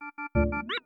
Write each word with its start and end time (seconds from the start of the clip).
Música 0.00 0.77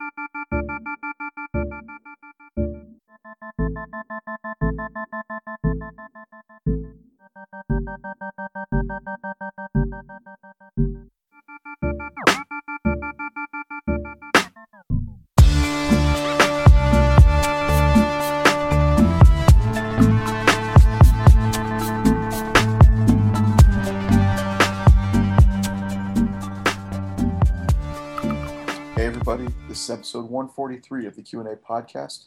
143 30.92 31.06
of 31.08 31.16
the 31.16 31.22
Q&A 31.22 31.56
podcast. 31.56 32.26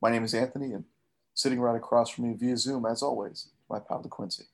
My 0.00 0.10
name 0.10 0.24
is 0.24 0.32
Anthony 0.32 0.72
and 0.72 0.84
sitting 1.34 1.60
right 1.60 1.76
across 1.76 2.08
from 2.08 2.26
me 2.28 2.34
via 2.34 2.56
Zoom 2.56 2.86
as 2.86 3.02
always, 3.02 3.48
my 3.68 3.78
pal 3.78 4.02
DeQuincy. 4.02 4.44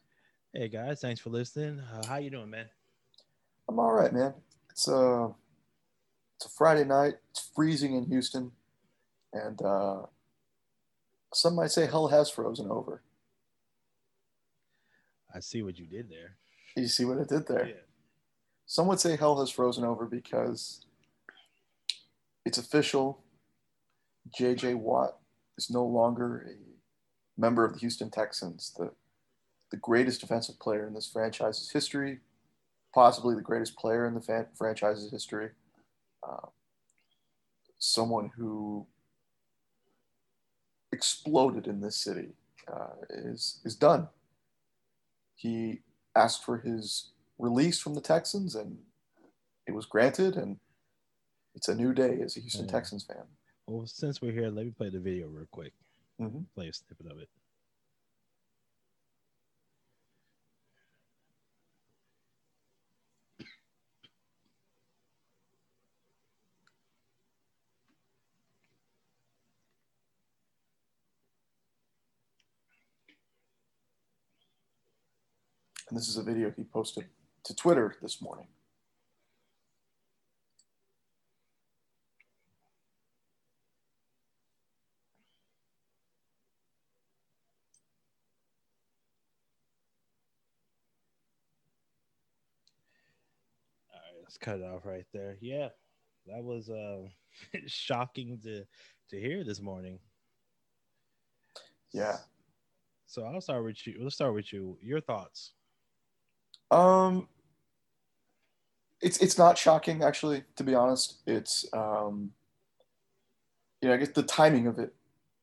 Hey 0.53 0.69
guys, 0.69 1.01
thanks 1.01 1.21
for 1.21 1.31
listening. 1.31 1.79
Uh, 1.79 2.05
how 2.05 2.17
you 2.17 2.29
doing, 2.29 2.51
man? 2.51 2.67
I'm 3.69 3.79
all 3.79 3.93
right, 3.93 4.13
man. 4.13 4.35
It's 4.71 4.89
a 4.89 5.31
it's 6.37 6.47
a 6.47 6.49
Friday 6.49 6.85
night. 6.85 7.15
It's 7.31 7.51
freezing 7.55 7.95
in 7.95 8.05
Houston, 8.07 8.51
and 9.33 9.63
uh, 9.63 10.03
some 11.33 11.55
might 11.55 11.71
say 11.71 11.87
hell 11.87 12.09
has 12.09 12.29
frozen 12.31 12.69
over. 12.69 13.01
I 15.33 15.39
see 15.39 15.63
what 15.63 15.79
you 15.79 15.87
did 15.87 16.11
there. 16.11 16.37
You 16.77 16.89
see 16.89 17.05
what 17.05 17.19
I 17.19 17.25
did 17.25 17.47
there? 17.47 17.71
Some 18.67 18.89
would 18.89 18.99
say 18.99 19.17
hell 19.17 19.39
has 19.39 19.51
frozen 19.51 19.85
over 19.85 20.07
because 20.07 20.85
it's 22.45 22.59
official. 22.59 23.22
J.J. 24.35 24.75
Watt 24.75 25.19
is 25.59 25.71
no 25.71 25.85
longer 25.85 26.47
a 26.49 27.41
member 27.41 27.65
of 27.65 27.75
the 27.75 27.79
Houston 27.81 28.11
Texans, 28.11 28.73
the 28.79 28.91
the 29.71 29.77
greatest 29.79 30.21
defensive 30.21 30.59
player 30.61 30.87
in 30.87 30.93
this 30.93 31.11
franchise's 31.11 31.71
history, 31.71 32.21
possibly 32.95 33.35
the 33.35 33.41
greatest 33.41 33.75
player 33.77 34.07
in 34.07 34.13
the 34.15 34.21
fan- 34.21 34.49
franchise's 34.55 35.11
history. 35.11 35.49
Uh, 36.23 36.47
someone 37.79 38.31
who 38.37 38.87
exploded 40.93 41.67
in 41.67 41.81
this 41.81 41.97
city 41.97 42.29
uh, 42.73 42.91
is 43.11 43.61
is 43.65 43.75
done. 43.75 44.09
He 45.35 45.81
asked 46.15 46.45
for 46.45 46.59
his 46.59 47.11
release 47.39 47.81
from 47.81 47.95
the 47.95 48.01
Texans, 48.01 48.55
and 48.55 48.79
it 49.67 49.73
was 49.73 49.87
granted. 49.87 50.37
And 50.37 50.59
it's 51.55 51.69
a 51.69 51.75
new 51.75 51.93
day 51.93 52.21
as 52.23 52.37
a 52.37 52.41
Houston 52.41 52.67
Yeah. 52.67 52.73
Texans 52.73 53.05
fan. 53.05 53.25
Well, 53.67 53.87
since 53.87 54.21
we're 54.21 54.33
here, 54.33 54.51
let 54.51 54.67
me 54.67 54.73
play 54.73 54.91
the 54.91 55.01
video 55.01 55.29
real 55.29 55.47
quick. 55.51 55.73
Mhm. 56.21 56.47
Play 56.55 56.69
a 56.69 56.73
snippet 56.73 57.07
of 57.07 57.19
it. 57.19 57.31
And 75.89 75.99
this 75.99 76.09
is 76.09 76.17
a 76.17 76.23
video 76.23 76.51
he 76.51 76.65
posted 76.65 77.07
to 77.45 77.55
Twitter 77.55 77.97
this 78.03 78.21
morning. 78.23 78.49
Let's 94.33 94.39
cut 94.39 94.61
it 94.61 94.65
off 94.65 94.87
right 94.87 95.05
there. 95.13 95.37
Yeah, 95.41 95.69
that 96.27 96.43
was 96.43 96.71
uh, 96.71 97.03
shocking 97.67 98.39
to 98.45 98.65
to 99.11 99.21
hear 99.21 99.45
this 99.45 99.61
morning. 99.61 99.99
Yeah. 101.93 102.17
So 103.07 103.25
I'll 103.25 103.43
start 103.43 103.63
with 103.65 103.87
you. 103.87 103.99
Let's 104.01 104.15
start 104.15 104.35
with 104.35 104.51
you. 104.53 104.79
Your 104.81 105.01
thoughts? 105.03 105.53
Um, 106.71 107.29
it's 109.03 109.19
it's 109.19 109.37
not 109.37 109.59
shocking 109.59 110.03
actually, 110.03 110.45
to 110.57 110.65
be 110.65 110.75
honest. 110.75 111.17
It's 111.27 111.67
um, 111.75 112.31
you 113.83 113.89
know, 113.89 113.95
I 113.95 113.99
guess 113.99 114.11
the 114.11 114.23
timing 114.23 114.67
of 114.67 114.79
it. 114.79 114.95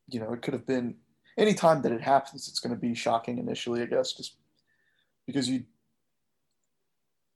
You 0.10 0.20
know, 0.20 0.34
it 0.34 0.42
could 0.42 0.56
have 0.56 0.66
been 0.66 0.96
any 1.38 1.54
time 1.54 1.84
that 1.84 1.92
it 1.92 2.02
happens. 2.02 2.48
It's 2.48 2.60
going 2.60 2.74
to 2.74 2.82
be 2.82 2.96
shocking 2.96 3.38
initially, 3.38 3.84
I 3.84 3.86
guess, 3.86 4.14
just 4.14 4.38
because 5.28 5.48
you. 5.48 5.66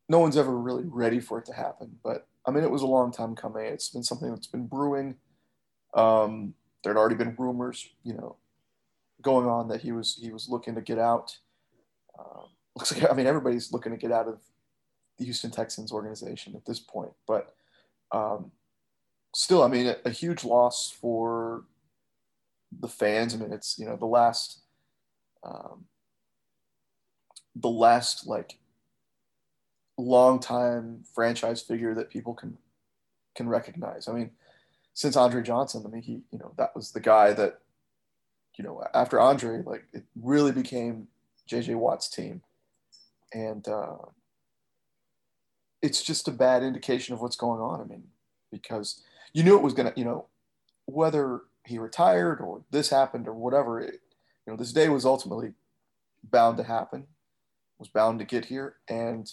No 0.10 0.20
one's 0.20 0.38
ever 0.38 0.58
really 0.58 0.84
ready 0.86 1.20
for 1.20 1.40
it 1.40 1.46
to 1.46 1.54
happen, 1.54 1.98
but 2.04 2.28
I 2.46 2.52
mean, 2.52 2.64
it 2.64 2.72
was 2.72 2.82
a 2.82 2.88
long 2.88 3.12
time 3.12 3.36
coming. 3.36 3.66
It's 3.66 3.90
been 3.90 4.04
something 4.04 4.30
that's 4.30 4.48
been 4.48 4.68
brewing. 4.68 5.16
Um, 5.94 6.54
there 6.84 6.94
had 6.94 7.00
already 7.00 7.16
been 7.16 7.36
rumors, 7.38 7.90
you 8.04 8.14
know, 8.14 8.36
going 9.22 9.48
on 9.48 9.70
that 9.70 9.82
he 9.82 9.92
was 9.94 10.20
he 10.22 10.32
was 10.32 10.50
looking 10.50 10.76
to 10.76 10.82
get 10.82 11.00
out. 11.00 11.38
Um, 12.20 12.50
looks 12.76 12.94
like 12.94 13.10
I 13.10 13.14
mean 13.14 13.28
everybody's 13.28 13.72
looking 13.72 13.94
to 13.94 13.98
get 13.98 14.12
out 14.12 14.28
of 14.28 14.40
the 15.18 15.26
Houston 15.26 15.52
Texans 15.52 15.92
organization 15.92 16.56
at 16.56 16.66
this 16.66 16.80
point, 16.80 17.12
but 17.28 17.56
um, 18.12 18.52
still, 19.34 19.64
I 19.64 19.68
mean, 19.68 19.88
a, 19.88 19.96
a 20.06 20.10
huge 20.10 20.44
loss 20.44 20.90
for 20.90 21.64
the 22.80 22.88
fans. 22.88 23.34
I 23.34 23.38
mean, 23.38 23.52
it's 23.52 23.78
you 23.78 23.86
know 23.86 23.98
the 23.98 24.06
last, 24.06 24.62
um, 25.44 25.86
the 27.56 27.70
last 27.70 28.28
like 28.28 28.60
long 30.04 30.40
time 30.40 31.04
franchise 31.14 31.62
figure 31.62 31.94
that 31.96 32.10
people 32.10 32.34
can 32.34 32.58
can 33.36 33.50
recognize. 33.50 34.08
I 34.08 34.14
mean, 34.14 34.32
since 34.94 35.16
Andre 35.16 35.42
Johnson, 35.42 35.84
I 35.86 35.90
mean, 35.90 36.04
he 36.04 36.22
you 36.32 36.40
know 36.40 36.54
that 36.58 36.76
was 36.76 36.92
the 36.92 37.00
guy 37.00 37.34
that 37.34 37.60
you 38.58 38.64
know 38.64 38.84
after 38.94 39.20
Andre, 39.20 39.62
like 39.64 39.86
it 39.94 40.04
really 40.16 40.52
became 40.52 41.08
JJ 41.50 41.76
Watt's 41.76 42.10
team 42.10 42.42
and 43.34 43.68
uh, 43.68 43.98
it's 45.82 46.04
just 46.04 46.28
a 46.28 46.32
bad 46.32 46.64
indication 46.64 47.14
of 47.14 47.22
what's 47.22 47.36
going 47.36 47.60
on. 47.60 47.82
I 47.82 47.86
mean, 47.86 48.04
because 48.52 49.02
you 49.34 49.44
knew 49.44 49.56
it 49.56 49.64
was 49.64 49.74
gonna, 49.74 49.94
you 49.96 50.06
know, 50.06 50.28
whether 50.86 51.42
he 51.66 51.80
retired 51.80 52.40
or 52.40 52.62
this 52.72 52.90
happened 52.90 53.28
or 53.28 53.34
whatever, 53.34 53.82
it, 53.82 54.02
you 54.46 54.54
know, 54.54 54.58
this 54.58 54.74
day 54.74 54.90
was 54.90 55.06
ultimately 55.06 55.54
bound 56.24 56.58
to 56.58 56.64
happen, 56.64 57.08
was 57.80 57.88
bound 57.88 58.20
to 58.20 58.26
get 58.26 58.46
here, 58.46 58.76
and 58.88 59.32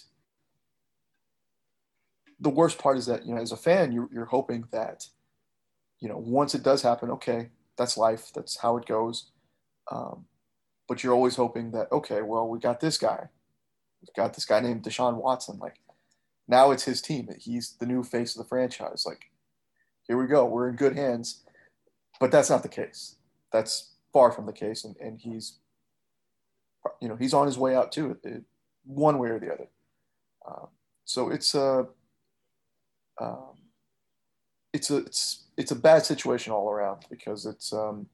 the 2.41 2.49
worst 2.49 2.79
part 2.79 2.97
is 2.97 3.05
that 3.05 3.25
you 3.25 3.33
know, 3.33 3.41
as 3.41 3.51
a 3.51 3.57
fan, 3.57 3.91
you're, 3.91 4.09
you're 4.11 4.25
hoping 4.25 4.65
that, 4.71 5.05
you 5.99 6.09
know, 6.09 6.17
once 6.17 6.55
it 6.55 6.63
does 6.63 6.81
happen, 6.81 7.11
okay, 7.11 7.49
that's 7.77 7.97
life, 7.97 8.31
that's 8.33 8.57
how 8.57 8.77
it 8.77 8.85
goes. 8.85 9.29
Um, 9.91 10.25
but 10.87 11.03
you're 11.03 11.13
always 11.13 11.35
hoping 11.35 11.71
that 11.71 11.91
okay, 11.91 12.21
well, 12.21 12.47
we 12.49 12.59
got 12.59 12.79
this 12.79 12.97
guy, 12.97 13.29
we've 14.01 14.13
got 14.15 14.33
this 14.33 14.45
guy 14.45 14.59
named 14.59 14.83
Deshaun 14.83 15.21
Watson. 15.21 15.59
Like 15.59 15.79
now 16.47 16.71
it's 16.71 16.83
his 16.83 17.01
team. 17.01 17.29
He's 17.39 17.75
the 17.79 17.85
new 17.85 18.03
face 18.03 18.35
of 18.35 18.43
the 18.43 18.49
franchise. 18.49 19.03
Like 19.05 19.29
here 20.07 20.17
we 20.17 20.27
go, 20.27 20.45
we're 20.45 20.67
in 20.67 20.75
good 20.75 20.95
hands. 20.95 21.43
But 22.19 22.31
that's 22.31 22.49
not 22.49 22.63
the 22.63 22.69
case. 22.69 23.15
That's 23.53 23.93
far 24.13 24.31
from 24.31 24.45
the 24.45 24.53
case, 24.53 24.83
and, 24.83 24.95
and 24.97 25.19
he's 25.19 25.57
you 26.99 27.07
know 27.07 27.15
he's 27.15 27.33
on 27.33 27.45
his 27.45 27.57
way 27.57 27.75
out 27.75 27.91
too, 27.91 28.17
one 28.83 29.19
way 29.19 29.29
or 29.29 29.39
the 29.39 29.53
other. 29.53 29.67
Um, 30.47 30.67
so 31.05 31.29
it's 31.29 31.53
a 31.55 31.87
um, 33.19 33.57
it's 34.73 34.89
a 34.89 34.97
it's 34.97 35.43
it's 35.57 35.71
a 35.71 35.75
bad 35.75 36.05
situation 36.05 36.53
all 36.53 36.69
around 36.69 37.05
because 37.09 37.45
it's 37.45 37.73
um, 37.73 38.07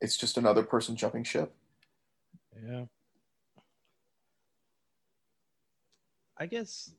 it's 0.00 0.16
just 0.16 0.36
another 0.36 0.62
person 0.62 0.96
jumping 0.96 1.24
ship. 1.24 1.54
Yeah. 2.66 2.84
I 6.38 6.46
guess 6.46 6.92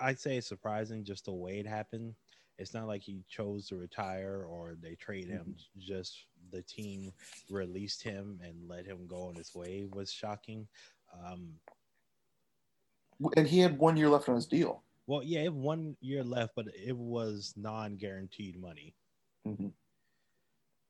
I'd 0.00 0.18
say 0.18 0.36
it's 0.36 0.48
surprising 0.48 1.04
just 1.04 1.26
the 1.26 1.32
way 1.32 1.58
it 1.58 1.66
happened. 1.66 2.14
It's 2.58 2.74
not 2.74 2.88
like 2.88 3.02
he 3.02 3.22
chose 3.28 3.68
to 3.68 3.76
retire 3.76 4.44
or 4.48 4.76
they 4.82 4.96
trade 4.96 5.28
him. 5.28 5.54
Just 5.78 6.24
the 6.50 6.62
team 6.62 7.12
released 7.48 8.02
him 8.02 8.40
and 8.42 8.68
let 8.68 8.84
him 8.84 9.06
go 9.06 9.28
on 9.28 9.36
his 9.36 9.54
way 9.54 9.86
was 9.92 10.10
shocking. 10.10 10.66
Um, 11.24 11.52
And 13.36 13.46
he 13.46 13.60
had 13.60 13.78
one 13.78 13.96
year 13.96 14.08
left 14.08 14.28
on 14.28 14.34
his 14.34 14.46
deal. 14.46 14.82
Well, 15.08 15.22
yeah, 15.22 15.40
it 15.40 15.54
one 15.54 15.96
year 16.02 16.22
left, 16.22 16.52
but 16.54 16.66
it 16.74 16.96
was 16.96 17.54
non-guaranteed 17.56 18.60
money, 18.60 18.94
Mhm. 19.46 19.72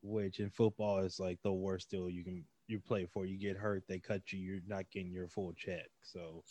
which 0.02 0.40
in 0.40 0.50
football 0.50 0.98
is 0.98 1.20
like 1.20 1.40
the 1.42 1.52
worst 1.52 1.88
deal 1.88 2.10
you 2.10 2.24
can 2.24 2.44
you 2.66 2.80
play 2.80 3.06
for. 3.06 3.24
You 3.24 3.38
get 3.38 3.56
hurt, 3.56 3.86
they 3.86 4.00
cut 4.00 4.32
you, 4.32 4.40
you're 4.40 4.60
not 4.66 4.90
getting 4.90 5.12
your 5.12 5.28
full 5.28 5.52
check. 5.54 5.88
So 6.02 6.44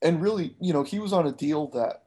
And 0.00 0.22
really, 0.22 0.56
you 0.60 0.72
know, 0.72 0.84
he 0.84 1.00
was 1.00 1.12
on 1.12 1.26
a 1.26 1.32
deal 1.32 1.66
that 1.70 2.04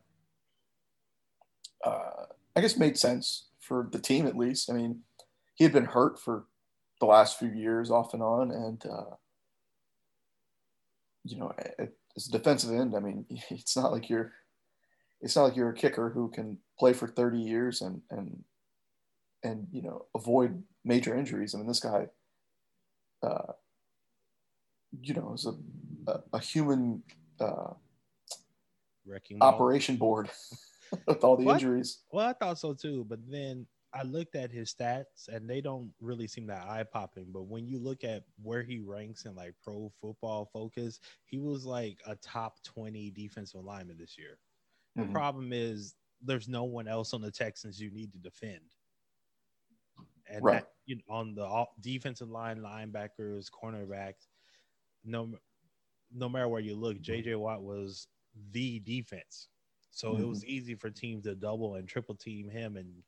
uh, 1.83 2.27
I 2.56 2.62
guess 2.62 2.77
made 2.77 2.97
sense 2.97 3.50
for 3.59 3.89
the 3.92 4.00
team 4.00 4.27
at 4.27 4.38
least. 4.38 4.69
I 4.69 4.74
mean, 4.74 5.04
he 5.56 5.65
had 5.65 5.74
been 5.74 5.86
hurt 5.86 6.18
for 6.18 6.45
the 7.01 7.06
last 7.06 7.38
few 7.38 7.50
years 7.50 7.92
off 7.92 8.13
and 8.13 8.24
on, 8.24 8.51
and 8.51 8.86
uh, 8.86 9.18
you 11.25 11.38
know, 11.38 11.54
as 12.15 12.27
a 12.27 12.31
defensive 12.31 12.71
end, 12.71 12.95
I 12.95 12.99
mean, 12.99 13.25
it's 13.49 13.75
not 13.75 13.91
like 13.91 14.09
you're 14.09 14.33
it's 15.21 15.35
not 15.35 15.43
like 15.43 15.55
you're 15.55 15.69
a 15.69 15.75
kicker 15.75 16.09
who 16.09 16.29
can 16.29 16.57
play 16.79 16.93
for 16.93 17.07
30 17.07 17.37
years 17.37 17.81
and 17.81 18.01
and 18.09 18.43
and 19.43 19.67
you 19.71 19.81
know 19.81 20.05
avoid 20.15 20.63
major 20.83 21.15
injuries. 21.15 21.53
I 21.53 21.57
mean, 21.57 21.67
this 21.67 21.79
guy, 21.79 22.07
uh, 23.23 23.53
you 24.99 25.13
know, 25.13 25.33
is 25.33 25.45
a 25.45 25.53
a, 26.11 26.19
a 26.33 26.39
human 26.39 27.03
uh, 27.39 27.73
operation 29.41 29.97
board 29.97 30.29
with 31.07 31.23
all 31.23 31.37
the 31.37 31.47
injuries. 31.47 31.99
Well, 32.11 32.27
I 32.27 32.33
thought 32.33 32.59
so 32.59 32.73
too, 32.73 33.05
but 33.07 33.19
then 33.29 33.67
I 33.93 34.03
looked 34.03 34.35
at 34.35 34.51
his 34.51 34.73
stats 34.73 35.27
and 35.27 35.49
they 35.49 35.59
don't 35.59 35.91
really 35.99 36.27
seem 36.27 36.47
that 36.47 36.63
eye 36.63 36.83
popping. 36.83 37.27
But 37.29 37.47
when 37.47 37.67
you 37.67 37.77
look 37.79 38.03
at 38.03 38.23
where 38.41 38.63
he 38.63 38.79
ranks 38.79 39.25
in 39.25 39.35
like 39.35 39.53
pro 39.61 39.91
football 39.99 40.49
focus, 40.53 40.99
he 41.25 41.39
was 41.39 41.65
like 41.65 41.99
a 42.07 42.15
top 42.15 42.63
20 42.63 43.11
defensive 43.11 43.63
lineman 43.63 43.97
this 43.99 44.17
year. 44.17 44.38
The 44.95 45.03
mm-hmm. 45.03 45.13
problem 45.13 45.51
is 45.51 45.95
there's 46.21 46.47
no 46.47 46.63
one 46.63 46.88
else 46.88 47.13
on 47.13 47.21
the 47.21 47.31
Texans 47.31 47.81
you 47.81 47.91
need 47.91 48.13
to 48.13 48.19
defend. 48.19 48.61
And 50.29 50.44
right. 50.44 50.61
that, 50.61 50.71
you 50.85 50.95
know, 50.95 51.13
on 51.13 51.35
the 51.35 51.65
defensive 51.81 52.29
line, 52.29 52.59
linebackers, 52.61 53.49
cornerbacks, 53.51 54.27
no, 55.03 55.33
no 56.13 56.29
matter 56.29 56.47
where 56.47 56.61
you 56.61 56.75
look, 56.75 56.97
JJ 57.01 57.37
Watt 57.37 57.61
was 57.61 58.07
the 58.51 58.79
defense. 58.79 59.49
So 59.89 60.13
mm-hmm. 60.13 60.23
it 60.23 60.27
was 60.27 60.45
easy 60.45 60.75
for 60.75 60.89
teams 60.89 61.23
to 61.25 61.35
double 61.35 61.75
and 61.75 61.87
triple 61.87 62.15
team 62.15 62.49
him. 62.49 62.77
And 62.77 63.03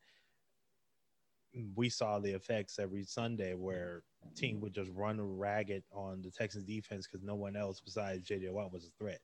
we 1.76 1.90
saw 1.90 2.20
the 2.20 2.32
effects 2.32 2.80
every 2.80 3.04
Sunday 3.04 3.54
where 3.54 4.04
team 4.36 4.60
would 4.62 4.74
just 4.74 4.92
run 4.92 5.20
ragged 5.22 5.84
on 5.92 6.22
the 6.22 6.32
Texans 6.32 6.64
defense 6.64 7.08
because 7.08 7.24
no 7.24 7.36
one 7.36 7.56
else 7.56 7.80
besides 7.80 8.28
JJ 8.28 8.52
Watt 8.52 8.72
was 8.72 8.86
a 8.86 8.92
threat. 8.98 9.20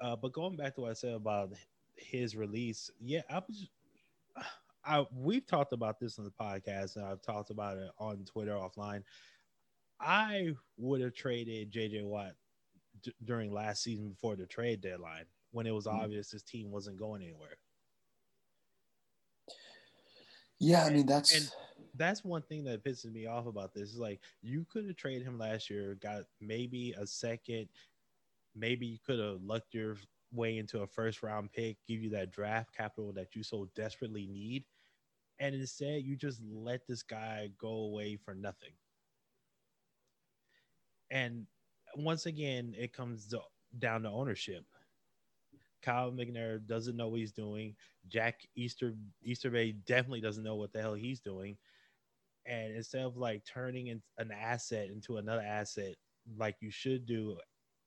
Uh, 0.00 0.16
but 0.16 0.32
going 0.32 0.56
back 0.56 0.74
to 0.74 0.80
what 0.80 0.90
I 0.90 0.94
said 0.94 1.14
about 1.14 1.50
his 1.94 2.34
release, 2.36 2.90
yeah, 3.00 3.22
I 3.28 3.38
was. 3.46 3.68
I 4.82 5.04
we've 5.14 5.46
talked 5.46 5.74
about 5.74 6.00
this 6.00 6.18
on 6.18 6.24
the 6.24 6.30
podcast, 6.30 6.96
and 6.96 7.04
I've 7.04 7.20
talked 7.20 7.50
about 7.50 7.76
it 7.76 7.90
on 7.98 8.24
Twitter 8.24 8.52
offline. 8.52 9.02
I 10.00 10.54
would 10.78 11.02
have 11.02 11.12
traded 11.12 11.70
JJ 11.70 12.04
Watt 12.04 12.32
d- 13.02 13.14
during 13.24 13.52
last 13.52 13.82
season 13.82 14.08
before 14.08 14.36
the 14.36 14.46
trade 14.46 14.80
deadline 14.80 15.26
when 15.50 15.66
it 15.66 15.74
was 15.74 15.86
mm-hmm. 15.86 16.00
obvious 16.00 16.30
his 16.30 16.42
team 16.42 16.70
wasn't 16.70 16.98
going 16.98 17.22
anywhere. 17.22 17.58
Yeah, 20.60 20.84
I 20.84 20.90
mean 20.90 21.06
that's 21.06 21.32
and 21.34 21.50
that's 21.94 22.24
one 22.24 22.42
thing 22.42 22.64
that 22.64 22.84
pisses 22.84 23.12
me 23.12 23.26
off 23.26 23.46
about 23.46 23.74
this 23.74 23.90
is 23.90 23.98
like 23.98 24.20
you 24.42 24.64
could 24.70 24.86
have 24.86 24.96
traded 24.96 25.26
him 25.26 25.38
last 25.38 25.70
year, 25.70 25.96
got 25.96 26.24
maybe 26.40 26.92
a 26.98 27.06
second, 27.06 27.68
maybe 28.54 28.86
you 28.86 28.98
could 29.04 29.20
have 29.20 29.42
lucked 29.42 29.74
your 29.74 29.96
way 30.32 30.58
into 30.58 30.82
a 30.82 30.86
first 30.86 31.22
round 31.22 31.52
pick, 31.52 31.78
give 31.86 32.02
you 32.02 32.10
that 32.10 32.32
draft 32.32 32.74
capital 32.76 33.12
that 33.14 33.34
you 33.36 33.42
so 33.42 33.68
desperately 33.76 34.26
need. 34.26 34.64
And 35.40 35.54
instead, 35.54 36.04
you 36.04 36.16
just 36.16 36.42
let 36.42 36.86
this 36.86 37.02
guy 37.02 37.50
go 37.58 37.70
away 37.70 38.16
for 38.16 38.34
nothing. 38.34 38.72
And 41.10 41.46
once 41.96 42.26
again, 42.26 42.74
it 42.78 42.92
comes 42.92 43.34
down 43.78 44.02
to 44.02 44.08
ownership. 44.10 44.64
Kyle 45.82 46.10
McNair 46.10 46.64
doesn't 46.66 46.96
know 46.96 47.08
what 47.08 47.20
he's 47.20 47.32
doing. 47.32 47.74
Jack 48.08 48.40
Easter 48.56 48.94
Easterby 49.22 49.76
definitely 49.86 50.20
doesn't 50.20 50.44
know 50.44 50.56
what 50.56 50.72
the 50.72 50.80
hell 50.80 50.94
he's 50.94 51.20
doing. 51.20 51.56
And 52.46 52.74
instead 52.74 53.02
of 53.02 53.16
like 53.16 53.44
turning 53.44 53.90
an 54.18 54.30
asset 54.32 54.88
into 54.88 55.18
another 55.18 55.42
asset 55.42 55.94
like 56.36 56.56
you 56.60 56.70
should 56.70 57.06
do 57.06 57.36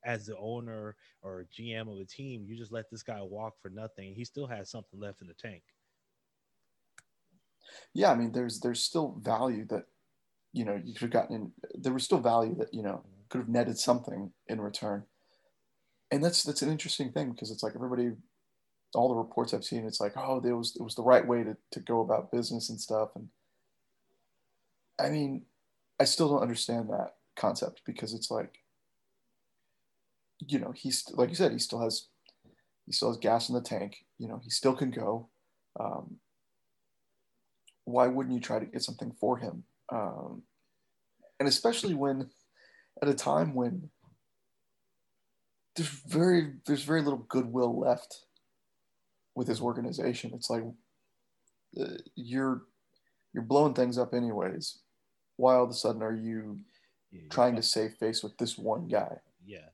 as 0.05 0.25
the 0.25 0.37
owner 0.37 0.95
or 1.21 1.47
GM 1.57 1.91
of 1.91 1.99
a 1.99 2.05
team, 2.05 2.45
you 2.47 2.57
just 2.57 2.71
let 2.71 2.89
this 2.89 3.03
guy 3.03 3.21
walk 3.21 3.55
for 3.61 3.69
nothing. 3.69 4.13
He 4.13 4.25
still 4.25 4.47
has 4.47 4.69
something 4.69 4.99
left 4.99 5.21
in 5.21 5.27
the 5.27 5.33
tank. 5.33 5.63
Yeah, 7.93 8.11
I 8.11 8.15
mean, 8.15 8.31
there's 8.31 8.59
there's 8.59 8.83
still 8.83 9.17
value 9.21 9.65
that 9.67 9.85
you 10.51 10.65
know 10.65 10.79
you 10.83 10.93
could 10.93 11.03
have 11.03 11.11
gotten. 11.11 11.35
In, 11.35 11.51
there 11.81 11.93
was 11.93 12.03
still 12.03 12.19
value 12.19 12.55
that 12.55 12.73
you 12.73 12.83
know 12.83 13.03
mm-hmm. 13.05 13.21
could 13.29 13.39
have 13.39 13.49
netted 13.49 13.77
something 13.77 14.31
in 14.47 14.61
return, 14.61 15.03
and 16.13 16.23
that's 16.23 16.43
that's 16.43 16.61
an 16.61 16.69
interesting 16.69 17.11
thing 17.11 17.31
because 17.31 17.49
it's 17.49 17.63
like 17.63 17.73
everybody, 17.75 18.11
all 18.93 19.09
the 19.09 19.15
reports 19.15 19.51
I've 19.51 19.65
seen, 19.65 19.85
it's 19.85 19.99
like 19.99 20.13
oh, 20.15 20.41
it 20.45 20.51
was 20.51 20.75
it 20.75 20.83
was 20.83 20.93
the 20.93 21.01
right 21.01 21.27
way 21.27 21.43
to 21.43 21.57
to 21.71 21.79
go 21.79 22.01
about 22.01 22.31
business 22.31 22.69
and 22.69 22.79
stuff, 22.79 23.09
and 23.15 23.29
I 25.01 25.09
mean, 25.09 25.45
I 25.99 26.03
still 26.03 26.29
don't 26.29 26.43
understand 26.43 26.89
that 26.89 27.15
concept 27.35 27.81
because 27.85 28.13
it's 28.13 28.29
like 28.29 28.59
you 30.47 30.59
know, 30.59 30.71
he's 30.71 31.03
like 31.13 31.29
you 31.29 31.35
said, 31.35 31.51
he 31.51 31.57
still 31.57 31.81
has 31.81 32.09
he 32.85 32.91
still 32.91 33.09
has 33.09 33.17
gas 33.17 33.49
in 33.49 33.55
the 33.55 33.61
tank. 33.61 34.05
You 34.19 34.27
know, 34.27 34.39
he 34.43 34.51
still 34.51 34.75
can 34.75 34.91
go. 34.91 35.29
Um, 35.79 36.17
why 37.85 38.05
wouldn't 38.05 38.35
you 38.35 38.39
try 38.39 38.59
to 38.59 38.65
get 38.65 38.83
something 38.83 39.11
for 39.19 39.37
him? 39.37 39.63
Um, 39.91 40.43
and 41.39 41.49
especially 41.49 41.95
when 41.95 42.29
at 43.01 43.09
a 43.09 43.15
time 43.15 43.55
when 43.55 43.89
there's 45.75 45.89
very 45.89 46.53
there's 46.65 46.83
very 46.83 47.01
little 47.01 47.25
goodwill 47.29 47.79
left 47.79 48.25
with 49.35 49.47
his 49.47 49.61
organization. 49.61 50.31
It's 50.33 50.49
like 50.49 50.63
uh, 51.79 51.97
you're 52.15 52.63
you're 53.33 53.43
blowing 53.43 53.73
things 53.73 53.97
up 53.97 54.13
anyways. 54.13 54.79
Why 55.37 55.55
all 55.55 55.63
of 55.63 55.69
a 55.69 55.73
sudden 55.73 56.03
are 56.03 56.15
you 56.15 56.59
yeah, 57.11 57.21
trying 57.29 57.55
to 57.55 57.63
save 57.63 57.93
face 57.93 58.23
with 58.23 58.37
this 58.37 58.57
one 58.57 58.87
guy? 58.87 59.17
Yeah, 59.45 59.69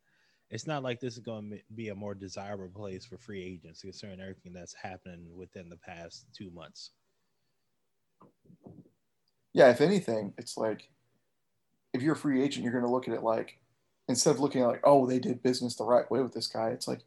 it's 0.49 0.65
not 0.65 0.83
like 0.83 0.99
this 0.99 1.15
is 1.15 1.19
going 1.19 1.51
to 1.51 1.59
be 1.75 1.89
a 1.89 1.95
more 1.95 2.15
desirable 2.15 2.69
place 2.69 3.05
for 3.05 3.17
free 3.17 3.43
agents 3.43 3.81
considering 3.81 4.21
everything 4.21 4.53
that's 4.53 4.73
happening 4.73 5.25
within 5.35 5.69
the 5.69 5.77
past 5.77 6.25
two 6.33 6.49
months. 6.51 6.91
Yeah, 9.51 9.69
if 9.69 9.81
anything, 9.81 10.33
it's 10.37 10.55
like 10.55 10.89
if 11.93 12.01
you're 12.01 12.13
a 12.13 12.17
free 12.17 12.41
agent, 12.41 12.63
you're 12.63 12.71
going 12.71 12.85
to 12.85 12.89
look 12.89 13.07
at 13.07 13.13
it 13.13 13.23
like 13.23 13.59
instead 14.09 14.31
of 14.31 14.39
looking 14.39 14.61
at 14.61 14.67
like, 14.67 14.81
oh, 14.83 15.05
they 15.05 15.19
did 15.19 15.41
business 15.43 15.75
the 15.75 15.85
right 15.85 16.09
way 16.11 16.21
with 16.21 16.33
this 16.33 16.47
guy, 16.47 16.69
it's 16.69 16.87
like, 16.87 17.01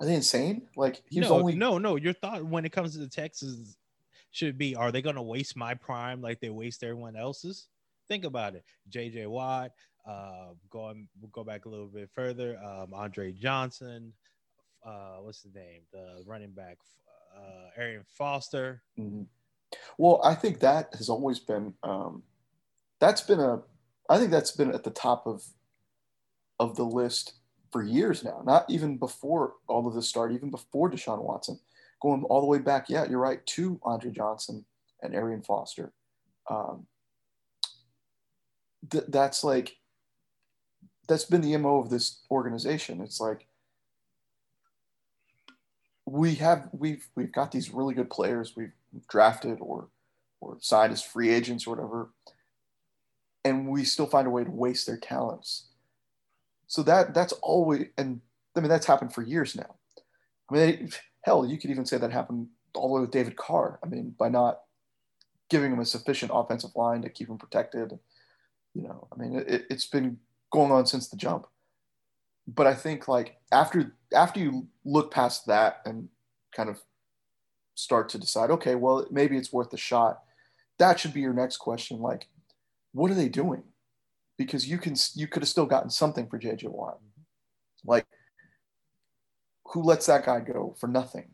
are 0.00 0.06
they 0.06 0.14
insane? 0.14 0.62
Like 0.74 1.02
he's 1.08 1.28
no, 1.28 1.34
only 1.34 1.54
no, 1.54 1.78
no. 1.78 1.94
Your 1.96 2.14
thought 2.14 2.44
when 2.44 2.64
it 2.64 2.72
comes 2.72 2.94
to 2.94 2.98
the 2.98 3.06
Texans 3.06 3.76
should 4.32 4.58
be, 4.58 4.74
are 4.74 4.90
they 4.90 5.02
going 5.02 5.16
to 5.16 5.22
waste 5.22 5.54
my 5.54 5.74
prime 5.74 6.20
like 6.20 6.40
they 6.40 6.50
waste 6.50 6.82
everyone 6.82 7.14
else's? 7.14 7.68
Think 8.08 8.24
about 8.24 8.54
it. 8.54 8.64
J.J. 8.88 9.26
Watt, 9.26 9.70
uh, 10.08 10.54
going 10.70 11.06
we'll 11.20 11.30
go 11.30 11.44
back 11.44 11.66
a 11.66 11.68
little 11.68 11.86
bit 11.86 12.10
further. 12.12 12.58
Um, 12.64 12.94
Andre 12.94 13.30
Johnson, 13.30 14.12
uh, 14.84 15.16
what's 15.20 15.42
his 15.42 15.54
name? 15.54 15.82
The 15.92 16.24
running 16.26 16.50
back, 16.50 16.78
uh, 17.36 17.80
Arian 17.80 18.02
Foster. 18.16 18.82
Mm-hmm. 18.98 19.22
Well, 19.98 20.20
I 20.24 20.34
think 20.34 20.58
that 20.60 20.88
has 20.96 21.08
always 21.08 21.38
been 21.38 21.74
um, 21.82 22.22
that's 22.98 23.20
been 23.20 23.40
a 23.40 23.60
I 24.08 24.18
think 24.18 24.30
that's 24.30 24.50
been 24.52 24.74
at 24.74 24.84
the 24.84 24.90
top 24.90 25.26
of 25.26 25.44
of 26.62 26.76
the 26.76 26.84
list 26.84 27.34
for 27.72 27.82
years 27.82 28.22
now. 28.22 28.40
Not 28.44 28.70
even 28.70 28.98
before 28.98 29.54
all 29.66 29.86
of 29.88 29.94
this 29.94 30.08
started, 30.08 30.36
even 30.36 30.50
before 30.50 30.90
Deshaun 30.90 31.22
Watson, 31.22 31.58
going 32.00 32.22
all 32.24 32.40
the 32.40 32.46
way 32.46 32.58
back. 32.58 32.88
Yeah, 32.88 33.04
you're 33.08 33.18
right. 33.18 33.44
To 33.46 33.80
Andre 33.82 34.12
Johnson 34.12 34.64
and 35.02 35.14
Arian 35.14 35.42
Foster. 35.42 35.92
Um, 36.48 36.86
th- 38.88 39.04
that's 39.08 39.42
like 39.42 39.76
that's 41.08 41.24
been 41.24 41.40
the 41.40 41.56
mo 41.56 41.80
of 41.80 41.90
this 41.90 42.20
organization. 42.30 43.00
It's 43.00 43.20
like 43.20 43.46
we 46.06 46.36
have 46.36 46.68
we've 46.72 47.08
we've 47.16 47.32
got 47.32 47.50
these 47.50 47.70
really 47.70 47.94
good 47.94 48.10
players 48.10 48.54
we've 48.56 48.72
drafted 49.08 49.58
or 49.60 49.88
or 50.40 50.58
signed 50.60 50.92
as 50.92 51.02
free 51.02 51.30
agents 51.30 51.66
or 51.66 51.74
whatever, 51.74 52.10
and 53.44 53.68
we 53.68 53.82
still 53.82 54.06
find 54.06 54.28
a 54.28 54.30
way 54.30 54.44
to 54.44 54.50
waste 54.50 54.86
their 54.86 54.98
talents. 54.98 55.66
So 56.72 56.82
that 56.84 57.12
that's 57.12 57.34
always 57.42 57.88
and 57.98 58.22
I 58.56 58.60
mean 58.60 58.70
that's 58.70 58.86
happened 58.86 59.12
for 59.12 59.20
years 59.20 59.54
now. 59.54 59.74
I 60.50 60.54
mean, 60.54 60.90
hell, 61.20 61.44
you 61.44 61.58
could 61.58 61.68
even 61.68 61.84
say 61.84 61.98
that 61.98 62.10
happened 62.10 62.48
all 62.74 62.88
the 62.88 62.94
way 62.94 63.00
with 63.02 63.10
David 63.10 63.36
Carr. 63.36 63.78
I 63.84 63.88
mean, 63.88 64.14
by 64.18 64.30
not 64.30 64.60
giving 65.50 65.70
him 65.70 65.80
a 65.80 65.84
sufficient 65.84 66.32
offensive 66.34 66.70
line 66.74 67.02
to 67.02 67.10
keep 67.10 67.28
him 67.28 67.36
protected. 67.36 67.98
You 68.72 68.84
know, 68.84 69.06
I 69.12 69.20
mean, 69.20 69.44
it, 69.46 69.66
it's 69.68 69.84
been 69.84 70.16
going 70.50 70.72
on 70.72 70.86
since 70.86 71.10
the 71.10 71.16
jump. 71.18 71.46
But 72.48 72.66
I 72.66 72.74
think 72.74 73.06
like 73.06 73.36
after 73.52 73.94
after 74.10 74.40
you 74.40 74.66
look 74.82 75.12
past 75.12 75.46
that 75.48 75.82
and 75.84 76.08
kind 76.56 76.70
of 76.70 76.80
start 77.74 78.08
to 78.08 78.18
decide, 78.18 78.50
okay, 78.50 78.76
well 78.76 79.06
maybe 79.10 79.36
it's 79.36 79.52
worth 79.52 79.74
a 79.74 79.76
shot. 79.76 80.22
That 80.78 80.98
should 80.98 81.12
be 81.12 81.20
your 81.20 81.34
next 81.34 81.58
question. 81.58 81.98
Like, 81.98 82.28
what 82.92 83.10
are 83.10 83.14
they 83.14 83.28
doing? 83.28 83.62
Because 84.44 84.68
you 84.68 84.78
can 84.78 84.94
you 85.14 85.26
could 85.26 85.42
have 85.42 85.48
still 85.48 85.66
gotten 85.66 85.90
something 85.90 86.26
for 86.28 86.38
JJ 86.38 86.68
Watt. 86.68 86.98
Like, 87.84 88.06
who 89.66 89.82
lets 89.82 90.06
that 90.06 90.24
guy 90.26 90.40
go 90.40 90.74
for 90.78 90.88
nothing? 90.88 91.30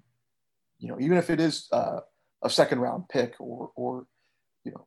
you 0.80 0.88
know, 0.88 0.96
even 1.00 1.18
if 1.18 1.28
it 1.28 1.40
is 1.40 1.66
uh, 1.72 1.98
a 2.44 2.48
second 2.48 2.78
round 2.78 3.08
pick 3.08 3.34
or 3.40 3.72
or 3.74 4.06
you 4.64 4.70
know 4.70 4.86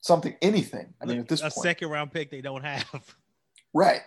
something, 0.00 0.34
anything. 0.42 0.92
I 1.00 1.04
mean, 1.06 1.20
at 1.20 1.28
this 1.28 1.40
a 1.40 1.44
point, 1.44 1.62
second 1.62 1.88
round 1.90 2.10
pick 2.12 2.30
they 2.32 2.40
don't 2.40 2.64
have. 2.64 3.14
right? 3.74 4.00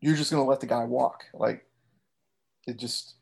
You're 0.00 0.16
just 0.16 0.30
going 0.32 0.42
to 0.42 0.48
let 0.48 0.58
the 0.60 0.66
guy 0.66 0.84
walk. 0.84 1.24
Like 1.34 1.64
it 2.66 2.78
just 2.78 3.14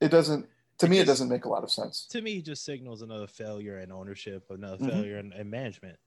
it 0.00 0.10
doesn't 0.10 0.46
to 0.78 0.86
It 0.86 0.90
me 0.90 0.98
it 1.00 1.06
doesn't 1.06 1.28
make 1.28 1.46
a 1.46 1.48
lot 1.48 1.64
of 1.64 1.70
sense. 1.72 2.06
to 2.10 2.20
me, 2.22 2.38
it 2.38 2.44
just 2.44 2.64
signals 2.64 3.02
another 3.02 3.26
failure 3.26 3.80
in 3.80 3.90
ownership, 3.90 4.44
another 4.50 4.76
Mhm. 4.84 4.90
failure 4.90 5.18
in, 5.18 5.32
in 5.32 5.50
management. 5.50 5.98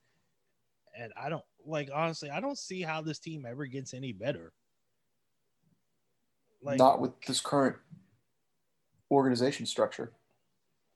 And 0.97 1.13
I 1.15 1.29
don't 1.29 1.43
like 1.65 1.89
honestly, 1.93 2.29
I 2.29 2.39
don't 2.39 2.57
see 2.57 2.81
how 2.81 3.01
this 3.01 3.19
team 3.19 3.45
ever 3.45 3.65
gets 3.65 3.93
any 3.93 4.11
better. 4.13 4.53
Like, 6.61 6.77
Not 6.79 6.99
with 6.99 7.19
this 7.21 7.41
current 7.41 7.77
organization 9.09 9.65
structure. 9.65 10.11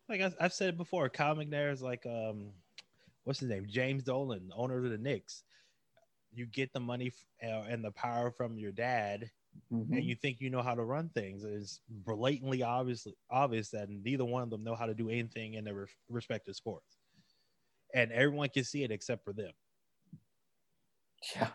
like 0.08 0.22
I, 0.22 0.32
I've 0.40 0.54
said 0.54 0.70
it 0.70 0.78
before, 0.78 1.10
Kyle 1.10 1.36
McNair 1.36 1.72
is 1.72 1.82
like, 1.82 2.06
um, 2.06 2.52
what's 3.24 3.40
his 3.40 3.50
name, 3.50 3.66
James 3.68 4.04
Dolan, 4.04 4.52
owner 4.56 4.84
of 4.84 4.92
the 4.92 4.98
Knicks. 4.98 5.44
You 6.34 6.46
get 6.46 6.72
the 6.74 6.80
money 6.80 7.08
f- 7.42 7.50
uh, 7.50 7.64
and 7.68 7.84
the 7.84 7.92
power 7.92 8.30
from 8.30 8.58
your 8.60 8.72
dad, 8.74 9.32
Mhm. 9.72 9.98
and 9.98 10.04
you 10.04 10.16
think 10.16 10.42
you 10.42 10.50
know 10.50 10.62
how 10.62 10.76
to 10.76 10.84
run 10.84 11.10
things. 11.10 11.44
It's 11.46 11.80
blatantly 11.88 12.62
obviously 12.62 13.16
obvious 13.32 13.70
that 13.72 13.90
neither 13.90 14.26
one 14.26 14.44
of 14.44 14.50
them 14.50 14.64
know 14.64 14.76
how 14.76 14.86
to 14.86 14.94
do 14.94 15.10
anything 15.10 15.54
in 15.56 15.64
their 15.64 15.74
re- 15.76 15.88
respective 16.10 16.56
sports, 16.56 16.98
and 17.94 18.12
everyone 18.12 18.50
can 18.50 18.66
see 18.66 18.84
it 18.84 18.92
except 18.92 19.24
for 19.24 19.34
them. 19.34 19.54
Yeah. 21.34 21.48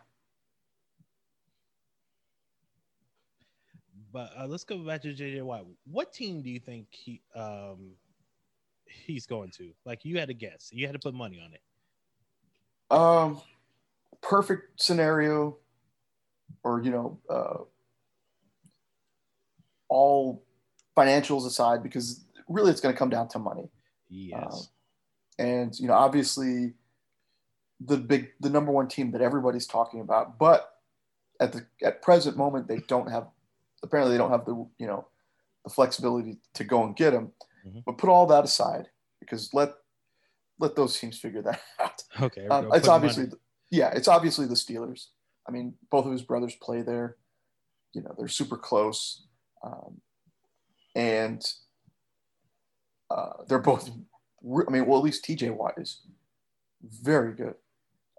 But 4.13 4.33
uh, 4.37 4.47
let's 4.47 4.65
go 4.65 4.79
back 4.79 5.03
to 5.03 5.15
JJ 5.15 5.43
Watt. 5.43 5.65
What 5.85 6.13
team 6.13 6.43
do 6.43 6.51
you 6.51 6.59
think 6.59 6.87
he 6.91 7.23
um 7.35 7.93
he's 8.87 9.27
going 9.27 9.51
to? 9.53 9.71
Like 9.85 10.05
you 10.05 10.19
had 10.19 10.29
to 10.29 10.35
guess, 10.35 10.71
you 10.73 10.87
had 10.87 10.95
to 10.95 10.99
put 10.99 11.15
money 11.15 11.41
on 11.45 11.53
it. 11.53 11.61
Um, 12.91 13.41
perfect 14.21 14.81
scenario, 14.83 15.57
or 16.65 16.83
you 16.83 16.91
know, 16.91 17.19
uh, 17.29 17.59
all 19.89 20.43
financials 20.97 21.47
aside, 21.47 21.83
because 21.83 22.25
really 22.49 22.73
it's 22.73 22.81
going 22.81 22.95
to 22.95 22.99
come 22.99 23.11
down 23.11 23.29
to 23.29 23.39
money. 23.39 23.69
Yes. 24.09 24.71
And 25.39 25.79
you 25.79 25.87
know, 25.87 25.95
obviously, 25.95 26.75
the 27.85 27.97
big, 27.97 28.31
the 28.41 28.51
number 28.51 28.71
one 28.73 28.89
team 28.89 29.11
that 29.13 29.23
everybody's 29.23 29.67
talking 29.67 30.01
about, 30.01 30.39
but 30.39 30.75
at 31.41 31.53
the 31.53 31.67
at 31.83 32.03
present 32.03 32.37
moment, 32.37 32.69
they 32.69 32.79
don't 32.89 33.11
have. 33.11 33.29
Apparently, 33.83 34.13
they 34.15 34.19
don't 34.19 34.31
have 34.31 34.45
the 34.45 34.55
you 34.79 34.87
know 34.87 35.07
the 35.65 35.71
flexibility 35.71 36.39
to 36.55 36.65
go 36.65 36.85
and 36.85 36.95
get 36.97 37.13
him. 37.15 37.33
Mhm. 37.67 37.83
But 37.87 37.99
put 37.99 38.11
all 38.11 38.27
that 38.27 38.45
aside, 38.45 38.89
because 39.21 39.53
let 39.55 39.73
let 40.59 40.77
those 40.77 40.99
teams 40.99 41.19
figure 41.19 41.43
that 41.43 41.61
out. 41.81 42.03
okay. 42.21 42.47
Um, 42.49 42.71
it's 42.75 42.89
obviously, 42.89 43.25
money- 43.25 43.37
yeah, 43.71 43.91
it's 43.95 44.09
obviously 44.09 44.47
the 44.47 44.55
Steelers. 44.55 45.07
I 45.49 45.51
mean, 45.53 45.75
both 45.91 46.05
of 46.05 46.13
his 46.13 46.23
brothers 46.23 46.55
play 46.61 46.83
there. 46.83 47.17
You 47.95 48.03
know, 48.03 48.15
they're 48.19 48.29
super 48.29 48.57
close, 48.59 49.25
um, 49.65 50.01
and 50.95 51.43
uh, 53.11 53.33
they're 53.49 53.59
both. 53.59 53.89
I 53.89 54.71
mean, 54.71 54.87
well, 54.87 54.99
at 54.99 55.05
least 55.05 55.25
T.J. 55.25 55.51
Watt 55.51 55.75
is 55.79 56.01
very 56.83 57.35
good. 57.35 57.55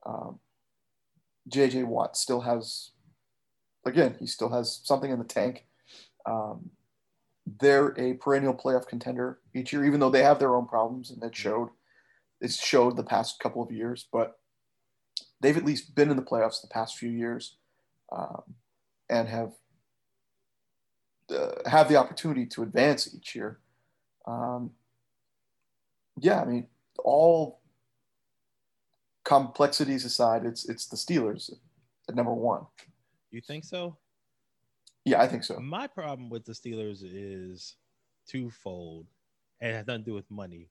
Um, 0.06 0.40
J.J. 1.48 1.84
Watt 1.84 2.18
still 2.18 2.42
has, 2.42 2.92
again, 3.86 4.16
he 4.20 4.28
still 4.28 4.50
has 4.50 4.82
something 4.84 5.12
in 5.12 5.20
the 5.20 5.26
tank. 5.26 5.66
Um, 6.26 6.72
they're 7.60 7.94
a 7.98 8.14
perennial 8.14 8.54
playoff 8.54 8.88
contender 8.88 9.40
each 9.54 9.74
year, 9.74 9.86
even 9.86 10.00
though 10.00 10.10
they 10.10 10.24
have 10.24 10.40
their 10.40 10.56
own 10.56 10.68
problems, 10.68 11.12
and 11.12 11.24
it 11.24 11.36
showed. 11.36 11.70
It's 12.40 12.64
showed 12.64 12.98
the 12.98 13.04
past 13.04 13.40
couple 13.40 13.62
of 13.62 13.72
years, 13.72 14.08
but 14.12 14.40
they've 15.42 15.58
at 15.58 15.66
least 15.66 15.94
been 15.96 16.10
in 16.10 16.18
the 16.18 16.24
playoffs 16.24 16.62
the 16.62 16.68
past 16.68 16.98
few 16.98 17.10
years, 17.10 17.58
um, 18.12 18.42
and 19.10 19.28
have 19.28 19.52
uh, 21.30 21.70
have 21.70 21.88
the 21.88 21.96
opportunity 21.96 22.46
to 22.48 22.64
advance 22.64 23.14
each 23.16 23.36
year. 23.36 23.60
Um, 24.26 24.72
yeah, 26.20 26.42
I 26.42 26.46
mean, 26.46 26.68
all 27.04 27.61
complexities 29.40 30.04
aside, 30.04 30.46
it's 30.46 30.68
it's 30.68 30.88
the 30.88 30.98
Steelers 30.98 31.52
at 32.10 32.16
number 32.16 32.34
one. 32.34 32.66
You 33.32 33.40
think 33.42 33.64
so? 33.64 33.98
Yeah, 35.06 35.22
I 35.22 35.28
think 35.28 35.44
so. 35.44 35.58
My 35.60 35.88
problem 35.88 36.30
with 36.30 36.44
the 36.46 36.52
Steelers 36.52 37.00
is 37.02 37.78
twofold, 38.28 39.08
and 39.62 39.72
it 39.72 39.76
has 39.76 39.88
nothing 39.88 40.04
to 40.04 40.12
do 40.12 40.14
with 40.16 40.30
money. 40.30 40.68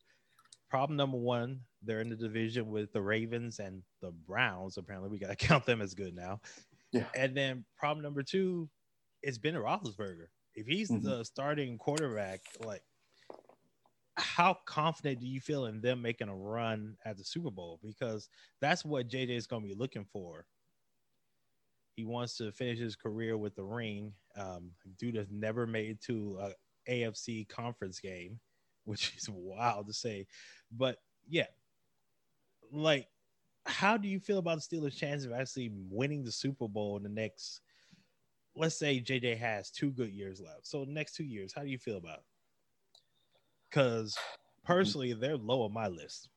Problem 0.69 0.97
number 0.97 1.17
one, 1.17 1.61
they're 1.83 2.01
in 2.01 2.11
the 2.11 2.17
division 2.17 2.71
with 2.71 2.93
the 2.93 3.01
Ravens 3.03 3.59
and 3.59 3.83
the 4.03 4.11
Browns. 4.13 4.77
Apparently, 4.77 5.09
we 5.09 5.19
got 5.19 5.29
to 5.31 5.37
count 5.49 5.65
them 5.65 5.81
as 5.81 5.95
good 5.95 6.15
now. 6.15 6.41
Yeah. 6.93 7.07
And 7.17 7.35
then 7.37 7.65
problem 7.79 8.03
number 8.03 8.23
two 8.23 8.69
is 9.23 9.39
Ben 9.39 9.55
Roethlisberger. 9.55 10.27
If 10.55 10.67
he's 10.67 10.91
Mhm. 10.91 11.03
the 11.03 11.25
starting 11.25 11.79
quarterback, 11.79 12.41
like, 12.65 12.83
how 14.21 14.59
confident 14.67 15.21
do 15.21 15.27
you 15.27 15.41
feel 15.41 15.67
in 15.67 15.81
them 15.81 16.03
making 16.03 16.29
a 16.29 16.35
run 16.35 16.97
at 17.05 17.17
the 17.17 17.25
Super 17.25 17.51
Bowl? 17.51 17.81
Because 17.83 18.29
that's 18.61 18.85
what 18.85 19.09
JJ 19.09 19.31
is 19.31 19.47
going 19.47 19.63
to 19.63 19.69
be 19.69 19.75
looking 19.75 20.05
for. 20.05 20.47
He 21.97 22.05
wants 22.05 22.37
to 22.39 22.53
finish 22.53 22.79
his 22.79 22.97
career 22.97 23.37
with 23.37 23.55
the 23.57 23.65
ring. 23.65 24.13
Um, 24.37 24.71
dude 24.99 25.17
has 25.17 25.31
never 25.31 25.67
made 25.67 25.91
it 25.91 26.01
to 26.03 26.39
a 26.41 26.53
AFC 26.91 27.49
conference 27.49 28.01
game, 28.01 28.39
which 28.85 29.15
is 29.17 29.29
wild 29.29 29.87
to 29.89 29.93
say. 29.93 30.27
But 30.71 30.99
yeah, 31.29 31.47
like, 32.73 33.07
how 33.67 33.97
do 33.97 34.09
you 34.09 34.21
feel 34.21 34.39
about 34.39 34.61
the 34.61 34.77
Steelers' 34.77 34.97
chance 34.97 35.25
of 35.25 35.33
actually 35.33 35.71
winning 35.91 36.25
the 36.25 36.33
Super 36.33 36.69
Bowl 36.69 36.97
in 36.97 37.03
the 37.03 37.09
next? 37.09 37.61
Let's 38.57 38.79
say 38.79 39.01
JJ 39.01 39.39
has 39.39 39.71
two 39.71 39.91
good 39.91 40.11
years 40.11 40.41
left. 40.41 40.67
So 40.67 40.85
next 40.85 41.15
two 41.15 41.25
years, 41.25 41.53
how 41.55 41.63
do 41.63 41.69
you 41.69 41.79
feel 41.79 41.99
about? 41.99 42.19
it? 42.19 42.25
Because 43.71 44.19
personally, 44.65 45.13
they're 45.13 45.37
low 45.37 45.63
on 45.63 45.73
my 45.73 45.89
list. 45.89 46.29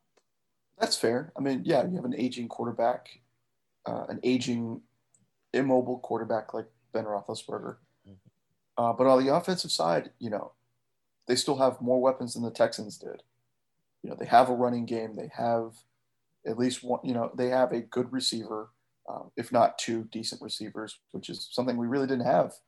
That's 0.80 0.98
fair. 0.98 1.32
I 1.38 1.42
mean, 1.42 1.64
yeah, 1.66 1.86
you 1.88 1.96
have 1.96 2.06
an 2.06 2.16
aging 2.16 2.48
quarterback, 2.48 3.08
uh, 3.86 4.06
an 4.10 4.20
aging, 4.24 4.82
immobile 5.54 6.00
quarterback 6.00 6.54
like 6.54 6.68
Ben 6.92 7.06
Roethlisberger. 7.06 7.78
Mhm. 8.08 8.18
Uh, 8.78 8.94
but 8.94 9.08
on 9.08 9.24
the 9.24 9.36
offensive 9.36 9.72
side, 9.72 10.12
you 10.20 10.30
know, 10.30 10.54
they 11.28 11.36
still 11.36 11.58
have 11.58 11.82
more 11.82 12.02
weapons 12.02 12.34
than 12.34 12.44
the 12.44 12.52
Texans 12.52 12.98
did. 12.98 13.24
You 14.02 14.10
know, 14.10 14.16
they 14.16 14.26
have 14.26 14.50
a 14.50 14.56
running 14.56 14.86
game. 14.86 15.16
They 15.16 15.28
have 15.34 15.78
at 16.46 16.58
least 16.58 16.84
one. 16.84 17.00
You 17.04 17.14
know, 17.14 17.32
they 17.34 17.50
have 17.50 17.72
a 17.72 17.82
good 17.82 18.12
receiver, 18.12 18.72
uh, 19.08 19.24
if 19.38 19.52
not 19.52 19.78
two 19.78 20.04
decent 20.06 20.42
receivers, 20.42 21.00
which 21.12 21.30
is 21.30 21.48
something 21.52 21.78
we 21.78 21.88
really 21.88 22.08
didn't 22.08 22.26
have 22.26 22.60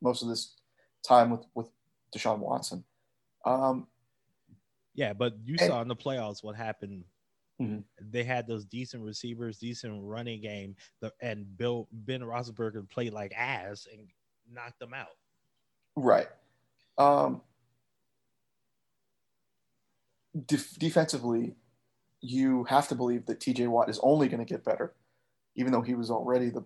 most 0.00 0.22
of 0.22 0.28
this 0.28 0.54
time 1.02 1.30
with 1.30 1.46
with 1.54 1.68
Deshaun 2.14 2.38
Watson. 2.40 2.84
Um, 3.44 3.88
Yeah, 4.94 5.12
but 5.12 5.34
you 5.44 5.56
And- 5.60 5.68
saw 5.68 5.82
in 5.82 5.88
the 5.88 5.96
playoffs 5.96 6.42
what 6.42 6.56
happened. 6.56 7.04
Mhm. 7.60 7.84
They 8.00 8.24
had 8.24 8.46
those 8.46 8.64
decent 8.64 9.04
receivers, 9.04 9.58
decent 9.58 10.02
running 10.04 10.40
game, 10.40 10.76
the, 11.00 11.12
and 11.20 11.56
Bill 11.56 11.88
Ben 11.92 12.20
Roethlisberger 12.20 12.88
played 12.90 13.12
like 13.12 13.32
ass 13.36 13.86
and 13.92 14.08
knocked 14.48 14.78
them 14.80 14.92
out. 14.94 15.16
Right. 15.96 16.28
Um, 16.98 17.42
def- 20.46 20.78
defensively, 20.78 21.54
you 22.20 22.64
have 22.64 22.88
to 22.88 22.94
believe 22.94 23.26
that 23.26 23.40
TJ 23.40 23.68
Watt 23.68 23.88
is 23.88 23.98
only 24.00 24.28
going 24.28 24.44
to 24.44 24.50
get 24.52 24.64
better, 24.64 24.94
even 25.54 25.72
though 25.72 25.82
he 25.82 25.94
was 25.94 26.10
already 26.10 26.50
the 26.50 26.64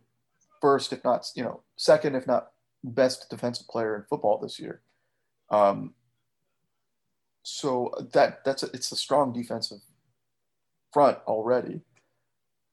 first, 0.60 0.92
if 0.92 1.04
not, 1.04 1.30
you 1.34 1.42
know, 1.42 1.62
second, 1.76 2.14
if 2.14 2.26
not 2.26 2.52
best 2.84 3.28
defensive 3.28 3.66
player 3.68 3.96
in 3.96 4.04
football 4.04 4.38
this 4.38 4.58
year. 4.58 4.82
Um, 5.50 5.94
so 7.42 7.92
that 8.12 8.44
that's 8.44 8.62
a, 8.62 8.66
it's 8.72 8.92
a 8.92 8.96
strong 8.96 9.32
defensive 9.32 9.78
front 10.92 11.18
already, 11.26 11.80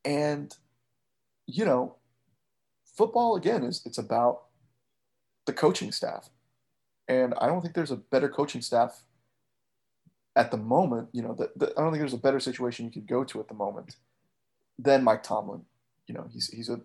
and 0.03 0.55
you 1.48 1.65
know, 1.65 1.95
football 2.86 3.36
again 3.36 3.63
is 3.63 3.81
it's 3.86 3.98
about 3.98 4.43
the 5.45 5.53
coaching 5.53 5.91
staff. 5.91 6.29
And 7.07 7.36
I 7.39 7.48
don't 7.48 7.62
think 7.62 7.75
there's 7.75 7.91
a 7.91 7.98
better 7.98 8.27
coaching 8.27 8.62
staff 8.62 9.03
at 10.36 10.50
the 10.50 10.57
moment. 10.57 11.10
You 11.12 11.22
know, 11.22 11.36
that 11.36 11.74
I 11.77 11.81
don't 11.81 11.91
think 11.91 12.01
there's 12.01 12.13
a 12.13 12.17
better 12.17 12.39
situation 12.39 12.86
you 12.86 12.91
could 12.91 13.07
go 13.07 13.24
to 13.24 13.39
at 13.39 13.48
the 13.48 13.53
moment 13.53 13.95
than 14.79 15.03
Mike 15.03 15.24
Tomlin. 15.24 15.62
You 16.07 16.15
know, 16.15 16.27
he's 16.31 16.48
he's 16.48 16.69
a 16.69 16.81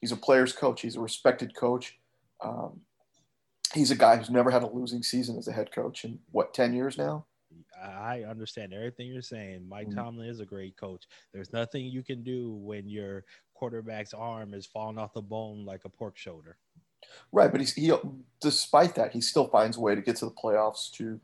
he's 0.00 0.12
a 0.12 0.16
player's 0.16 0.52
coach. 0.52 0.80
He's 0.82 0.96
a 0.96 1.00
respected 1.00 1.54
coach. 1.54 1.98
Um, 2.42 2.80
he's 3.76 3.90
a 3.90 3.96
guy 3.96 4.16
who's 4.16 4.30
never 4.30 4.50
had 4.50 4.62
a 4.62 4.66
losing 4.68 5.02
season 5.02 5.36
as 5.38 5.46
a 5.48 5.52
head 5.52 5.70
coach 5.70 6.04
in 6.04 6.18
what 6.32 6.54
ten 6.54 6.72
years 6.74 6.98
now. 6.98 7.26
I 7.80 8.22
understand 8.24 8.72
everything 8.72 9.06
you're 9.06 9.22
saying. 9.22 9.68
Mike 9.68 9.88
Mhm. 9.88 9.94
Tomlin 9.94 10.28
is 10.28 10.40
a 10.40 10.46
great 10.46 10.76
coach. 10.76 11.04
There's 11.32 11.52
nothing 11.52 11.84
you 11.84 12.02
can 12.02 12.22
do 12.22 12.54
when 12.54 12.88
your 12.88 13.24
quarterback's 13.54 14.14
arm 14.14 14.54
is 14.54 14.66
falling 14.66 14.98
off 14.98 15.12
the 15.12 15.22
bone 15.22 15.64
like 15.64 15.84
a 15.84 15.88
pork 15.88 16.16
shoulder. 16.16 16.58
Right, 17.32 17.50
but 17.52 17.60
he's 17.60 17.74
he 17.74 17.92
despite 18.40 18.94
that 18.96 19.12
he 19.12 19.20
still 19.20 19.46
finds 19.48 19.76
a 19.76 19.80
way 19.80 19.94
to 19.94 20.00
get 20.02 20.16
to 20.16 20.24
the 20.24 20.30
playoffs 20.32 20.90
to. 20.92 21.20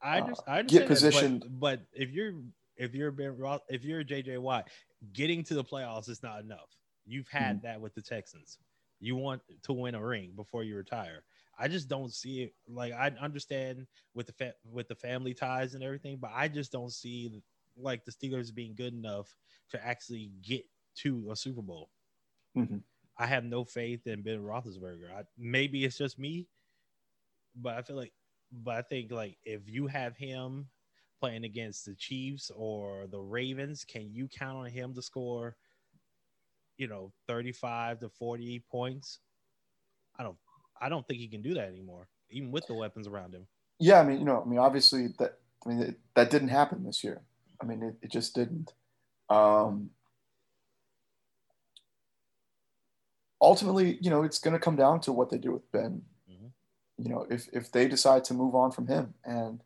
I 0.00 0.20
just 0.20 0.42
uh, 0.46 0.52
I 0.52 0.62
get 0.62 0.82
understand 0.82 0.84
that, 0.84 0.88
positioned. 0.88 1.40
but, 1.40 1.60
but 1.60 1.80
if 1.92 2.10
you're 2.10 2.34
if 2.76 2.94
you're 2.94 3.10
Ben 3.10 3.36
Roth, 3.36 3.62
if 3.68 3.84
you're 3.84 4.04
JJ 4.04 4.38
Watt, 4.38 4.68
getting 5.12 5.42
to 5.44 5.54
the 5.54 5.64
playoffs 5.64 6.08
is 6.08 6.22
not 6.22 6.40
enough. 6.40 6.68
You've 7.04 7.28
had 7.28 7.56
Mm-hmm. 7.58 7.66
that 7.66 7.80
with 7.80 7.94
the 7.94 8.02
Texans. 8.02 8.58
You 9.00 9.16
want 9.16 9.42
to 9.64 9.72
win 9.72 9.94
a 9.94 10.02
ring 10.04 10.32
before 10.36 10.62
you 10.64 10.76
retire. 10.76 11.22
I 11.58 11.68
just 11.68 11.88
don't 11.88 12.12
see 12.12 12.42
it. 12.42 12.54
Like 12.68 12.92
I 12.92 13.08
understand 13.20 13.86
with 14.14 14.26
the 14.26 14.32
fa- 14.32 14.54
with 14.64 14.88
the 14.88 14.94
family 14.94 15.34
ties 15.34 15.74
and 15.74 15.82
everything, 15.82 16.18
but 16.18 16.30
I 16.34 16.48
just 16.48 16.72
don't 16.72 16.92
see 16.92 17.42
like 17.76 18.04
the 18.04 18.12
Steelers 18.12 18.54
being 18.54 18.74
good 18.74 18.94
enough 18.94 19.36
to 19.70 19.84
actually 19.84 20.32
get 20.42 20.64
to 20.96 21.30
a 21.30 21.36
Super 21.36 21.62
Bowl. 21.62 21.90
Mhm. 22.54 22.82
I 23.18 23.26
have 23.26 23.44
no 23.44 23.64
faith 23.64 24.06
in 24.06 24.22
Ben 24.22 24.40
Roethlisberger. 24.42 25.10
I, 25.12 25.24
maybe 25.36 25.84
it's 25.84 25.98
just 25.98 26.18
me, 26.18 26.48
but 27.54 27.74
I 27.76 27.82
feel 27.82 27.96
like, 27.96 28.12
but 28.52 28.76
I 28.76 28.82
think 28.82 29.10
like 29.10 29.38
if 29.44 29.68
you 29.68 29.86
have 29.86 30.16
him 30.16 30.70
playing 31.18 31.44
against 31.44 31.84
the 31.86 31.94
Chiefs 31.94 32.50
or 32.54 33.06
the 33.06 33.20
Ravens, 33.20 33.84
can 33.84 34.12
you 34.12 34.28
count 34.28 34.58
on 34.58 34.66
him 34.66 34.94
to 34.94 35.02
score, 35.02 35.56
you 36.76 36.86
know, 36.86 37.12
35 37.26 38.00
to 38.00 38.08
40 38.08 38.60
points? 38.60 39.20
I 40.18 40.22
don't 40.22 40.38
I 40.80 40.88
don't 40.88 41.06
think 41.06 41.20
he 41.20 41.28
can 41.28 41.42
do 41.42 41.54
that 41.54 41.68
anymore, 41.68 42.08
even 42.30 42.50
with 42.50 42.66
the 42.66 42.74
weapons 42.74 43.06
around 43.06 43.34
him. 43.34 43.46
Yeah, 43.78 44.00
I 44.00 44.04
mean, 44.04 44.18
you 44.18 44.24
know, 44.24 44.42
I 44.44 44.48
mean, 44.48 44.58
obviously 44.58 45.08
that 45.18 45.38
I 45.64 45.68
mean 45.68 45.80
it, 45.80 45.98
that 46.14 46.30
didn't 46.30 46.48
happen 46.48 46.84
this 46.84 47.02
year. 47.04 47.22
I 47.60 47.64
mean, 47.64 47.82
it, 47.82 47.96
it 48.02 48.10
just 48.10 48.34
didn't. 48.34 48.72
Um, 49.28 49.90
ultimately, 53.40 53.98
you 54.00 54.10
know, 54.10 54.22
it's 54.22 54.38
going 54.38 54.54
to 54.54 54.60
come 54.60 54.76
down 54.76 55.00
to 55.02 55.12
what 55.12 55.30
they 55.30 55.38
do 55.38 55.52
with 55.52 55.70
Ben. 55.72 56.02
Mhm. 56.30 56.50
You 56.98 57.10
know, 57.10 57.26
if 57.30 57.48
if 57.52 57.70
they 57.72 57.88
decide 57.88 58.24
to 58.24 58.34
move 58.34 58.54
on 58.54 58.70
from 58.70 58.86
him 58.86 59.14
and 59.24 59.62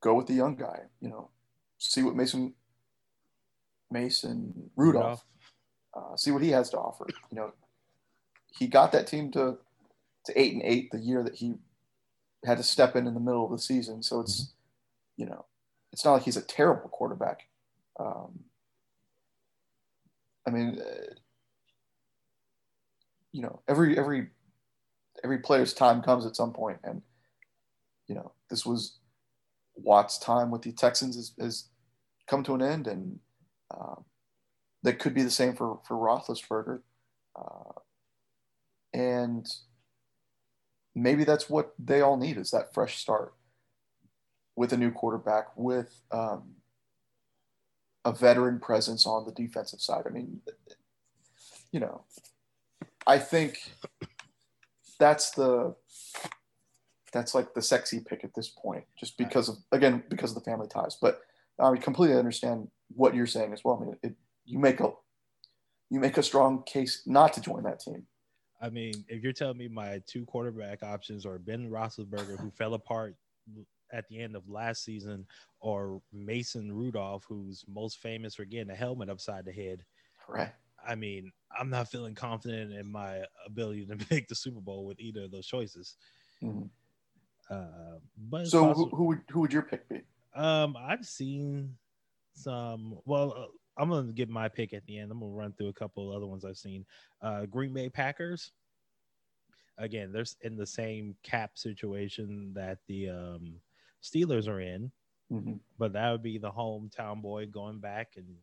go 0.00 0.14
with 0.14 0.26
the 0.26 0.34
young 0.34 0.56
guy, 0.56 0.80
you 1.00 1.08
know, 1.08 1.30
see 1.78 2.02
what 2.02 2.16
Mason 2.16 2.54
Mason 3.90 4.70
Rudolph, 4.76 5.24
uh, 5.94 6.16
see 6.16 6.30
what 6.30 6.42
he 6.42 6.50
has 6.50 6.70
to 6.70 6.78
offer. 6.78 7.06
You 7.30 7.36
know, 7.36 7.52
he 8.58 8.66
got 8.66 8.92
that 8.92 9.06
team 9.06 9.30
to 9.32 9.58
to 10.30 10.40
eight 10.40 10.54
and 10.54 10.62
eight 10.62 10.90
the 10.90 10.98
year 10.98 11.22
that 11.22 11.34
he 11.34 11.54
had 12.44 12.56
to 12.56 12.62
step 12.62 12.96
in 12.96 13.06
in 13.06 13.14
the 13.14 13.20
middle 13.20 13.44
of 13.44 13.50
the 13.50 13.58
season. 13.58 14.02
So 14.02 14.20
it's 14.20 14.52
you 15.16 15.26
know, 15.26 15.44
it's 15.92 16.04
not 16.04 16.12
like 16.14 16.22
he's 16.22 16.38
a 16.38 16.42
terrible 16.42 16.88
quarterback. 16.88 17.42
Um, 17.98 18.40
I 20.46 20.50
mean, 20.50 20.80
uh, 20.80 21.14
you 23.32 23.42
know, 23.42 23.60
every 23.68 23.98
every 23.98 24.28
every 25.22 25.38
player's 25.38 25.74
time 25.74 26.02
comes 26.02 26.24
at 26.24 26.36
some 26.36 26.52
point, 26.52 26.78
and 26.84 27.02
you 28.06 28.14
know, 28.14 28.32
this 28.48 28.64
was 28.64 28.98
Watt's 29.76 30.18
time 30.18 30.50
with 30.50 30.62
the 30.62 30.72
Texans 30.72 31.16
has, 31.16 31.32
has 31.38 31.64
come 32.26 32.42
to 32.44 32.54
an 32.54 32.62
end, 32.62 32.86
and 32.86 33.18
um, 33.70 34.04
that 34.82 34.98
could 34.98 35.14
be 35.14 35.22
the 35.22 35.30
same 35.30 35.54
for 35.54 35.80
for 35.86 35.96
Roethlisberger, 35.96 36.80
uh, 37.36 37.78
and 38.94 39.46
maybe 40.94 41.24
that's 41.24 41.48
what 41.48 41.74
they 41.78 42.00
all 42.00 42.16
need 42.16 42.36
is 42.36 42.50
that 42.50 42.74
fresh 42.74 42.98
start 42.98 43.34
with 44.56 44.72
a 44.72 44.76
new 44.76 44.90
quarterback 44.90 45.56
with 45.56 46.02
um, 46.10 46.56
a 48.04 48.12
veteran 48.12 48.58
presence 48.58 49.06
on 49.06 49.24
the 49.24 49.32
defensive 49.32 49.80
side. 49.80 50.04
I 50.06 50.10
mean, 50.10 50.40
you 51.72 51.80
know, 51.80 52.04
I 53.06 53.18
think 53.18 53.72
that's 54.98 55.30
the 55.30 55.74
that's 57.12 57.34
like 57.34 57.54
the 57.54 57.62
sexy 57.62 58.00
pick 58.00 58.22
at 58.22 58.34
this 58.34 58.48
point, 58.48 58.84
just 58.98 59.18
because 59.18 59.48
of 59.48 59.56
again 59.72 60.02
because 60.08 60.30
of 60.30 60.42
the 60.42 60.50
family 60.50 60.68
ties. 60.68 60.96
But 61.00 61.20
I 61.58 61.74
completely 61.76 62.16
understand 62.16 62.68
what 62.88 63.14
you're 63.14 63.26
saying 63.26 63.52
as 63.52 63.62
well. 63.64 63.78
I 63.80 63.84
mean, 63.84 63.96
it, 64.02 64.14
you 64.44 64.58
make 64.58 64.80
a 64.80 64.90
you 65.90 66.00
make 66.00 66.18
a 66.18 66.22
strong 66.22 66.62
case 66.64 67.02
not 67.06 67.32
to 67.34 67.40
join 67.40 67.64
that 67.64 67.80
team. 67.80 68.06
I 68.60 68.68
mean, 68.68 69.04
if 69.08 69.22
you're 69.22 69.32
telling 69.32 69.58
me 69.58 69.68
my 69.68 70.00
two 70.06 70.24
quarterback 70.26 70.82
options 70.82 71.24
are 71.24 71.38
Ben 71.38 71.70
Roethlisberger, 71.70 72.38
who 72.38 72.50
fell 72.50 72.74
apart 72.74 73.16
at 73.92 74.06
the 74.08 74.20
end 74.20 74.36
of 74.36 74.48
last 74.48 74.84
season, 74.84 75.26
or 75.60 76.00
Mason 76.12 76.72
Rudolph, 76.72 77.24
who's 77.28 77.64
most 77.66 77.98
famous 77.98 78.34
for 78.34 78.44
getting 78.44 78.70
a 78.70 78.74
helmet 78.76 79.08
upside 79.08 79.44
the 79.44 79.52
head, 79.52 79.84
Right. 80.28 80.52
I 80.86 80.94
mean, 80.94 81.32
I'm 81.58 81.70
not 81.70 81.90
feeling 81.90 82.14
confident 82.14 82.72
in 82.72 82.86
my 82.86 83.24
ability 83.44 83.86
to 83.86 83.96
make 84.10 84.28
the 84.28 84.34
Super 84.34 84.60
Bowl 84.60 84.84
with 84.86 85.00
either 85.00 85.24
of 85.24 85.30
those 85.32 85.46
choices. 85.46 85.96
Mhm. 86.42 86.70
Uh, 87.50 87.98
but 88.16 88.46
So 88.46 88.72
who, 88.72 88.88
who 88.90 89.04
would 89.06 89.22
who 89.30 89.40
would 89.40 89.52
your 89.52 89.62
pick 89.62 89.88
be? 89.88 90.02
um, 90.34 90.76
I've 90.78 91.04
seen 91.04 91.76
some. 92.34 93.00
Well, 93.04 93.48
I'm 93.76 93.88
gonna 93.88 94.12
give 94.12 94.28
my 94.28 94.48
pick 94.48 94.72
at 94.74 94.84
the 94.86 94.98
end. 94.98 95.10
I'm 95.10 95.20
gonna 95.20 95.32
run 95.32 95.52
through 95.52 95.68
a 95.68 95.72
couple 95.72 96.10
of 96.10 96.16
other 96.16 96.26
ones 96.26 96.44
I've 96.44 96.58
seen. 96.58 96.84
Uh, 97.22 97.46
Green 97.46 97.72
Bay 97.72 97.88
Packers. 97.88 98.52
Again, 99.78 100.12
they're 100.12 100.26
in 100.42 100.56
the 100.56 100.66
same 100.66 101.16
cap 101.22 101.52
situation 101.56 102.52
that 102.54 102.78
the 102.86 103.08
um, 103.08 103.54
Steelers 104.02 104.46
are 104.48 104.60
in, 104.60 104.92
Mhm. 105.32 105.60
but 105.78 105.92
that 105.94 106.10
would 106.10 106.22
be 106.22 106.36
the 106.36 106.50
hometown 106.50 107.22
boy 107.22 107.46
going 107.46 107.78
back, 107.78 108.16
and 108.16 108.36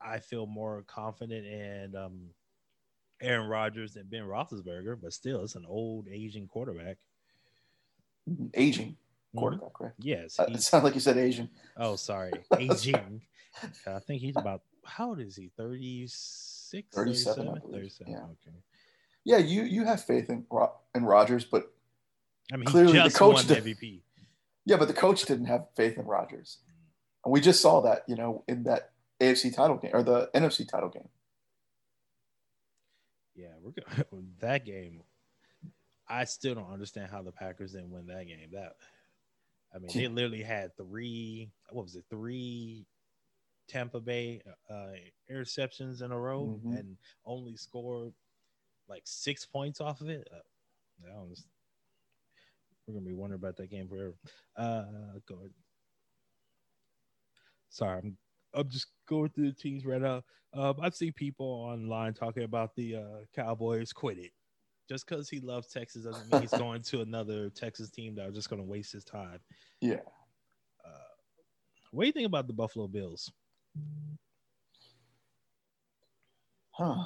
I 0.00 0.18
feel 0.18 0.46
more 0.46 0.82
confident 0.82 1.46
in 1.46 1.94
um, 1.94 2.34
Aaron 3.20 3.48
Rodgers 3.48 3.94
than 3.94 4.08
Ben 4.08 4.24
Roethlisberger. 4.24 5.00
But 5.00 5.12
still, 5.12 5.44
it's 5.44 5.54
an 5.54 5.66
old 5.66 6.08
Asian 6.08 6.48
quarterback. 6.48 6.98
Aging 8.54 8.96
Mhm. 9.34 9.38
quarterback, 9.38 9.80
right? 9.80 9.92
Yes, 9.98 10.38
Uh, 10.38 10.44
It 10.48 10.60
sounded 10.62 10.84
like 10.86 10.94
you 10.94 11.00
said 11.00 11.18
Asian. 11.18 11.50
Oh, 11.76 11.96
sorry. 12.10 12.32
Aging. 12.58 13.22
I 13.86 13.98
think 14.00 14.20
he's 14.22 14.36
about, 14.36 14.62
how 14.84 15.08
old 15.10 15.20
is 15.20 15.36
he? 15.36 15.48
36? 15.56 16.88
37, 16.94 17.48
I 17.48 17.52
37? 17.52 17.60
believe. 17.70 17.92
37. 17.92 18.12
Yeah. 18.12 18.22
Okay. 18.24 18.56
Yeah, 19.26 19.38
you 19.38 19.62
you 19.62 19.84
have 19.84 20.04
faith 20.04 20.28
in 20.28 20.46
in 20.94 21.04
Rodgers, 21.04 21.44
but 21.46 21.72
I 22.52 22.56
mean, 22.56 22.66
Clearly 22.66 22.92
the 23.00 23.10
coach 23.10 23.46
did- 23.46 23.64
MVP. 23.64 24.02
yeah, 24.66 24.76
but 24.76 24.86
the 24.88 24.92
coach 24.94 25.24
didn't 25.24 25.46
have 25.46 25.66
faith 25.74 25.96
in 25.96 26.04
Rodgers, 26.04 26.58
and 27.24 27.32
we 27.32 27.40
just 27.40 27.62
saw 27.62 27.80
that 27.82 28.04
you 28.06 28.16
know 28.16 28.44
in 28.48 28.64
that 28.64 28.92
AFC 29.20 29.50
title 29.54 29.78
game 29.78 29.92
or 29.94 30.02
the 30.02 30.28
NFC 30.34 30.68
title 30.68 30.90
game. 30.90 31.08
Yeah, 33.34 33.54
we're 33.62 33.70
good. 33.72 33.84
that 34.40 34.66
game. 34.66 35.02
I 36.06 36.24
still 36.24 36.54
don't 36.54 36.70
understand 36.70 37.10
how 37.10 37.22
the 37.22 37.32
Packers 37.32 37.72
didn't 37.72 37.90
win 37.90 38.06
that 38.08 38.26
game. 38.26 38.50
That, 38.52 38.76
I 39.74 39.78
mean, 39.78 39.90
they 39.94 40.08
literally 40.08 40.42
had 40.42 40.76
three, 40.76 41.50
what 41.70 41.84
was 41.84 41.96
it, 41.96 42.04
three 42.08 42.86
Tampa 43.66 44.00
Bay 44.00 44.40
uh, 44.70 44.92
interceptions 45.30 46.02
in 46.02 46.12
a 46.12 46.18
row 46.18 46.60
Mhm. 46.64 46.78
and 46.78 46.96
only 47.24 47.56
scored 47.56 48.14
like 48.88 49.02
six 49.04 49.44
points 49.46 49.80
off 49.80 50.00
of 50.00 50.08
it. 50.08 50.28
Uh, 50.32 51.24
was, 51.24 51.46
we're 52.86 52.94
gonna 52.94 53.06
be 53.06 53.14
wondering 53.14 53.40
about 53.40 53.56
that 53.56 53.70
game 53.70 53.88
forever. 53.88 54.14
Uh, 54.56 55.18
go 55.26 55.36
ahead. 55.36 55.54
Sorry, 57.70 57.98
I'm 57.98 58.16
I'm 58.52 58.68
just 58.68 58.86
going 59.06 59.30
through 59.30 59.50
the 59.50 59.56
teams 59.56 59.84
right 59.84 60.00
now. 60.00 60.22
Um, 60.52 60.76
I've 60.80 60.94
seen 60.94 61.12
people 61.12 61.46
online 61.46 62.14
talking 62.14 62.44
about 62.44 62.76
the 62.76 62.96
uh, 62.96 63.24
Cowboys 63.34 63.92
quit 63.92 64.18
it. 64.18 64.32
Just 64.88 65.08
because 65.08 65.28
he 65.30 65.40
loves 65.40 65.68
Texas 65.68 66.04
doesn't 66.04 66.28
mean 66.30 66.42
he's 66.42 66.52
going 66.58 66.82
to 66.82 67.00
another 67.00 67.48
Texas 67.50 67.90
team 67.90 68.14
that 68.16 68.26
are 68.28 68.32
just 68.32 68.50
going 68.50 68.60
to 68.62 68.68
waste 68.68 68.92
his 68.92 69.04
time. 69.04 69.38
Yeah, 69.80 70.00
Uh, 70.84 70.88
what 71.90 72.02
do 72.04 72.06
you 72.06 72.12
think 72.12 72.26
about 72.26 72.46
the 72.46 72.52
Buffalo 72.52 72.86
Bills? 72.88 73.32
huh. 76.72 77.04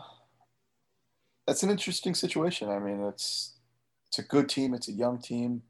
That's 1.47 1.63
an 1.63 1.71
interesting 1.71 2.15
situation. 2.15 2.69
I 2.69 2.79
mean, 2.79 3.03
it's 3.05 3.55
it's 4.09 4.19
a 4.19 4.23
good 4.23 4.49
team. 4.49 4.75
It's 4.75 4.89
a 4.89 4.93
young 4.93 5.19
team, 5.19 5.63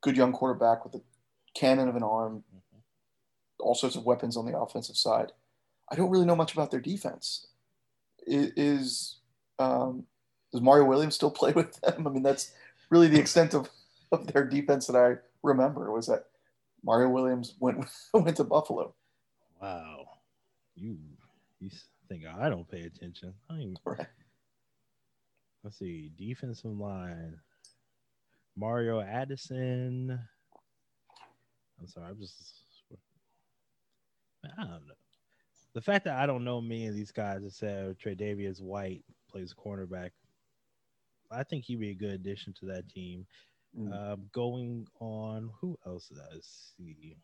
good 0.00 0.16
young 0.16 0.32
quarterback 0.32 0.84
with 0.84 0.94
a 0.94 1.02
cannon 1.54 1.88
of 1.88 1.96
an 1.96 2.02
arm, 2.02 2.44
all 3.60 3.74
sorts 3.74 3.96
of 3.96 4.04
weapons 4.04 4.36
on 4.36 4.46
the 4.46 4.56
offensive 4.58 4.96
side. 4.96 5.32
I 5.90 5.94
don't 5.96 6.10
really 6.10 6.26
know 6.26 6.36
much 6.36 6.52
about 6.52 6.70
their 6.70 6.80
defense. 6.80 7.46
I- 8.26 8.52
Is 8.56 9.20
um, 9.58 10.06
does 10.52 10.60
Mario 10.62 10.84
Williams 10.84 11.14
still 11.14 11.30
play 11.30 11.52
with 11.52 11.80
them? 11.80 12.06
I 12.06 12.10
mean, 12.10 12.22
that's 12.22 12.52
really 12.90 13.08
the 13.08 13.20
extent 13.20 13.54
of, 13.54 13.68
of 14.12 14.26
their 14.32 14.44
defense 14.44 14.86
that 14.86 14.96
I 14.96 15.16
remember 15.42 15.92
was 15.92 16.06
that 16.06 16.26
Mario 16.84 17.08
Williams 17.10 17.54
went 17.60 17.84
went 18.14 18.36
to 18.38 18.44
Buffalo. 18.44 18.94
Wow, 19.60 20.06
you 20.76 20.98
you 21.60 21.70
think 22.08 22.24
I 22.26 22.48
don't 22.48 22.68
pay 22.70 22.82
attention? 22.82 23.34
I 23.50 23.54
don't 23.54 23.62
even, 23.62 23.76
Right. 23.84 24.06
let's 25.64 25.78
see, 25.78 26.10
defensive 26.16 26.70
line, 26.78 27.38
Mario 28.56 29.00
Addison. 29.00 30.18
I'm 31.80 31.86
sorry, 31.88 32.08
I'm 32.10 32.18
just 32.18 32.62
I 34.58 34.62
don't 34.62 34.86
know. 34.86 34.94
The 35.74 35.80
fact 35.82 36.04
that 36.06 36.16
I 36.18 36.26
don't 36.26 36.44
know 36.44 36.60
many 36.60 36.86
of 36.88 36.94
these 36.94 37.12
guys 37.12 37.42
that 37.42 37.52
said 37.52 37.96
Tre'Davious 37.98 38.60
White 38.60 39.04
plays 39.30 39.54
cornerback 39.54 40.10
I 41.30 41.42
think 41.42 41.64
he'd 41.64 41.80
be 41.80 41.90
a 41.90 41.94
good 41.94 42.10
addition 42.10 42.54
to 42.60 42.66
that 42.66 42.88
team. 42.88 43.26
Mm. 43.78 43.92
Uh, 43.92 44.16
going 44.32 44.86
on, 45.00 45.50
who 45.60 45.78
else 45.86 46.08
did 46.08 46.18
I 46.18 46.38
see? 46.40 47.16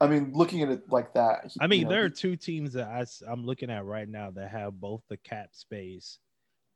I 0.00 0.08
mean, 0.08 0.32
looking 0.34 0.62
at 0.62 0.68
it 0.68 0.90
like 0.90 1.14
that. 1.14 1.46
he- 1.46 1.60
I 1.60 1.66
mean, 1.66 1.80
you 1.80 1.84
know, 1.84 1.90
there 1.92 2.04
are 2.04 2.08
two 2.08 2.34
teams 2.34 2.72
that 2.72 2.88
I, 2.88 3.30
am 3.30 3.44
looking 3.44 3.70
at 3.70 3.84
right 3.84 4.08
now 4.08 4.30
that 4.32 4.50
have 4.50 4.80
both 4.80 5.02
the 5.08 5.16
cap 5.18 5.50
space 5.52 6.18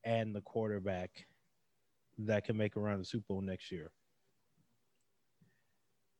and 0.04 0.34
the 0.34 0.42
quarterback 0.42 1.26
that 2.18 2.44
can 2.44 2.56
make 2.56 2.76
a 2.76 2.80
run 2.80 2.94
of 2.94 3.00
the 3.00 3.04
Super 3.04 3.24
Bowl 3.28 3.40
next 3.40 3.72
year. 3.72 3.90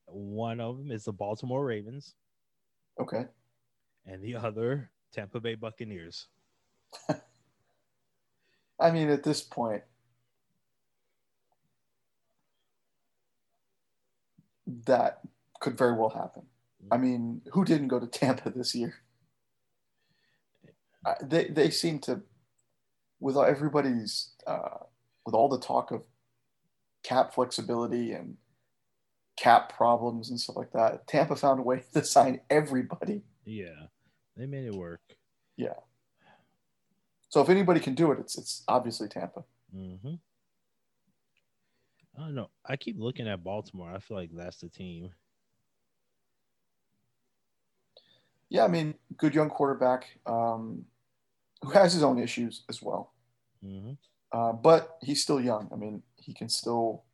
One 0.07 0.61
of 0.61 0.79
them 0.79 0.91
is 0.91 1.05
the 1.05 1.13
Baltimore 1.13 1.65
Ravens, 1.65 2.15
okay. 3.01 3.27
and 4.05 4.23
the 4.23 4.37
other 4.37 4.91
Tampa 5.13 5.41
Bay 5.41 5.55
Buccaneers. 5.55 6.27
I 8.79 8.91
mean, 8.91 9.09
at 9.09 9.23
this 9.23 9.43
point, 9.43 9.83
that 14.87 15.21
could 15.61 15.79
very 15.79 15.95
well 15.95 16.11
happen. 16.11 16.43
I 16.91 16.99
mean, 16.99 17.43
who 17.53 17.65
didn't 17.65 17.89
go 17.89 17.99
to 17.99 18.07
Tampa 18.07 18.51
this 18.51 18.75
year? 18.75 18.95
Uh, 21.05 21.15
they 21.23 21.47
they 21.47 21.71
seem 21.71 21.99
to, 22.01 22.23
with 23.21 23.37
everybody's, 23.37 24.31
uh, 24.47 24.79
with 25.25 25.35
all 25.35 25.49
the 25.49 25.59
talk 25.59 25.91
of 25.91 26.03
cap 27.03 27.35
flexibility 27.35 28.13
and 28.13 28.37
cap 29.37 29.77
problems 29.77 30.31
and 30.31 30.41
stuff 30.41 30.57
like 30.57 30.73
that. 30.73 31.07
Tampa 31.07 31.37
found 31.37 31.61
a 31.61 31.63
way 31.63 31.85
to 31.95 32.05
sign 32.05 32.41
everybody. 32.51 33.23
Yeah, 33.45 33.87
they 34.37 34.47
made 34.47 34.67
it 34.67 34.75
work. 34.75 35.01
Yeah. 35.57 35.75
So 37.29 37.41
if 37.41 37.49
anybody 37.49 37.81
can 37.81 37.95
do 37.95 38.13
it, 38.13 38.19
it's 38.19 38.39
it's 38.39 38.63
obviously 38.69 39.09
Tampa. 39.09 39.45
Mm-hmm. 39.75 40.15
I 42.17 42.21
don't 42.21 42.35
know. 42.35 42.51
I 42.65 42.77
keep 42.77 42.99
looking 42.99 43.29
at 43.29 43.45
Baltimore. 43.45 43.91
I 43.91 43.99
feel 43.99 44.17
like 44.17 44.31
that's 44.33 44.59
the 44.59 44.69
team. 44.69 45.11
Yeah, 48.49 48.65
I 48.65 48.69
mean, 48.69 48.95
good 49.17 49.35
young 49.35 49.51
quarterback 49.51 50.07
um, 50.25 50.85
who 51.63 51.71
has 51.71 51.93
his 51.93 52.03
own 52.03 52.19
issues 52.19 52.63
as 52.69 52.81
well. 52.81 53.13
Mm-hmm. 53.65 53.93
Uh, 54.33 54.53
but 54.53 54.99
he's 55.03 55.23
still 55.23 55.41
young. 55.41 55.69
I 55.73 55.77
mean, 55.77 56.03
he 56.17 56.33
can 56.33 56.49
still 56.49 57.05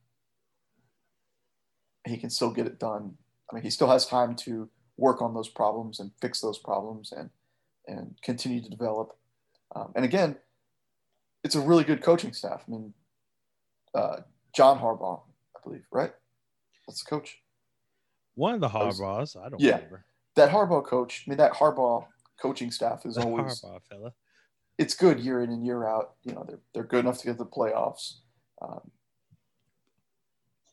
he 2.06 2.16
can 2.16 2.30
still 2.30 2.50
get 2.50 2.66
it 2.66 2.78
done. 2.78 3.14
I 3.50 3.54
mean, 3.54 3.64
he 3.64 3.70
still 3.70 3.88
has 3.88 4.06
time 4.06 4.34
to 4.36 4.68
work 4.96 5.22
on 5.22 5.34
those 5.34 5.48
problems 5.48 6.00
and 6.00 6.10
fix 6.20 6.40
those 6.40 6.58
problems 6.58 7.12
and 7.12 7.30
and 7.86 8.14
continue 8.22 8.62
to 8.62 8.68
develop. 8.68 9.16
Um, 9.74 9.92
and 9.94 10.04
again, 10.04 10.36
it's 11.44 11.54
a 11.54 11.60
really 11.60 11.84
good 11.84 12.02
coaching 12.02 12.32
staff. 12.32 12.62
I 12.66 12.70
mean, 12.70 12.94
uh, 13.94 14.16
John 14.54 14.78
Harbaugh, 14.78 15.20
I 15.56 15.60
believe, 15.64 15.84
right? 15.90 16.12
That's 16.86 17.02
the 17.02 17.08
coach. 17.08 17.38
One 18.34 18.54
of 18.54 18.60
the 18.60 18.68
Harbaughs. 18.68 19.36
I 19.36 19.48
don't 19.48 19.60
Yeah. 19.60 19.76
remember. 19.76 20.04
That 20.34 20.50
Harbaugh 20.50 20.84
coach. 20.84 21.24
I 21.26 21.30
mean, 21.30 21.38
that 21.38 21.52
Harbaugh 21.54 22.06
coaching 22.40 22.70
staff 22.70 23.04
is 23.06 23.14
The 23.16 23.22
always 23.24 23.60
Harbaugh 23.60 23.82
fella. 23.88 24.12
it's 24.78 24.94
good 24.94 25.20
year 25.20 25.42
in 25.42 25.50
and 25.50 25.64
year 25.64 25.86
out. 25.86 26.14
You 26.22 26.32
know, 26.34 26.44
they're 26.46 26.60
they're 26.72 26.84
good 26.84 27.00
enough 27.00 27.18
to 27.18 27.26
get 27.26 27.38
the 27.38 27.46
playoffs. 27.46 28.18
Um, 28.60 28.90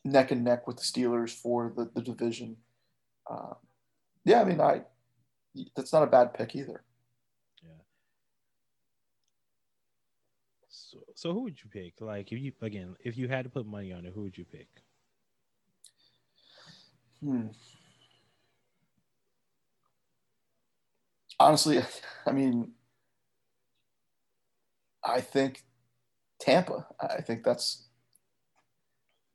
neck 0.04 0.30
and 0.30 0.44
neck 0.44 0.66
with 0.66 0.76
the 0.76 0.82
Steelers 0.82 1.30
for 1.34 1.72
the, 1.76 1.90
the 1.94 2.00
division. 2.00 2.56
Um, 3.28 3.56
yeah, 4.24 4.40
I 4.40 4.44
mean, 4.44 4.60
I 4.60 4.82
that's 5.76 5.92
not 5.92 6.02
a 6.02 6.06
bad 6.06 6.32
pick 6.34 6.54
either. 6.56 6.82
Yeah. 7.62 7.68
So, 11.14 11.32
who 11.32 11.42
would 11.42 11.58
you 11.62 11.70
pick? 11.70 12.00
Like, 12.00 12.32
if 12.32 12.38
you 12.38 12.52
again, 12.62 12.96
if 13.04 13.16
you 13.16 13.28
had 13.28 13.44
to 13.44 13.50
put 13.50 13.66
money 13.66 13.92
on 13.92 14.04
it, 14.06 14.12
who 14.14 14.22
would 14.22 14.36
you 14.36 14.44
pick? 14.44 14.68
Hmm. 17.22 17.48
Honestly, 21.38 21.80
I 22.26 22.32
mean, 22.32 22.72
I 25.04 25.20
think 25.20 25.64
Tampa. 26.40 26.86
I 27.00 27.20
think 27.20 27.44
that's 27.44 27.86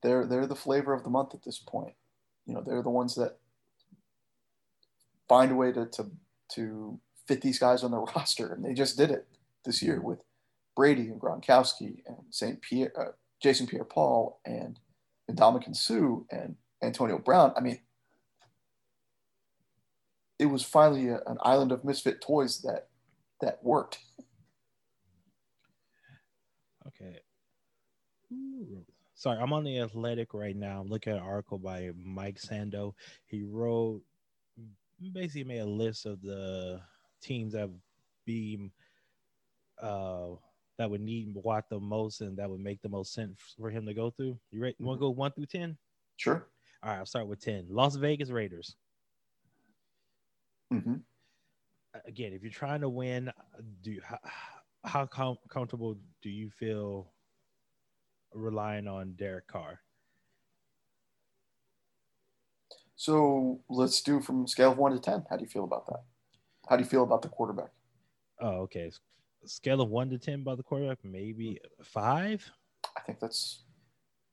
they're 0.01 0.25
they're 0.25 0.47
the 0.47 0.55
flavor 0.55 0.93
of 0.93 1.03
the 1.03 1.09
month 1.09 1.33
at 1.33 1.43
this 1.43 1.59
point. 1.59 1.93
You 2.45 2.53
know, 2.53 2.63
they're 2.65 2.83
the 2.83 2.89
ones 2.89 3.15
that 3.15 3.37
find 5.27 5.51
a 5.51 5.55
way 5.55 5.71
to 5.71 5.85
to 5.85 6.11
to 6.53 6.99
fit 7.27 7.41
these 7.41 7.59
guys 7.59 7.83
on 7.83 7.91
the 7.91 7.99
roster, 8.15 8.53
and 8.53 8.63
they 8.63 8.73
just 8.73 8.97
did 8.97 9.11
it 9.11 9.27
this 9.63 9.81
year 9.81 10.01
with 10.01 10.19
Brady 10.75 11.03
and 11.03 11.19
Gronkowski 11.19 12.01
and 12.05 12.17
Saint 12.29 12.61
Pierre, 12.61 12.91
uh, 12.99 13.11
Jason 13.41 13.67
Pierre-Paul 13.67 14.39
and 14.45 14.79
Ndamukong 15.31 15.75
Suh 15.75 16.23
and 16.31 16.55
Antonio 16.83 17.17
Brown. 17.17 17.53
I 17.55 17.61
mean, 17.61 17.79
it 20.37 20.45
was 20.45 20.63
finally 20.63 21.09
a, 21.09 21.21
an 21.27 21.37
island 21.41 21.71
of 21.71 21.83
misfit 21.83 22.21
toys 22.21 22.61
that 22.61 22.89
that 23.41 23.63
worked. 23.63 23.99
Okay. 26.87 27.19
Sorry, 29.15 29.39
I'm 29.39 29.53
on 29.53 29.63
the 29.63 29.79
Athletic 29.79 30.33
right 30.33 30.55
now. 30.55 30.81
I'm 30.81 30.89
looking 30.89 31.13
at 31.13 31.19
an 31.19 31.25
article 31.25 31.57
by 31.57 31.91
Mike 31.97 32.37
Sando. 32.37 32.93
He 33.25 33.43
wrote 33.43 34.01
basically 35.13 35.43
made 35.43 35.59
a 35.59 35.65
list 35.65 36.05
of 36.05 36.21
the 36.21 36.81
teams 37.21 37.53
that 37.53 37.69
be 38.25 38.71
uh 39.81 40.29
that 40.77 40.89
would 40.89 41.01
need 41.01 41.33
Watt 41.33 41.65
the 41.69 41.79
most 41.79 42.21
and 42.21 42.37
that 42.37 42.49
would 42.49 42.59
make 42.59 42.81
the 42.81 42.89
most 42.89 43.13
sense 43.13 43.39
for 43.57 43.69
him 43.69 43.85
to 43.85 43.93
go 43.93 44.09
through. 44.09 44.37
You 44.51 44.61
ready? 44.61 44.75
You 44.79 44.85
want 44.85 44.99
to 44.99 45.01
go 45.01 45.09
one 45.09 45.31
through 45.31 45.45
ten? 45.47 45.77
Sure. 46.17 46.47
All 46.83 46.91
right, 46.91 46.97
I'll 46.99 47.05
start 47.05 47.27
with 47.27 47.39
ten. 47.39 47.65
Las 47.69 47.95
Vegas 47.95 48.29
Raiders. 48.29 48.75
hmm 50.71 50.95
Again, 52.05 52.33
if 52.33 52.41
you're 52.41 52.51
trying 52.51 52.81
to 52.81 52.89
win, 52.89 53.31
do 53.81 53.91
you, 53.91 54.01
how, 54.03 54.19
how 54.83 55.05
com- 55.05 55.37
comfortable 55.49 55.95
do 56.21 56.29
you 56.29 56.49
feel 56.49 57.13
relying 58.33 58.87
on 58.87 59.13
Derek 59.13 59.47
Carr? 59.47 59.79
So 62.97 63.61
let's 63.69 64.01
do 64.01 64.19
from 64.19 64.47
scale 64.47 64.71
of 64.71 64.77
one 64.77 64.91
to 64.91 64.99
ten. 64.99 65.25
How 65.29 65.37
do 65.37 65.43
you 65.43 65.49
feel 65.49 65.63
about 65.63 65.85
that? 65.87 66.03
How 66.69 66.75
do 66.75 66.83
you 66.83 66.89
feel 66.89 67.03
about 67.03 67.21
the 67.21 67.29
quarterback? 67.29 67.69
Oh, 68.41 68.61
okay. 68.63 68.91
Scale 69.45 69.81
of 69.81 69.89
one 69.89 70.09
to 70.09 70.17
ten 70.17 70.43
by 70.43 70.55
the 70.55 70.63
quarterback, 70.63 70.99
maybe 71.03 71.59
five. 71.83 72.49
I 72.97 73.01
think 73.01 73.19
that's 73.19 73.63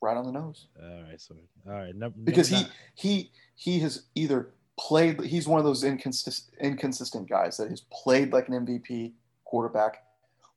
right 0.00 0.16
on 0.16 0.24
the 0.24 0.32
nose 0.32 0.66
All 0.82 1.02
right, 1.04 1.20
so 1.20 1.36
all 1.66 1.72
right, 1.74 1.94
num- 1.94 2.12
because 2.24 2.48
he 2.48 2.56
number 2.56 2.68
nine- 2.68 2.76
he 2.94 3.30
he 3.54 3.78
has 3.80 4.06
either 4.14 4.50
played. 4.78 5.20
He's 5.22 5.46
one 5.46 5.58
of 5.58 5.64
those 5.64 5.84
inconsistent 5.84 6.58
inconsistent 6.60 7.28
guys 7.28 7.56
that 7.58 7.70
has 7.70 7.82
played 7.92 8.32
like 8.32 8.48
an 8.48 8.66
MVP 8.66 9.12
quarterback, 9.44 10.04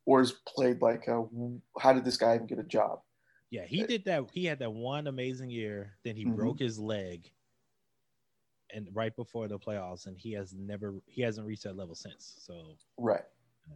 or 0.06 0.20
has 0.20 0.32
played 0.48 0.82
like 0.82 1.08
a, 1.08 1.26
how 1.80 1.94
did 1.94 2.06
this 2.06 2.18
guy 2.18 2.36
even 2.36 2.48
get 2.48 2.60
a 2.60 2.64
job? 2.64 3.02
yeah, 3.52 3.64
he 3.66 3.84
did 3.84 4.04
that. 4.06 4.24
He 4.34 4.44
had 4.46 4.60
that 4.60 4.72
one 4.74 5.08
amazing 5.08 5.50
year, 5.50 5.94
then 6.04 6.16
he 6.18 6.26
Mhm. 6.26 6.36
broke 6.36 6.60
his 6.60 6.78
leg, 6.80 7.30
and 8.74 8.90
right 8.94 9.16
before 9.16 9.48
the 9.48 9.60
playoffs, 9.60 10.08
and 10.08 10.18
he 10.18 10.34
has 10.34 10.54
never 10.54 10.96
he 11.06 11.22
hasn't 11.22 11.46
reached 11.48 11.64
that 11.64 11.76
level 11.78 11.96
since. 11.96 12.36
So, 12.40 12.76
Right. 12.98 13.24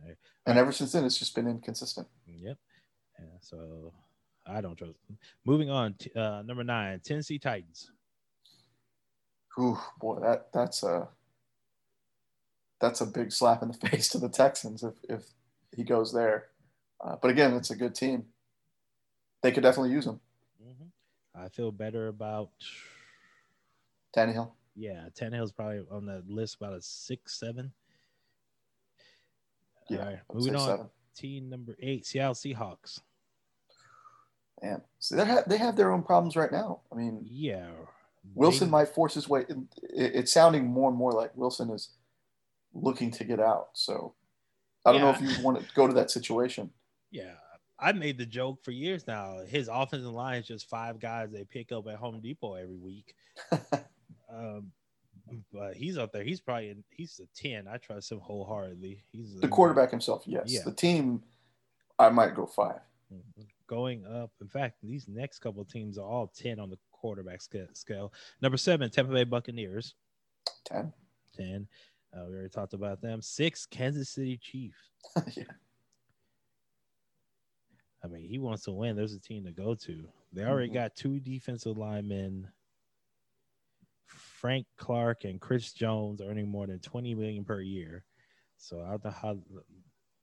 Right. 0.05 0.17
And 0.45 0.57
ever 0.57 0.71
since 0.71 0.91
then, 0.91 1.05
it's 1.05 1.17
just 1.17 1.35
been 1.35 1.47
inconsistent. 1.47 2.07
Yep. 2.27 2.57
Yeah, 3.19 3.25
so 3.41 3.93
I 4.45 4.61
don't 4.61 4.77
trust. 4.77 4.93
Him. 5.09 5.17
Moving 5.45 5.69
on, 5.69 5.95
uh, 6.15 6.43
number 6.45 6.63
nine, 6.63 6.99
Tennessee 7.03 7.39
Titans. 7.39 7.91
Ooh, 9.59 9.77
boy, 9.99 10.19
that 10.21 10.53
that's 10.53 10.83
a 10.83 11.07
that's 12.79 13.01
a 13.01 13.05
big 13.05 13.31
slap 13.31 13.61
in 13.61 13.69
the 13.69 13.73
face 13.89 14.09
to 14.09 14.17
the 14.17 14.29
Texans 14.29 14.83
if 14.83 14.93
if 15.09 15.25
he 15.75 15.83
goes 15.83 16.13
there. 16.13 16.47
Uh, 17.03 17.15
but 17.21 17.31
again, 17.31 17.53
it's 17.53 17.71
a 17.71 17.75
good 17.75 17.95
team. 17.95 18.25
They 19.41 19.51
could 19.51 19.63
definitely 19.63 19.91
use 19.91 20.05
him. 20.05 20.19
I 21.35 21.49
feel 21.49 21.71
better 21.71 22.07
about. 22.07 22.49
Tannehill. 24.15 24.51
Yeah, 24.75 25.05
Tannehill's 25.17 25.51
probably 25.51 25.83
on 25.91 26.05
the 26.05 26.23
list 26.27 26.55
about 26.55 26.73
a 26.73 26.81
six, 26.81 27.39
seven. 27.39 27.71
Yeah, 29.89 30.05
right, 30.05 30.19
moving 30.33 30.55
on. 30.55 30.65
seven. 30.67 30.89
Team 31.15 31.49
number 31.49 31.75
eight, 31.79 32.05
Seattle 32.05 32.33
Seahawks. 32.33 32.99
Man, 34.61 34.81
see, 34.99 35.15
they 35.15 35.25
have, 35.25 35.47
they 35.47 35.57
have 35.57 35.75
their 35.75 35.91
own 35.91 36.03
problems 36.03 36.35
right 36.35 36.51
now. 36.51 36.81
I 36.91 36.95
mean, 36.95 37.25
Yeah, 37.29 37.69
Wilson 38.35 38.67
they- 38.67 38.71
might 38.71 38.89
force 38.89 39.13
his 39.13 39.27
way. 39.29 39.45
It, 39.49 39.57
it's 39.93 40.33
sounding 40.33 40.65
more 40.67 40.89
and 40.89 40.97
more 40.97 41.11
like 41.13 41.35
Wilson 41.35 41.69
is 41.69 41.89
looking 42.73 43.09
to 43.11 43.23
get 43.23 43.39
out. 43.39 43.69
So 43.73 44.13
I 44.85 44.91
don't 44.91 45.01
know 45.01 45.09
if 45.11 45.21
you 45.21 45.43
want 45.43 45.59
to 45.59 45.65
go 45.75 45.87
to 45.87 45.93
that 45.93 46.11
situation. 46.11 46.69
Yeah, 47.11 47.33
I 47.79 47.91
made 47.93 48.17
the 48.17 48.25
joke 48.25 48.63
for 48.63 48.71
years 48.71 49.07
now. 49.07 49.39
His 49.47 49.69
offensive 49.71 50.11
line 50.11 50.39
is 50.39 50.47
just 50.47 50.69
five 50.69 50.99
guys 50.99 51.29
they 51.31 51.43
pick 51.45 51.71
up 51.71 51.87
at 51.87 51.95
Home 51.95 52.19
Depot 52.21 52.53
every 52.55 52.77
week. 52.77 53.13
um, 54.33 54.71
but 55.51 55.75
he's 55.75 55.97
up 55.97 56.11
there. 56.11 56.23
He's 56.23 56.39
probably 56.41 56.69
in, 56.69 56.83
he's 56.89 57.19
a 57.19 57.27
ten. 57.35 57.67
I 57.67 57.77
trust 57.77 58.11
him 58.11 58.19
wholeheartedly. 58.19 59.03
He's 59.11 59.39
The 59.39 59.47
quarterback 59.47 59.91
himself, 59.91 60.23
yes. 60.25 60.43
Yeah. 60.47 60.61
The 60.65 60.71
team, 60.73 61.23
I 61.97 62.09
might 62.09 62.35
go 62.35 62.45
five. 62.45 62.81
Mhm. 63.13 63.47
Going 63.67 64.05
up. 64.05 64.31
In 64.41 64.47
fact, 64.47 64.77
these 64.83 65.07
next 65.07 65.39
couple 65.39 65.63
teams 65.65 65.97
are 65.97 66.05
all 66.07 66.27
10 66.27 66.59
on 66.59 66.69
the 66.69 66.77
quarterback 66.91 67.41
scale. 67.41 68.13
Number 68.41 68.57
seven, 68.57 68.89
Tampa 68.89 69.13
Bay 69.13 69.23
Buccaneers, 69.23 69.93
Ten. 70.65 70.91
10. 71.35 71.67
Uh, 72.13 72.25
we 72.27 72.33
already 72.33 72.49
talked 72.49 72.73
about 72.73 73.01
them. 73.01 73.21
Six, 73.21 73.65
Kansas 73.67 74.09
City 74.09 74.37
Chiefs. 74.41 74.77
yeah. 75.37 75.43
I 78.03 78.07
mean, 78.07 78.27
he 78.27 78.39
wants 78.39 78.63
to 78.63 78.71
win. 78.71 78.95
There's 78.95 79.13
a 79.13 79.19
team 79.19 79.45
to 79.45 79.51
go 79.51 79.75
to. 79.75 80.07
They 80.33 80.43
already 80.45 80.69
Mhm. 80.69 80.73
got 80.75 80.95
two 80.95 81.19
defensive 81.19 81.77
linemen, 81.77 82.51
Frank 84.39 84.65
Clark 84.77 85.25
and 85.25 85.41
Chris 85.41 85.73
Jones, 85.73 86.21
earning 86.21 86.47
more 86.47 86.65
than 86.65 86.79
20 86.79 87.13
million 87.15 87.43
per 87.43 87.59
year. 87.61 88.05
So 88.57 88.81
I 88.81 88.91
don't 88.91 89.03
know 89.03 89.11
how 89.11 89.37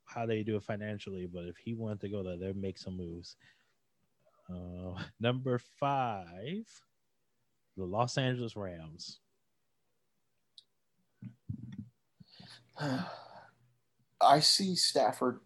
how 0.06 0.24
they 0.24 0.42
do 0.42 0.56
it 0.56 0.62
financially, 0.62 1.26
but 1.26 1.44
if 1.44 1.56
he 1.56 1.74
wanted 1.74 2.00
to 2.00 2.08
go 2.08 2.22
there, 2.22 2.36
they'd 2.36 2.56
make 2.56 2.78
some 2.78 2.96
moves. 2.96 3.36
Uh, 4.48 4.98
number 5.20 5.58
five, 5.78 6.64
the 7.76 7.84
Los 7.84 8.16
Angeles 8.16 8.56
Rams. 8.56 9.20
I 14.20 14.40
see 14.40 14.76
Stafford. 14.76 15.40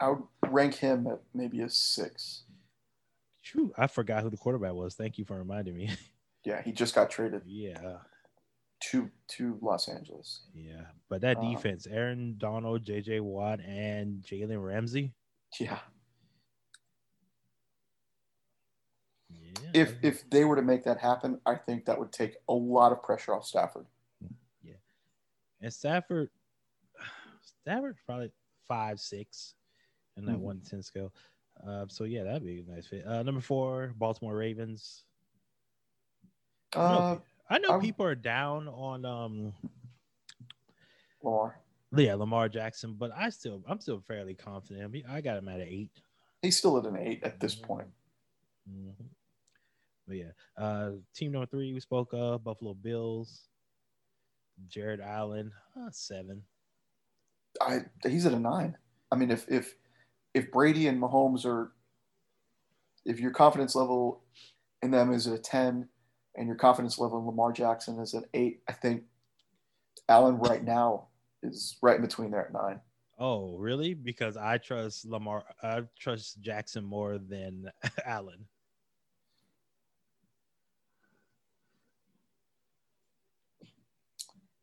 I 0.00 0.10
would 0.10 0.22
rank 0.46 0.74
him 0.76 1.06
at 1.06 1.20
maybe 1.32 1.60
a 1.60 1.70
six. 1.70 2.42
True, 3.42 3.72
I 3.76 3.88
forgot 3.88 4.22
who 4.22 4.30
the 4.30 4.36
quarterback 4.36 4.74
was. 4.74 4.94
Thank 4.94 5.18
you 5.18 5.24
for 5.24 5.36
reminding 5.36 5.76
me. 5.76 5.90
Yeah, 6.44 6.60
he 6.62 6.72
just 6.72 6.94
got 6.94 7.10
traded 7.10 7.42
yeah, 7.46 7.98
to 8.90 9.10
to 9.28 9.58
Los 9.62 9.88
Angeles. 9.88 10.42
yeah. 10.54 10.86
But 11.08 11.20
that 11.22 11.38
Uh, 11.38 11.50
defense, 11.50 11.86
Aaron 11.86 12.36
Donald, 12.38 12.84
J.J. 12.84 13.20
Watt, 13.20 13.60
and 13.60 14.22
Jalen 14.22 14.62
Ramsey. 14.62 15.12
Yeah. 15.58 15.78
Yeah. 19.30 19.70
If 19.72 19.94
if 20.02 20.28
they 20.30 20.44
were 20.44 20.56
to 20.56 20.62
make 20.62 20.84
that 20.84 20.98
happen, 20.98 21.40
I 21.46 21.56
think 21.56 21.84
that 21.86 21.98
would 21.98 22.12
take 22.12 22.36
a 22.48 22.52
lot 22.54 22.92
of 22.92 23.02
pressure 23.02 23.34
off 23.34 23.46
Stafford. 23.46 23.86
Yeah, 24.62 24.74
and 25.60 25.72
Stafford, 25.72 26.30
Stafford 27.42 27.96
probably 28.06 28.30
five 28.68 29.00
six, 29.00 29.54
in 30.16 30.24
that 30.26 30.36
Mhm. 30.36 30.40
one 30.40 30.60
ten 30.60 30.82
scale. 30.82 31.12
Uh, 31.66 31.86
so 31.88 32.04
yeah, 32.04 32.22
that'd 32.24 32.44
be 32.44 32.60
a 32.60 32.64
nice 32.64 32.86
fit. 32.86 33.06
Uh, 33.06 33.22
number 33.22 33.40
four, 33.40 33.92
Baltimore 33.96 34.36
Ravens. 34.36 35.04
I 36.74 36.78
know, 36.78 36.98
Uh, 36.98 37.18
I 37.50 37.58
know 37.58 37.68
I'm- 37.70 37.80
people 37.80 38.06
are 38.06 38.14
down 38.14 38.68
on 38.68 39.04
um 39.04 39.54
Lamar. 41.22 41.60
yeah 41.96 42.14
Lamar 42.14 42.48
Jackson, 42.48 42.94
but 42.94 43.10
I 43.14 43.28
still 43.30 43.62
I'm 43.66 43.80
still 43.80 44.00
fairly 44.00 44.34
confident. 44.34 44.84
I, 44.84 44.88
mean, 44.88 45.04
I 45.08 45.20
got 45.20 45.38
him 45.38 45.48
at 45.48 45.60
an 45.60 45.68
eight. 45.68 45.90
He's 46.42 46.56
still 46.56 46.76
at 46.78 46.86
an 46.86 46.96
eight 46.96 47.22
at 47.22 47.40
this 47.40 47.54
point. 47.54 47.88
Mhm. 48.68 48.94
But 50.06 50.16
yeah, 50.16 50.32
uh, 50.56 50.92
team 51.14 51.32
number 51.32 51.46
three 51.46 51.72
we 51.72 51.80
spoke 51.80 52.10
of 52.12 52.44
Buffalo 52.44 52.74
Bills. 52.74 53.48
Jared 54.68 55.00
Allen, 55.00 55.52
uh, 55.76 55.90
seven. 55.90 56.44
I 57.60 57.80
he's 58.04 58.24
at 58.26 58.32
a 58.34 58.38
nine. 58.38 58.76
I 59.10 59.16
mean, 59.16 59.30
if 59.30 59.48
if 59.50 59.76
if 60.32 60.50
Brady 60.52 60.86
and 60.88 61.00
Mahomes 61.00 61.44
are, 61.44 61.72
if 63.04 63.18
your 63.20 63.30
confidence 63.32 63.74
level 63.74 64.22
in 64.82 64.90
them 64.90 65.12
is 65.12 65.26
at 65.26 65.34
a 65.34 65.38
ten, 65.38 65.88
and 66.36 66.46
your 66.46 66.56
confidence 66.56 66.98
level 66.98 67.18
in 67.18 67.26
Lamar 67.26 67.52
Jackson 67.52 67.98
is 68.00 68.14
at 68.14 68.24
eight, 68.34 68.62
I 68.68 68.72
think 68.72 69.04
Allen 70.08 70.38
right 70.38 70.62
now 70.64 71.08
is 71.42 71.76
right 71.82 71.96
in 71.96 72.02
between 72.02 72.30
there 72.30 72.46
at 72.46 72.52
nine. 72.52 72.80
Oh, 73.18 73.56
really? 73.56 73.94
Because 73.94 74.36
I 74.36 74.58
trust 74.58 75.06
Lamar. 75.06 75.44
I 75.62 75.82
trust 75.98 76.40
Jackson 76.40 76.84
more 76.84 77.18
than 77.18 77.70
Allen. 78.04 78.46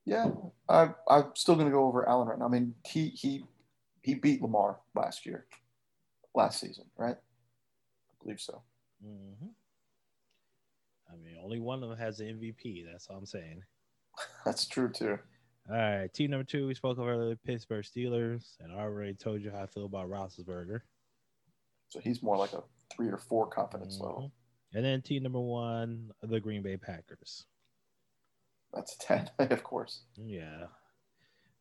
Yeah, 0.03 0.31
I 0.67 0.89
I'm 1.07 1.31
still 1.35 1.55
gonna 1.55 1.71
go 1.71 1.85
over 1.85 2.07
Allen 2.09 2.27
right 2.27 2.39
now. 2.39 2.45
I 2.45 2.49
mean, 2.49 2.75
he 2.85 3.09
he 3.09 3.45
he 4.01 4.15
beat 4.15 4.41
Lamar 4.41 4.79
last 4.95 5.25
year, 5.25 5.45
last 6.35 6.59
season, 6.59 6.85
right? 6.97 7.15
I 7.15 8.23
believe 8.23 8.41
so. 8.41 8.63
hmm 9.01 9.47
I 11.11 11.15
mean, 11.17 11.35
only 11.43 11.59
one 11.59 11.83
of 11.83 11.89
them 11.89 11.97
has 11.97 12.17
the 12.17 12.25
MVP. 12.25 12.85
That's 12.89 13.07
all 13.09 13.17
I'm 13.17 13.25
saying. 13.25 13.61
That's 14.45 14.65
true 14.67 14.89
too. 14.89 15.17
All 15.69 15.75
right, 15.77 16.11
team 16.13 16.31
number 16.31 16.43
two 16.43 16.67
we 16.67 16.73
spoke 16.73 16.97
of 16.97 17.07
earlier, 17.07 17.35
Pittsburgh 17.45 17.85
Steelers, 17.85 18.55
and 18.59 18.71
I 18.71 18.79
already 18.79 19.13
told 19.13 19.41
you 19.41 19.51
how 19.51 19.61
I 19.61 19.67
feel 19.67 19.85
about 19.85 20.09
Roethlisberger. 20.09 20.81
So 21.89 21.99
he's 21.99 22.23
more 22.23 22.37
like 22.37 22.53
a 22.53 22.63
three 22.93 23.09
or 23.09 23.17
four 23.17 23.47
confidence 23.47 23.97
Mhm. 23.97 24.01
level. 24.05 24.31
And 24.73 24.83
then 24.83 25.01
team 25.01 25.23
number 25.23 25.39
one, 25.39 26.11
the 26.21 26.39
Green 26.39 26.61
Bay 26.63 26.77
Packers. 26.77 27.45
That's 28.73 28.95
a 28.95 28.99
ten, 28.99 29.29
of 29.39 29.63
course. 29.63 30.03
Yeah. 30.15 30.67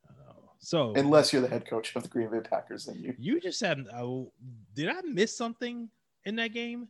Uh, 0.08 0.32
so 0.60 0.94
Unless 0.94 1.32
you're 1.32 1.42
the 1.42 1.48
head 1.48 1.66
coach 1.66 1.94
of 1.96 2.02
the 2.04 2.08
Green 2.08 2.30
Bay 2.30 2.40
Packers, 2.40 2.86
then 2.86 3.00
you 3.00 3.14
You 3.18 3.40
just 3.40 3.60
had. 3.60 3.86
Uh, 3.92 4.22
did 4.74 4.88
I 4.88 5.00
miss 5.02 5.36
something 5.36 5.90
in 6.24 6.36
that 6.36 6.52
game? 6.52 6.88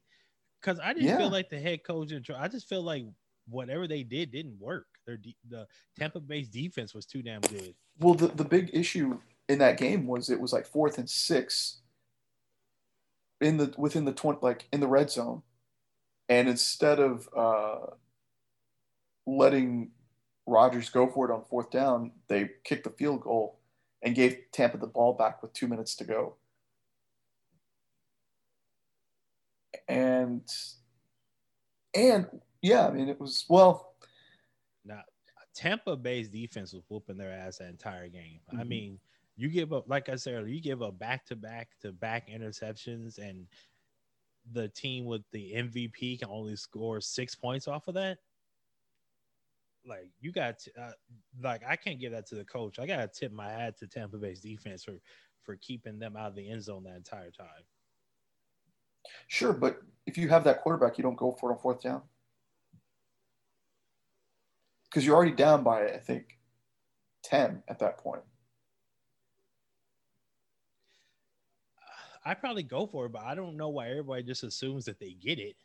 Because 0.61 0.79
I 0.81 0.93
didn't 0.93 1.09
Yeah. 1.09 1.19
feel 1.19 1.31
like 1.31 1.49
the 1.49 1.61
head 1.61 1.85
coach. 1.85 2.13
And 2.13 2.25
I 2.37 2.49
just 2.49 2.69
feel 2.69 2.83
like 2.83 3.05
whatever 3.49 3.87
they 3.89 4.03
did 4.03 4.31
didn't 4.31 4.59
work. 4.61 4.87
Their 5.07 5.17
de- 5.17 5.37
the 5.49 5.67
Tampa 5.99 6.21
Bay's 6.21 6.49
defense 6.49 6.95
was 6.95 7.07
too 7.07 7.23
damn 7.23 7.41
good. 7.41 7.75
Well, 7.99 8.15
the, 8.15 8.29
the 8.29 8.45
big 8.45 8.71
issue 8.73 9.19
in 9.49 9.59
that 9.59 9.79
game 9.79 10.07
was 10.07 10.31
it 10.31 10.41
was 10.41 10.53
like 10.53 10.67
fourth 10.67 10.99
and 10.99 11.09
six 11.09 11.79
in 13.41 13.57
the 13.57 13.75
within 13.79 14.05
the 14.05 14.13
twenty 14.13 14.39
like 14.43 14.69
in 14.73 14.81
the 14.81 14.87
red 14.87 15.11
zone, 15.11 15.43
and 16.29 16.49
instead 16.49 17.01
of 17.01 17.29
uh, 17.35 17.87
letting 19.27 19.91
Rodgers 20.47 20.91
go 20.91 21.09
for 21.09 21.29
it 21.29 21.33
on 21.33 21.45
fourth 21.49 21.71
down, 21.71 22.13
they 22.29 22.51
kicked 22.65 22.85
the 22.85 22.91
field 22.91 23.23
goal 23.23 23.59
and 24.03 24.15
gave 24.15 24.39
Tampa 24.53 24.77
the 24.79 24.87
ball 24.87 25.15
back 25.15 25.43
with 25.43 25.53
two 25.53 25.67
minutes 25.69 25.95
to 25.97 26.05
go. 26.05 26.37
And 29.89 30.43
and 31.95 32.27
yeah, 32.63 32.87
I 32.87 32.91
mean 32.91 33.09
it 33.09 33.21
was 33.21 33.45
well, 33.49 33.95
Now, 34.85 35.03
Tampa 35.55 35.97
Bay's 35.97 36.29
defense 36.29 36.73
was 36.73 36.83
whooping 36.89 37.17
their 37.17 37.33
ass 37.33 37.59
that 37.59 37.69
entire 37.69 38.09
game. 38.09 38.41
I 38.51 38.63
Mhm. 38.65 38.69
mean, 38.69 39.01
you 39.37 39.49
give 39.49 39.73
up, 39.73 39.89
like 39.89 40.09
I 40.09 40.17
said 40.17 40.35
earlier, 40.35 40.49
you 40.55 40.61
give 40.61 40.83
up 40.83 40.99
back 40.99 41.27
to 41.27 41.37
back 41.37 41.79
to 41.81 41.93
back 41.93 42.29
interceptions, 42.29 43.19
and 43.19 43.47
the 44.53 44.69
team 44.69 45.05
with 45.05 45.23
the 45.33 45.53
MVP 45.55 46.17
can 46.19 46.29
only 46.29 46.57
score 46.57 47.01
six 47.01 47.35
points 47.35 47.69
off 47.69 47.89
of 47.89 47.95
that. 47.95 48.19
Like 49.85 50.11
you 50.21 50.31
got, 50.33 50.59
to, 50.61 50.81
uh, 50.81 50.93
like 51.41 51.63
I 51.67 51.77
can't 51.77 51.99
give 52.01 52.13
that 52.13 52.27
to 52.29 52.35
the 52.35 52.45
coach. 52.45 52.79
I 52.79 52.87
gotta 52.87 53.09
tip 53.09 53.33
my 53.33 53.51
hat 53.51 53.79
to 53.79 53.87
Tampa 53.87 54.19
Bay's 54.19 54.41
defense 54.41 54.85
for 54.85 55.01
for 55.43 55.57
keeping 55.57 55.99
them 55.99 56.17
out 56.17 56.29
of 56.29 56.35
the 56.35 56.49
end 56.51 56.63
zone 56.63 56.85
that 56.85 56.97
entire 56.97 57.31
time. 57.31 57.65
Sure, 59.29 59.53
but 59.53 59.81
if 60.07 60.19
you 60.19 60.29
have 60.29 60.45
that 60.45 60.61
quarterback, 60.61 60.99
you 60.99 61.03
don't 61.03 61.17
go 61.17 61.33
for 61.33 61.51
it 61.51 61.55
on 61.55 61.61
fourth 61.61 61.83
down 61.83 62.03
because 64.85 65.07
you're 65.07 65.15
already 65.15 65.33
down 65.33 65.63
by 65.63 65.87
I 65.87 65.99
think 65.99 66.39
ten 67.23 67.63
at 67.69 67.79
that 67.79 67.99
point. 67.99 68.23
I 72.25 72.35
probably 72.35 72.63
go 72.63 72.87
for 72.87 73.07
it, 73.07 73.13
but 73.13 73.23
I 73.23 73.35
don't 73.35 73.57
know 73.57 73.71
why 73.71 73.89
everybody 73.89 74.23
just 74.23 74.43
assumes 74.43 74.85
that 74.85 75.01
they 75.01 75.13
get 75.13 75.39
it. 75.39 75.57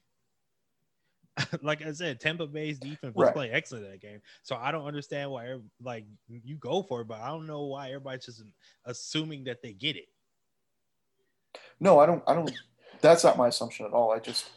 like 1.62 1.86
I 1.86 1.92
said, 1.92 2.22
Tampa 2.22 2.48
Bay's 2.48 2.80
defense 2.80 3.14
was 3.14 3.26
Right. 3.26 3.34
playing 3.34 3.54
excellent 3.54 3.86
in 3.86 3.92
that 3.92 4.02
game, 4.02 4.22
so 4.42 4.56
I 4.56 4.72
don't 4.72 4.86
understand 4.86 5.32
why. 5.32 5.58
Like 5.82 6.06
you 6.30 6.56
go 6.56 6.82
for 6.84 7.02
it, 7.02 7.08
but 7.08 7.20
I 7.20 7.28
don't 7.28 7.48
know 7.48 7.64
why 7.64 7.88
everybody's 7.88 8.26
just 8.26 8.44
assuming 8.86 9.44
that 9.46 9.62
they 9.62 9.74
get 9.74 9.98
it. 9.98 10.08
No, 11.80 12.00
I 12.00 12.06
don't. 12.06 12.24
I 12.26 12.34
don't. 12.34 12.54
That's 13.06 13.24
not 13.24 13.38
my 13.38 13.50
assumption 13.50 13.86
at 13.86 13.94
all. 13.94 14.12
I 14.12 14.18
just 14.18 14.50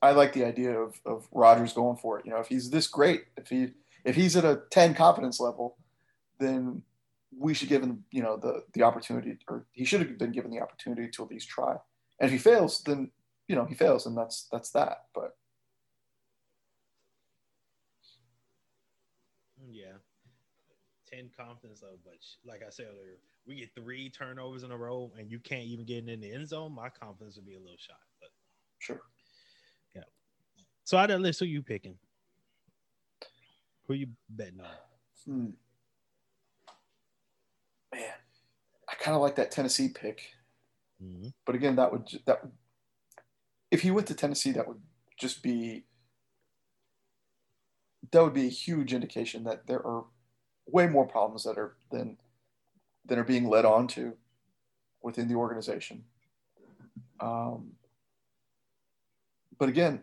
I 0.00 0.12
like 0.12 0.32
the 0.32 0.46
idea 0.46 0.72
of 0.78 0.98
of 1.04 1.28
Rodgers 1.30 1.74
going 1.74 1.98
for 1.98 2.18
it. 2.18 2.24
You 2.24 2.30
know, 2.30 2.38
if 2.38 2.48
he's 2.48 2.70
this 2.70 2.86
great, 2.86 3.24
if 3.36 3.48
he 3.48 3.72
if 4.04 4.16
he's 4.16 4.34
at 4.34 4.46
a 4.46 4.62
ten 4.70 4.94
confidence 4.94 5.38
level, 5.38 5.76
then 6.38 6.82
we 7.38 7.52
should 7.52 7.68
give 7.68 7.82
him 7.82 8.04
you 8.10 8.22
know 8.22 8.38
the 8.38 8.64
the 8.72 8.82
opportunity, 8.82 9.36
or 9.46 9.66
he 9.72 9.84
should 9.84 10.00
have 10.00 10.16
been 10.16 10.32
given 10.32 10.50
the 10.50 10.60
opportunity 10.60 11.06
to 11.10 11.22
at 11.22 11.30
least 11.30 11.50
try. 11.50 11.76
And 12.18 12.28
if 12.28 12.30
he 12.30 12.38
fails, 12.38 12.82
then 12.82 13.10
you 13.46 13.54
know 13.54 13.66
he 13.66 13.74
fails, 13.74 14.06
and 14.06 14.16
that's 14.16 14.48
that's 14.50 14.70
that. 14.70 15.04
But 15.14 15.36
Yeah, 19.70 19.98
ten 21.06 21.30
confidence 21.36 21.82
level, 21.82 21.98
but 22.02 22.14
like 22.46 22.62
I 22.66 22.70
said 22.70 22.86
earlier, 22.86 23.18
we 23.46 23.56
get 23.56 23.74
three 23.74 24.08
turnovers 24.10 24.62
in 24.62 24.70
a 24.70 24.76
row, 24.76 25.12
and 25.18 25.30
you 25.30 25.38
can't 25.38 25.64
even 25.64 25.84
get 25.84 26.06
in 26.08 26.20
the 26.20 26.32
end 26.32 26.48
zone. 26.48 26.74
My 26.74 26.88
confidence 26.88 27.36
would 27.36 27.46
be 27.46 27.54
a 27.54 27.60
little 27.60 27.76
shot. 27.78 27.98
But 28.20 28.30
sure. 28.78 29.00
Yeah. 29.94 30.02
So 30.84 30.96
out 30.96 31.10
of 31.10 31.18
that 31.18 31.22
list, 31.22 31.40
who 31.40 31.46
you 31.46 31.62
picking? 31.62 31.96
Who 33.86 33.94
you 33.94 34.08
betting 34.28 34.60
on? 34.60 34.66
Hmm. 35.26 35.50
Man, 37.92 38.10
I 38.88 38.94
kind 38.94 39.14
of 39.14 39.22
like 39.22 39.36
that 39.36 39.50
Tennessee 39.50 39.88
pick. 39.88 40.22
Mm-hmm. 41.02 41.28
But 41.44 41.54
again, 41.54 41.76
that 41.76 41.92
would 41.92 42.08
that 42.26 42.42
if 43.70 43.82
he 43.82 43.90
went 43.90 44.06
to 44.06 44.14
Tennessee, 44.14 44.52
that 44.52 44.66
would 44.68 44.80
just 45.18 45.42
be 45.42 45.84
that 48.12 48.22
would 48.22 48.34
be 48.34 48.46
a 48.46 48.50
huge 48.50 48.94
indication 48.94 49.44
that 49.44 49.66
there 49.66 49.84
are 49.84 50.04
way 50.66 50.86
more 50.86 51.06
problems 51.06 51.44
that 51.44 51.58
are 51.58 51.76
than 51.90 52.16
than 53.04 53.18
are 53.18 53.24
being 53.24 53.48
led 53.48 53.64
on 53.64 53.86
to 53.88 54.14
within 55.02 55.28
the 55.28 55.34
organization. 55.34 56.04
Um, 57.20 57.72
but 59.58 59.68
again, 59.68 60.02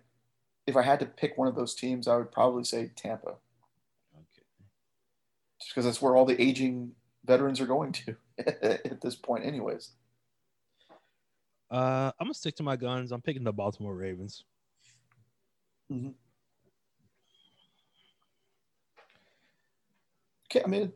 if 0.67 0.75
I 0.75 0.83
had 0.83 0.99
to 0.99 1.05
pick 1.05 1.37
one 1.37 1.47
of 1.47 1.55
those 1.55 1.75
teams, 1.75 2.07
I 2.07 2.17
would 2.17 2.31
probably 2.31 2.63
say 2.63 2.91
Tampa. 2.95 3.29
Okay. 4.15 4.43
Just 5.59 5.71
because 5.71 5.85
that's 5.85 6.01
where 6.01 6.15
all 6.15 6.25
the 6.25 6.41
aging 6.41 6.91
veterans 7.25 7.59
are 7.59 7.65
going 7.65 7.91
to 7.91 8.15
at 8.39 9.01
this 9.01 9.15
point, 9.15 9.45
anyways. 9.45 9.91
Uh, 11.71 12.11
I'm 12.19 12.25
gonna 12.25 12.33
stick 12.33 12.55
to 12.55 12.63
my 12.63 12.75
guns. 12.75 13.11
I'm 13.11 13.21
picking 13.21 13.43
the 13.43 13.53
Baltimore 13.53 13.95
Ravens. 13.95 14.43
Mm-hmm. 15.91 16.09
Okay, 20.51 20.63
I 20.65 20.67
mean, 20.67 20.91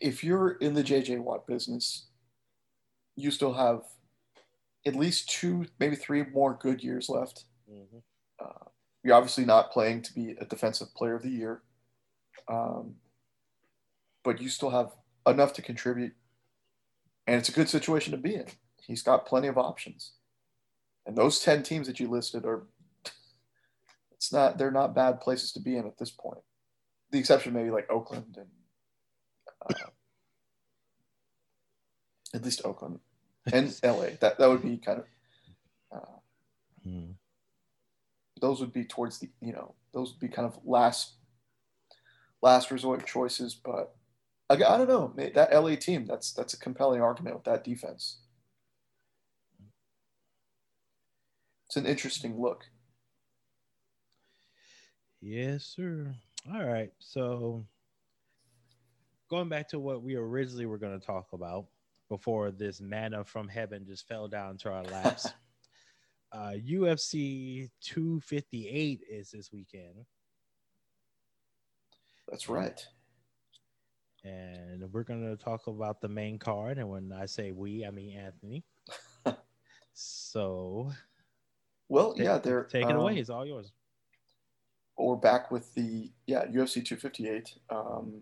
if 0.00 0.24
you're 0.24 0.52
in 0.52 0.74
the 0.74 0.82
JJ 0.82 1.20
Watt 1.20 1.46
business, 1.46 2.06
you 3.14 3.30
still 3.30 3.54
have 3.54 3.82
at 4.84 4.94
least 4.94 5.30
two, 5.30 5.66
maybe 5.78 5.96
three 5.96 6.24
more 6.24 6.58
good 6.60 6.82
years 6.82 7.08
left. 7.08 7.44
Mm-hmm. 7.70 7.98
Uh, 8.40 8.68
you're 9.02 9.14
obviously 9.14 9.44
not 9.44 9.72
playing 9.72 10.02
to 10.02 10.12
be 10.12 10.36
a 10.40 10.44
defensive 10.44 10.94
player 10.94 11.14
of 11.14 11.22
the 11.22 11.30
year, 11.30 11.62
um, 12.48 12.96
but 14.22 14.40
you 14.40 14.48
still 14.48 14.70
have 14.70 14.92
enough 15.26 15.52
to 15.54 15.62
contribute, 15.62 16.12
and 17.26 17.36
it's 17.36 17.48
a 17.48 17.52
good 17.52 17.68
situation 17.68 18.12
to 18.12 18.18
be 18.18 18.34
in. 18.34 18.46
He's 18.86 19.02
got 19.02 19.26
plenty 19.26 19.48
of 19.48 19.58
options, 19.58 20.12
and 21.06 21.16
those 21.16 21.40
ten 21.40 21.62
teams 21.62 21.86
that 21.86 22.00
you 22.00 22.08
listed 22.08 22.44
are. 22.44 22.66
It's 24.12 24.32
not. 24.32 24.58
They're 24.58 24.70
not 24.70 24.94
bad 24.94 25.20
places 25.20 25.52
to 25.52 25.60
be 25.60 25.76
in 25.76 25.86
at 25.86 25.98
this 25.98 26.10
point. 26.10 26.40
The 27.10 27.18
exception 27.18 27.52
maybe 27.52 27.70
like 27.70 27.90
Oakland 27.90 28.36
and 28.36 28.48
uh, 29.64 29.74
at 32.34 32.44
least 32.44 32.62
Oakland 32.64 33.00
and 33.52 33.78
LA. 33.82 34.10
That 34.20 34.38
that 34.38 34.48
would 34.48 34.62
be 34.62 34.76
kind 34.78 35.00
of. 35.00 35.06
Uh, 35.92 36.12
Mm. 36.86 37.14
those 38.40 38.60
would 38.60 38.72
be 38.72 38.84
towards 38.84 39.18
the 39.18 39.28
you 39.40 39.52
know 39.52 39.74
those 39.92 40.12
would 40.12 40.20
be 40.20 40.28
kind 40.28 40.46
of 40.46 40.56
last 40.64 41.14
last 42.42 42.70
resort 42.70 43.04
choices 43.04 43.54
but 43.56 43.96
I, 44.48 44.54
I 44.54 44.58
don't 44.78 44.88
know 44.88 45.12
that 45.16 45.52
la 45.52 45.74
team 45.74 46.06
that's 46.06 46.32
that's 46.32 46.54
a 46.54 46.58
compelling 46.58 47.00
argument 47.00 47.34
with 47.34 47.44
that 47.44 47.64
defense 47.64 48.18
it's 51.66 51.76
an 51.76 51.86
interesting 51.86 52.40
look 52.40 52.66
Yes, 55.20 55.64
sir. 55.64 56.14
All 56.52 56.64
right. 56.64 56.92
So 57.00 57.66
going 59.28 59.48
back 59.48 59.68
to 59.68 59.78
what 59.78 60.02
we 60.02 60.14
originally 60.16 60.66
were 60.66 60.78
going 60.78 60.98
to 60.98 61.04
talk 61.04 61.32
about 61.32 61.66
before 62.08 62.50
this 62.50 62.80
manna 62.80 63.24
from 63.24 63.48
heaven 63.48 63.84
just 63.86 64.06
fell 64.06 64.28
down 64.28 64.56
to 64.58 64.70
our 64.70 64.84
laps. 64.84 65.28
uh, 66.32 66.52
UFC 66.68 67.70
258 67.80 69.00
is 69.10 69.30
this 69.30 69.52
weekend, 69.52 70.04
that's 72.28 72.48
right 72.48 72.86
and 74.26 74.92
we're 74.92 75.04
going 75.04 75.24
to 75.24 75.42
talk 75.42 75.66
about 75.66 76.00
the 76.00 76.08
main 76.08 76.38
card. 76.38 76.78
And 76.78 76.88
when 76.88 77.12
I 77.12 77.26
say 77.26 77.52
we, 77.52 77.86
I 77.86 77.90
mean 77.90 78.16
Anthony. 78.16 78.64
so 79.94 80.90
well 81.88 82.12
take, 82.14 82.24
yeah 82.24 82.38
they're 82.38 82.64
take 82.64 82.84
it 82.84 82.90
um, 82.90 82.98
away. 82.98 83.18
It's 83.18 83.30
all 83.30 83.46
yours. 83.46 83.72
we're 84.98 85.16
back 85.16 85.50
with 85.50 85.72
the 85.74 86.10
yeah 86.26 86.44
ufc 86.46 86.84
258 86.84 87.54
um, 87.70 88.20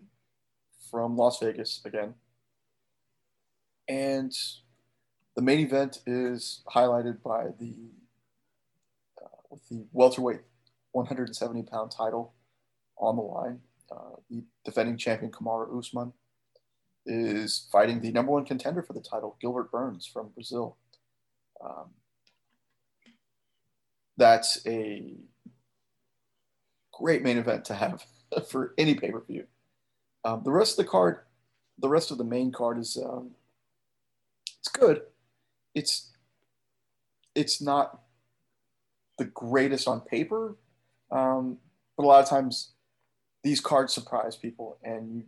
from 0.89 1.17
las 1.17 1.39
vegas 1.39 1.81
again. 1.85 2.13
And 3.87 4.33
the 5.35 5.41
main 5.41 5.59
event 5.59 5.99
is 6.05 6.61
highlighted 6.73 7.21
by 7.21 7.47
the 7.59 7.73
uh, 9.21 9.27
with 9.49 9.67
the 9.69 9.85
welterweight 9.91 10.41
170 10.91 11.63
pound 11.63 11.91
title 11.91 12.33
on 12.97 13.15
the 13.15 13.21
line. 13.21 13.59
Uh, 13.91 14.15
the 14.29 14.43
defending 14.63 14.97
champion 14.97 15.31
Kamaru 15.31 15.77
Usman 15.77 16.13
is 17.05 17.67
fighting 17.71 18.01
the 18.01 18.11
number 18.11 18.31
one 18.31 18.45
contender 18.45 18.81
for 18.81 18.93
the 18.93 19.01
title 19.01 19.37
Gilbert 19.39 19.71
Burns 19.71 20.07
from 20.07 20.29
Brazil. 20.29 20.77
Um, 21.63 21.91
that's 24.17 24.65
a 24.65 25.13
great 26.93 27.21
main 27.21 27.37
event 27.37 27.65
to 27.65 27.73
have 27.73 28.05
for 28.49 28.73
any 28.77 28.95
pay 28.95 29.11
per 29.11 29.21
view. 29.21 29.45
Um, 30.25 30.41
the 30.43 30.51
rest 30.51 30.77
of 30.79 30.85
the 30.85 30.89
card, 30.89 31.19
the 31.77 31.87
rest 31.87 32.09
of 32.09 32.17
the 32.17 32.23
main 32.23 32.51
card 32.51 32.79
is 32.79 32.97
um, 32.97 33.31
it's 34.59 34.69
good. 34.69 35.03
It's 35.75 36.11
it's 37.35 37.61
not 37.61 38.01
the 39.17 39.25
greatest 39.25 39.87
on 39.87 40.01
paper, 40.01 40.57
um, 41.11 41.57
but 41.95 42.03
a 42.03 42.07
lot 42.07 42.23
of 42.23 42.29
times 42.29 42.71
these 43.43 43.61
cards 43.61 43.93
surprise 43.93 44.35
people, 44.35 44.79
and 44.83 45.15
you 45.15 45.23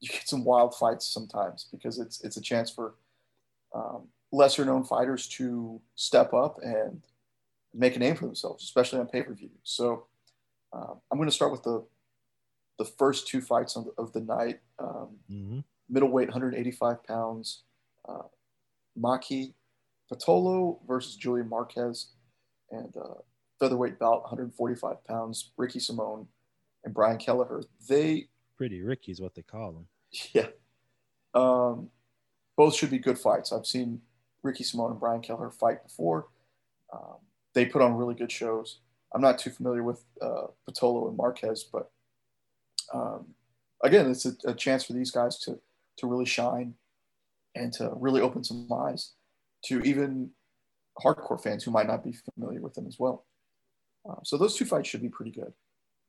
you 0.00 0.08
get 0.08 0.28
some 0.28 0.44
wild 0.44 0.74
fights 0.74 1.06
sometimes 1.06 1.68
because 1.70 1.98
it's 1.98 2.22
it's 2.24 2.38
a 2.38 2.40
chance 2.40 2.70
for 2.70 2.94
um, 3.74 4.08
lesser 4.32 4.64
known 4.64 4.84
fighters 4.84 5.28
to 5.28 5.80
step 5.94 6.32
up 6.32 6.58
and 6.62 7.02
make 7.74 7.96
a 7.96 7.98
name 7.98 8.16
for 8.16 8.26
themselves, 8.26 8.64
especially 8.64 8.98
on 8.98 9.06
pay 9.06 9.22
per 9.22 9.34
view. 9.34 9.50
So 9.62 10.06
uh, 10.72 10.94
I'm 11.10 11.18
going 11.18 11.28
to 11.28 11.34
start 11.34 11.52
with 11.52 11.62
the 11.62 11.84
the 12.78 12.84
first 12.84 13.26
two 13.28 13.40
fights 13.40 13.76
of 13.76 13.86
the, 13.86 13.92
of 13.98 14.12
the 14.12 14.20
night. 14.20 14.60
Um, 14.78 15.08
Mm-hmm. 15.30 15.60
middleweight, 15.88 16.28
185 16.28 17.02
pounds, 17.04 17.62
uh, 18.08 18.22
Maki 18.98 19.54
Pitolo 20.12 20.78
versus 20.86 21.16
Julian 21.16 21.48
Marquez, 21.48 22.08
and 22.70 22.96
uh, 22.96 23.20
featherweight 23.58 23.98
bout, 23.98 24.22
145 24.22 25.04
pounds, 25.04 25.50
Ricky 25.56 25.78
Simón 25.78 26.26
and 26.84 26.94
Brian 26.94 27.18
Kelleher. 27.18 27.62
They, 27.88 28.28
Pretty 28.56 28.80
Ricky 28.82 29.12
is 29.12 29.20
what 29.20 29.34
they 29.34 29.42
call 29.42 29.70
him. 29.70 29.86
yeah, 30.32 30.48
um, 31.34 31.90
both 32.56 32.74
should 32.74 32.90
be 32.90 32.98
good 32.98 33.18
fights. 33.18 33.52
I've 33.52 33.66
seen 33.66 34.00
Ricky 34.42 34.64
Simón 34.64 34.92
and 34.92 35.00
Brian 35.00 35.20
Kelleher 35.20 35.50
fight 35.50 35.82
before. 35.82 36.28
Um, 36.92 37.16
they 37.54 37.66
put 37.66 37.82
on 37.82 37.94
really 37.96 38.14
good 38.14 38.30
shows. 38.32 38.78
I'm 39.14 39.20
not 39.20 39.38
too 39.38 39.50
familiar 39.50 39.82
with 39.82 40.04
uh, 40.22 40.46
Pitolo 40.68 41.08
and 41.08 41.16
Marquez, 41.16 41.64
but 41.64 41.90
um, 42.92 43.26
again, 43.82 44.10
it's 44.10 44.26
a, 44.26 44.32
a 44.46 44.54
chance 44.54 44.84
for 44.84 44.92
these 44.92 45.10
guys 45.10 45.38
to 45.40 45.58
to 45.98 46.06
really 46.06 46.26
shine 46.26 46.74
and 47.54 47.72
to 47.72 47.90
really 47.96 48.20
open 48.20 48.44
some 48.44 48.68
eyes 48.72 49.12
to 49.64 49.80
even 49.80 50.30
hardcore 51.02 51.42
fans 51.42 51.64
who 51.64 51.70
might 51.70 51.86
not 51.86 52.04
be 52.04 52.14
familiar 52.34 52.60
with 52.60 52.74
them 52.74 52.86
as 52.86 52.98
well. 52.98 53.24
Uh, 54.08 54.16
so 54.22 54.36
those 54.36 54.56
two 54.56 54.64
fights 54.64 54.88
should 54.88 55.02
be 55.02 55.08
pretty 55.08 55.30
good. 55.30 55.52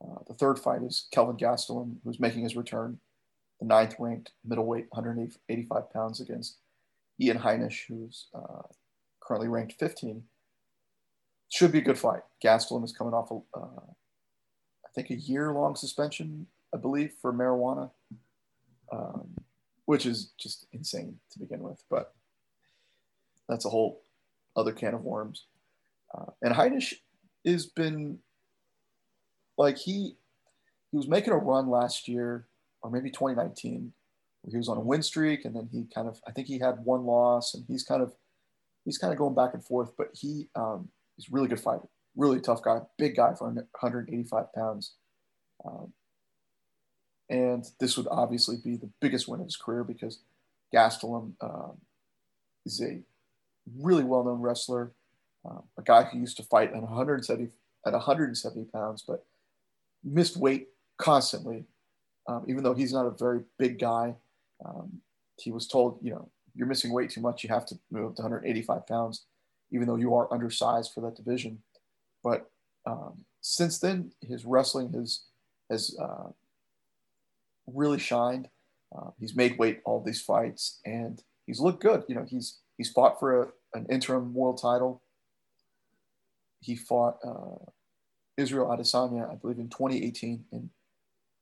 Uh, 0.04 0.20
the 0.28 0.34
third 0.34 0.60
fight 0.60 0.84
is 0.84 1.08
Kelvin 1.12 1.38
Gastelum, 1.38 1.96
who's 2.04 2.20
making 2.20 2.44
his 2.44 2.56
return, 2.56 3.00
the 3.60 3.66
ninth 3.66 3.96
ranked 3.98 4.34
middleweight, 4.46 4.88
185 4.90 5.92
pounds 5.92 6.22
against 6.22 6.58
Ian 7.20 7.40
Heinisch, 7.40 7.88
who's 7.88 8.28
uh, 8.36 8.62
currently 9.20 9.48
ranked 9.48 9.74
15. 9.80 10.24
Should 11.50 11.72
be 11.72 11.80
a 11.80 11.84
good 11.84 11.98
fight. 11.98 12.22
Gastelum 12.44 12.84
is 12.84 12.92
coming 12.92 13.14
off, 13.14 13.32
a, 13.32 13.36
uh, 13.58 13.82
I 14.86 14.90
think, 14.94 15.10
a 15.10 15.16
year 15.16 15.52
long 15.52 15.76
suspension, 15.76 16.48
I 16.78 16.80
believe, 16.80 17.14
for 17.20 17.34
marijuana, 17.34 17.90
um, 18.92 19.30
which 19.86 20.06
is 20.06 20.32
just 20.38 20.68
insane 20.72 21.18
to 21.32 21.40
begin 21.40 21.62
with. 21.62 21.84
But 21.90 22.14
that's 23.50 23.66
a 23.66 23.70
whole 23.70 24.04
other 24.56 24.74
can 24.74 24.94
of 24.94 25.04
worms. 25.04 25.46
Uh, 26.16 26.32
and 26.44 26.54
Heinisch 26.54 26.94
has 27.46 27.66
been 27.66 28.20
like 29.58 29.78
he 29.78 30.16
he 30.92 30.98
was 30.98 31.08
making 31.08 31.34
a 31.34 31.38
run 31.38 31.70
last 31.70 32.08
year 32.08 32.46
or 32.82 32.92
maybe 32.92 33.10
2019 33.10 33.92
where 34.42 34.52
he 34.52 34.58
was 34.58 34.70
on 34.70 34.78
a 34.78 34.82
win 34.82 35.02
streak 35.02 35.46
and 35.46 35.56
then 35.56 35.68
he 35.72 35.86
kind 35.94 36.08
of 36.08 36.22
I 36.28 36.32
think 36.32 36.48
he 36.48 36.60
had 36.60 36.86
one 36.86 37.06
loss 37.06 37.54
and 37.54 37.66
he's 37.68 37.84
kind 37.84 38.02
of 38.02 38.14
he's 38.86 38.98
kind 38.98 39.12
of 39.12 39.20
going 39.20 39.36
back 39.36 39.54
and 39.54 39.64
forth 39.64 39.92
but 39.98 40.10
he 40.14 40.48
um, 40.56 40.90
he's 41.16 41.30
really 41.30 41.48
good 41.48 41.60
fighter 41.60 41.88
really 42.16 42.40
tough 42.40 42.64
guy 42.64 42.80
big 42.98 43.16
guy 43.16 43.34
for 43.34 43.46
185 43.46 44.54
pounds 44.54 44.94
um, 45.66 45.92
and 47.30 47.66
this 47.80 47.98
would 47.98 48.08
obviously 48.10 48.58
be 48.64 48.76
the 48.76 48.90
biggest 49.02 49.28
win 49.28 49.40
of 49.40 49.46
his 49.46 49.58
career 49.58 49.84
because 49.84 50.20
Gastelum 50.74 51.34
um, 51.42 51.78
is 52.66 52.82
a 52.82 53.00
really 53.80 54.04
well-known 54.04 54.42
wrestler 54.42 54.92
um, 55.46 55.64
a 55.78 55.82
guy 55.82 56.04
who 56.04 56.20
used 56.20 56.38
to 56.38 56.44
fight 56.44 56.74
at 56.74 56.82
170 56.82 57.50
at 57.86 57.94
170 57.94 58.66
pounds 58.66 59.04
but 59.08 59.26
missed 60.04 60.38
weight 60.38 60.70
constantly 60.98 61.66
um, 62.28 62.46
even 62.48 62.64
though 62.64 62.74
he's 62.74 62.94
not 62.94 63.06
a 63.06 63.12
very 63.12 63.42
big 63.58 63.80
guy 63.80 64.16
um, 64.66 65.02
he 65.38 65.52
was 65.52 65.68
told 65.68 66.00
you 66.02 66.12
know 66.12 66.30
you're 66.58 66.68
missing 66.68 66.92
weight 66.92 67.12
too 67.12 67.22
much. 67.22 67.44
You 67.44 67.50
have 67.50 67.66
to 67.68 67.78
move 67.92 68.08
up 68.08 68.16
to 68.16 68.24
185 68.24 68.88
pounds, 68.88 69.26
even 69.72 69.88
though 69.88 69.96
you 69.96 70.16
are 70.16 70.32
undersized 70.34 70.92
for 70.94 71.02
that 71.02 71.16
division. 71.16 71.62
But 72.24 72.50
um, 72.86 73.24
since 73.42 73.78
then, 73.78 74.12
his 74.22 74.44
wrestling 74.44 74.92
has 74.94 75.22
has 75.70 75.96
uh, 76.02 76.30
really 77.68 78.00
shined. 78.00 78.50
Uh, 78.96 79.12
he's 79.20 79.36
made 79.36 79.58
weight 79.58 79.82
all 79.86 80.02
these 80.02 80.22
fights, 80.22 80.80
and 80.86 81.22
he's 81.46 81.60
looked 81.60 81.82
good. 81.82 82.04
You 82.08 82.16
know, 82.16 82.26
he's 82.28 82.58
he's 82.78 82.90
fought 82.90 83.20
for 83.20 83.44
a, 83.44 83.48
an 83.78 83.86
interim 83.90 84.34
world 84.34 84.60
title. 84.62 85.02
He 86.62 86.76
fought 86.76 87.18
uh, 87.24 87.70
Israel 88.38 88.68
Adesanya, 88.68 89.30
I 89.30 89.36
believe, 89.36 89.60
in 89.60 89.70
2018, 89.70 90.46
in, 90.52 90.70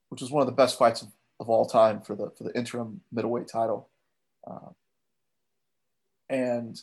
which 0.09 0.21
was 0.21 0.31
one 0.31 0.41
of 0.41 0.47
the 0.47 0.53
best 0.53 0.77
fights 0.77 1.01
of, 1.01 1.09
of 1.39 1.49
all 1.49 1.65
time 1.65 2.01
for 2.01 2.15
the 2.15 2.31
for 2.37 2.43
the 2.43 2.55
interim 2.57 3.01
middleweight 3.11 3.47
title, 3.47 3.89
uh, 4.47 4.69
and 6.29 6.81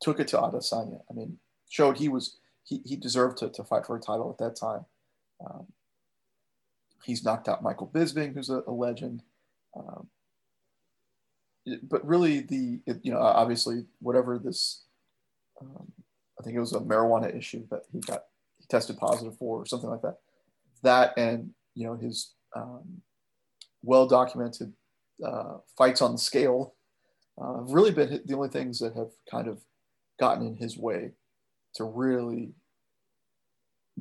took 0.00 0.18
it 0.18 0.28
to 0.28 0.36
Adesanya. 0.38 1.00
I 1.08 1.14
mean, 1.14 1.38
showed 1.68 1.98
he 1.98 2.08
was 2.08 2.38
he, 2.64 2.80
he 2.84 2.96
deserved 2.96 3.38
to, 3.38 3.50
to 3.50 3.62
fight 3.62 3.86
for 3.86 3.96
a 3.96 4.00
title 4.00 4.30
at 4.30 4.38
that 4.38 4.56
time. 4.56 4.86
Um, 5.44 5.66
he's 7.02 7.24
knocked 7.24 7.48
out 7.48 7.62
Michael 7.62 7.90
Bisping, 7.92 8.34
who's 8.34 8.50
a, 8.50 8.62
a 8.66 8.72
legend. 8.72 9.22
Um, 9.76 10.08
but 11.82 12.06
really, 12.06 12.40
the 12.40 12.80
it, 12.86 13.00
you 13.02 13.12
know 13.12 13.20
obviously 13.20 13.86
whatever 14.00 14.38
this, 14.38 14.84
um, 15.60 15.92
I 16.38 16.42
think 16.42 16.56
it 16.56 16.60
was 16.60 16.74
a 16.74 16.80
marijuana 16.80 17.34
issue 17.34 17.66
that 17.70 17.82
he 17.92 18.00
got 18.00 18.24
he 18.58 18.66
tested 18.66 18.98
positive 18.98 19.36
for 19.38 19.62
or 19.62 19.66
something 19.66 19.90
like 19.90 20.02
that. 20.02 20.18
That 20.82 21.16
and 21.16 21.50
you 21.74 21.86
know 21.86 21.94
his 21.94 22.32
um, 22.54 23.02
well 23.82 24.06
documented 24.06 24.72
uh, 25.24 25.58
fights 25.76 26.02
on 26.02 26.12
the 26.12 26.18
scale 26.18 26.74
uh, 27.40 27.60
have 27.60 27.70
really 27.70 27.90
been 27.90 28.22
the 28.24 28.34
only 28.34 28.48
things 28.48 28.78
that 28.80 28.94
have 28.94 29.10
kind 29.30 29.48
of 29.48 29.58
gotten 30.20 30.46
in 30.46 30.56
his 30.56 30.76
way 30.76 31.12
to 31.74 31.84
really 31.84 32.52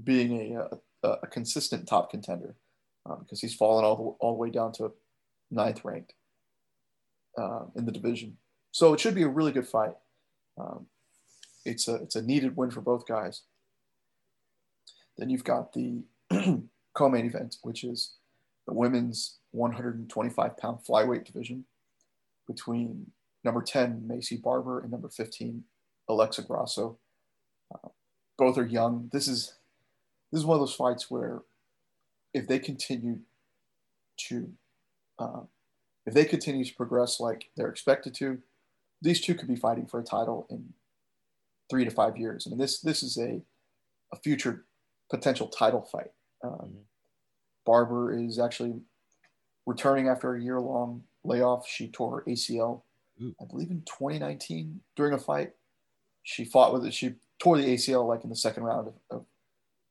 being 0.04 0.58
a, 0.58 1.08
a, 1.08 1.10
a 1.24 1.28
consistent 1.28 1.88
top 1.88 2.12
contender 2.12 2.56
um, 3.06 3.20
because 3.20 3.42
he's 3.42 3.56
fallen 3.56 3.86
all 3.86 3.96
the, 3.96 4.04
all 4.26 4.34
the 4.34 4.40
way 4.40 4.50
down 4.50 4.72
to 4.74 4.92
ninth 5.52 5.84
ranked 5.84 6.14
uh, 7.38 7.66
in 7.76 7.86
the 7.86 7.92
division. 7.92 8.38
So 8.72 8.94
it 8.94 9.00
should 9.00 9.16
be 9.16 9.24
a 9.24 9.28
really 9.28 9.52
good 9.52 9.68
fight. 9.68 9.96
Um, 10.60 10.88
it's 11.66 11.88
a 11.88 11.96
it's 11.96 12.16
a 12.16 12.22
needed 12.22 12.58
win 12.58 12.72
for 12.72 12.82
both 12.82 13.08
guys. 13.08 13.42
Then 15.18 15.30
you've 15.30 15.44
got 15.44 15.74
the 15.74 16.04
co-main 16.94 17.26
event, 17.26 17.58
which 17.62 17.84
is 17.84 18.14
the 18.68 18.74
women's 18.74 19.38
125 19.52 20.58
pound 20.58 20.80
flyweight 20.88 21.26
division 21.26 21.66
between 22.48 23.12
number 23.44 23.62
10 23.62 24.06
Maycee 24.08 24.42
Barber 24.42 24.80
and 24.80 24.92
number 24.92 25.10
15 25.10 25.64
Alexa 26.10 26.42
Grasso. 26.44 26.98
Uh, 27.74 27.90
both 28.38 28.58
are 28.58 28.66
young. 28.66 29.10
This 29.12 29.28
is 29.28 29.54
this 30.32 30.40
is 30.40 30.46
one 30.46 30.56
of 30.56 30.62
those 30.62 30.76
fights 30.76 31.12
where 31.12 31.42
if 32.34 32.48
they 32.48 32.60
continue 32.60 33.20
to 34.30 34.52
uh, 35.20 35.42
if 36.06 36.14
they 36.14 36.26
continue 36.26 36.66
to 36.66 36.76
progress 36.76 37.20
like 37.20 37.46
they're 37.56 37.70
expected 37.70 38.14
to, 38.16 38.40
these 39.02 39.22
two 39.22 39.36
could 39.36 39.48
be 39.48 39.56
fighting 39.56 39.86
for 39.86 40.00
a 40.00 40.04
title 40.04 40.48
in 40.50 40.74
three 41.70 41.86
to 41.86 41.92
five 41.92 42.18
years. 42.18 42.46
I 42.46 42.50
mean, 42.50 42.60
this 42.60 42.80
this 42.80 43.04
is 43.04 43.18
a 43.18 43.42
a 44.12 44.18
future 44.18 44.66
potential 45.10 45.48
title 45.48 45.82
fight. 45.82 46.12
Um, 46.44 46.52
mm-hmm. 46.52 46.78
Barber 47.66 48.14
is 48.14 48.40
actually 48.40 48.82
returning 49.66 50.08
after 50.08 50.36
a 50.36 50.42
year 50.42 50.60
long 50.60 51.04
layoff. 51.24 51.68
She 51.68 51.88
tore 51.88 52.18
her 52.18 52.32
ACL, 52.32 52.82
Ooh. 53.22 53.36
I 53.42 53.46
believe, 53.46 53.72
in 53.72 53.82
2019 53.82 54.82
during 54.96 55.14
a 55.14 55.18
fight. 55.18 55.52
She 56.24 56.46
fought 56.46 56.74
with 56.74 56.86
it. 56.86 56.94
She 56.94 57.16
tore 57.40 57.58
the 57.58 57.74
ACL 57.74 58.08
like 58.08 58.24
in 58.24 58.30
the 58.30 58.36
second 58.36 58.64
round 58.64 58.88
of, 58.88 58.94
of 59.10 59.26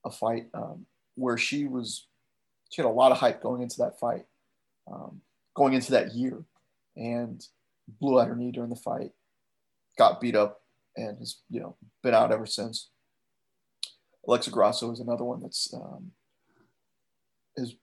a 0.05 0.11
fight 0.11 0.47
um, 0.55 0.87
where 1.15 1.37
she 1.37 1.67
was 1.67 2.07
she 2.73 2.81
had 2.81 2.89
a 2.89 2.91
lot 2.91 3.13
of 3.13 3.19
hype 3.19 3.43
going 3.43 3.61
into 3.61 3.77
that 3.79 4.01
fight, 4.01 4.25
um, 4.91 5.21
going 5.55 5.75
into 5.75 5.91
that 5.91 6.15
year, 6.15 6.43
and 6.97 7.47
blew 8.01 8.19
out 8.19 8.29
her 8.29 8.35
knee 8.35 8.51
during 8.51 8.71
the 8.71 8.77
fight, 8.77 9.13
got 9.99 10.23
beat 10.23 10.35
up, 10.35 10.63
and 10.97 11.19
has 11.19 11.37
you 11.51 11.61
know 11.61 11.77
been 12.03 12.15
out 12.15 12.33
ever 12.33 12.47
since. 12.47 12.89
Alexa 14.27 14.51
Grasso 14.51 14.91
is 14.91 15.01
another 15.01 15.23
one 15.23 15.43
that's 15.43 15.73
um, 15.75 16.13
is 17.57 17.75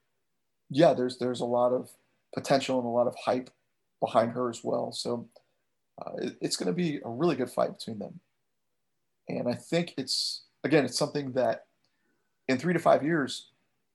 yeah. 0.72 0.96
There's 0.96 1.20
there's 1.20 1.42
a 1.42 1.46
lot 1.46 1.72
of 1.72 1.92
potential 2.34 2.80
and 2.80 2.88
a 2.88 2.90
lot 2.90 3.06
of 3.06 3.16
hype 3.24 3.52
behind 4.00 4.32
her 4.32 4.50
as 4.50 4.64
well. 4.64 4.92
So 4.92 5.30
uh, 6.02 6.14
it, 6.18 6.38
it's 6.42 6.58
going 6.58 6.68
to 6.68 6.74
be 6.74 7.00
a 7.06 7.10
really 7.10 7.36
good 7.36 7.52
fight 7.52 7.78
between 7.78 8.00
them, 8.00 8.22
and 9.28 9.48
I 9.48 9.54
think 9.54 9.94
it's 9.98 10.46
again 10.64 10.84
it's 10.84 10.98
something 10.98 11.34
that 11.34 11.66
in 12.48 12.58
three 12.58 12.74
to 12.74 12.80
five 12.80 13.04
years 13.04 13.50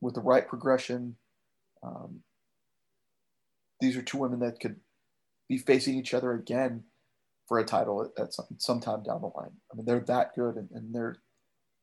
with 0.04 0.14
the 0.14 0.20
right 0.20 0.46
progression. 0.46 1.16
Um, 1.82 2.20
these 3.80 3.96
are 3.96 4.02
two 4.02 4.18
women 4.18 4.38
that 4.40 4.60
could 4.60 4.76
be 5.48 5.56
facing 5.56 5.94
each 5.94 6.12
other 6.12 6.34
again 6.34 6.84
for 7.48 7.58
a 7.58 7.64
title 7.64 8.12
at, 8.18 8.34
some, 8.34 8.46
sometime 8.58 9.02
down 9.02 9.22
the 9.22 9.28
line. 9.28 9.52
I 9.72 9.76
mean, 9.76 9.86
they're 9.86 10.00
that 10.00 10.34
good, 10.34 10.56
and, 10.56 10.68
and 10.72 10.94
they're, 10.94 11.16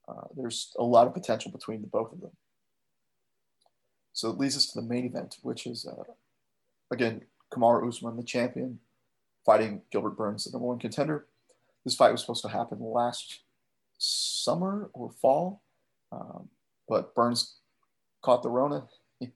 uh, 0.07 0.27
there's 0.37 0.71
a 0.77 0.83
lot 0.83 1.07
of 1.07 1.15
potential 1.15 1.51
between 1.51 1.81
the 1.81 1.87
both 1.87 2.13
of 2.13 2.21
them. 2.21 2.29
So 4.13 4.29
it 4.29 4.37
leads 4.37 4.55
us 4.55 4.67
to 4.67 4.79
the 4.79 4.87
main 4.87 5.05
event, 5.05 5.37
which 5.41 5.65
is, 5.65 5.87
uh, 5.87 6.03
again, 6.91 7.23
Kamaru 7.51 7.87
Usman, 7.87 8.17
the 8.17 8.23
champion, 8.23 8.79
fighting 9.43 9.81
Gilbert 9.91 10.15
Burns, 10.15 10.43
the 10.43 10.51
number 10.51 10.67
one 10.67 10.77
contender. 10.77 11.25
This 11.83 11.95
fight 11.95 12.11
was 12.11 12.21
supposed 12.21 12.43
to 12.43 12.49
happen 12.49 12.77
last 12.81 13.39
summer 13.97 14.91
or 14.93 15.09
fall, 15.09 15.63
um, 16.11 16.49
but 16.87 17.15
Burns 17.15 17.60
caught 18.21 18.43
the 18.43 18.49
Rona, 18.49 18.87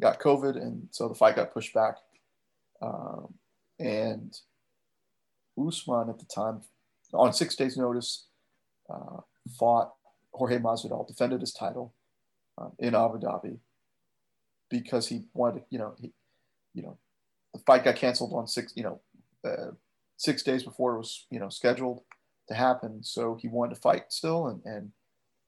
got 0.00 0.20
COVID, 0.20 0.56
and 0.56 0.88
so 0.90 1.08
the 1.08 1.14
fight 1.14 1.36
got 1.36 1.52
pushed 1.52 1.74
back. 1.74 1.96
Um, 2.82 3.34
and 3.78 4.36
Usman 5.58 6.08
at 6.08 6.18
the 6.18 6.26
time, 6.26 6.62
on 7.12 7.32
six 7.32 7.56
days' 7.56 7.76
notice, 7.76 8.26
uh, 8.90 9.20
fought 9.58 9.94
Jorge 10.32 10.58
Masvidal, 10.58 11.06
defended 11.06 11.40
his 11.40 11.52
title 11.52 11.94
um, 12.58 12.72
in 12.78 12.94
Abu 12.94 13.18
Dhabi 13.18 13.58
because 14.68 15.08
he 15.08 15.24
wanted, 15.32 15.62
you 15.70 15.78
know, 15.78 15.94
he, 16.00 16.12
you 16.74 16.82
know, 16.82 16.98
the 17.52 17.60
fight 17.60 17.84
got 17.84 17.96
canceled 17.96 18.32
on 18.34 18.48
six, 18.48 18.72
you 18.74 18.82
know, 18.82 19.00
uh, 19.44 19.70
six 20.16 20.42
days 20.42 20.64
before 20.64 20.94
it 20.94 20.98
was, 20.98 21.26
you 21.30 21.38
know, 21.38 21.48
scheduled 21.48 22.02
to 22.48 22.54
happen. 22.54 23.02
So 23.02 23.38
he 23.40 23.48
wanted 23.48 23.76
to 23.76 23.80
fight 23.80 24.12
still, 24.12 24.48
and 24.48 24.60
and 24.64 24.90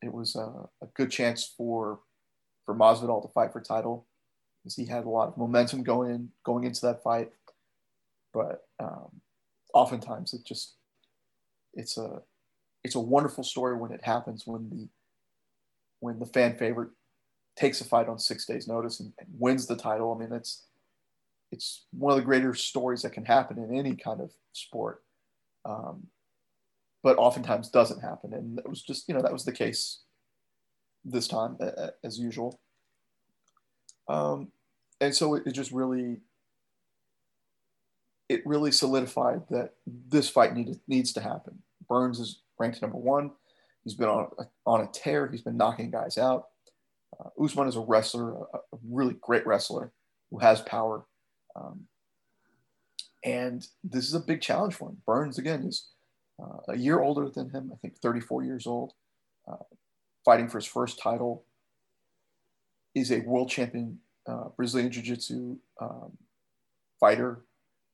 it 0.03 0.12
was 0.12 0.36
a, 0.36 0.68
a 0.82 0.86
good 0.94 1.11
chance 1.11 1.53
for 1.57 2.01
for 2.66 2.74
Masvidal 2.74 3.22
to 3.22 3.28
fight 3.28 3.52
for 3.52 3.60
title 3.60 4.04
because 4.62 4.76
he 4.76 4.84
had 4.84 5.04
a 5.04 5.08
lot 5.08 5.28
of 5.28 5.38
momentum 5.38 5.82
going 5.82 6.10
in, 6.10 6.28
going 6.44 6.64
into 6.64 6.80
that 6.82 7.02
fight. 7.02 7.30
But 8.34 8.66
um, 8.78 9.20
oftentimes 9.72 10.34
it 10.34 10.44
just 10.44 10.74
it's 11.72 11.96
a 11.96 12.20
it's 12.84 12.96
a 12.96 13.00
wonderful 13.00 13.44
story 13.44 13.76
when 13.76 13.92
it 13.92 14.04
happens 14.04 14.46
when 14.46 14.68
the 14.68 14.88
when 16.00 16.18
the 16.18 16.26
fan 16.26 16.56
favorite 16.58 16.90
takes 17.56 17.80
a 17.80 17.84
fight 17.84 18.08
on 18.08 18.18
six 18.18 18.44
days 18.44 18.68
notice 18.68 19.00
and, 19.00 19.12
and 19.18 19.28
wins 19.38 19.66
the 19.66 19.76
title. 19.76 20.12
I 20.12 20.18
mean 20.18 20.32
it's 20.32 20.64
it's 21.52 21.86
one 21.92 22.12
of 22.12 22.18
the 22.18 22.24
greater 22.24 22.54
stories 22.54 23.02
that 23.02 23.12
can 23.12 23.24
happen 23.24 23.58
in 23.58 23.74
any 23.74 23.94
kind 23.94 24.20
of 24.20 24.32
sport. 24.52 25.02
Um, 25.64 26.08
but 27.02 27.18
oftentimes 27.18 27.68
doesn't 27.68 28.00
happen. 28.00 28.34
And 28.34 28.58
it 28.58 28.68
was 28.68 28.82
just, 28.82 29.08
you 29.08 29.14
know, 29.14 29.22
that 29.22 29.32
was 29.32 29.44
the 29.44 29.52
case 29.52 30.00
this 31.07 31.28
time 31.28 31.57
as 32.04 32.18
usual. 32.18 32.61
Um, 34.09 34.48
and 35.00 35.14
so 35.14 35.34
it, 35.34 35.46
it 35.46 35.52
just 35.52 35.72
really, 35.72 36.18
it 38.28 38.42
really 38.46 38.72
solidified 38.72 39.42
that 39.50 39.74
this 39.86 40.28
fight 40.28 40.54
needed, 40.54 40.80
needs 40.88 41.12
to 41.14 41.20
happen. 41.20 41.62
Burns 41.88 42.18
is 42.18 42.40
ranked 42.59 42.82
number 42.82 42.98
one. 42.98 43.30
He's 43.84 43.94
been 43.94 44.09
on 44.09 44.28
a, 44.38 44.44
on 44.66 44.80
a 44.80 44.88
tear. 44.88 45.28
He's 45.28 45.42
been 45.42 45.57
knocking 45.57 45.90
guys 45.90 46.18
out. 46.18 46.48
Uh, 47.18 47.28
Usman 47.42 47.68
is 47.68 47.76
a 47.76 47.80
wrestler, 47.80 48.34
a, 48.34 48.59
a, 48.72 48.78
really 48.90 49.14
great 49.20 49.46
wrestler 49.46 49.92
who 50.30 50.38
has 50.38 50.61
power. 50.62 51.04
Um, 51.54 51.86
and 53.24 53.66
this 53.84 54.07
is 54.07 54.14
a 54.14 54.20
big 54.20 54.40
challenge 54.40 54.74
for 54.74 54.88
him. 54.88 54.98
Burns, 55.07 55.38
again, 55.38 55.62
is 55.64 55.88
uh, 56.42 56.59
a 56.68 56.76
year 56.76 57.00
older 57.00 57.28
than 57.28 57.50
him, 57.50 57.70
I 57.72 57.76
think 57.76 57.96
34 57.98 58.44
years 58.44 58.66
old. 58.66 58.92
Uh, 59.50 59.57
fighting 60.27 60.49
for 60.49 60.59
his 60.59 60.66
first 60.66 60.99
title, 60.99 61.45
is 62.95 63.12
a 63.12 63.20
world 63.20 63.49
champion 63.49 63.99
uh, 64.27 64.49
Brazilian 64.57 64.91
Jiu 64.91 65.03
Jitsu 65.03 65.57
um, 65.81 66.18
fighter 66.99 67.39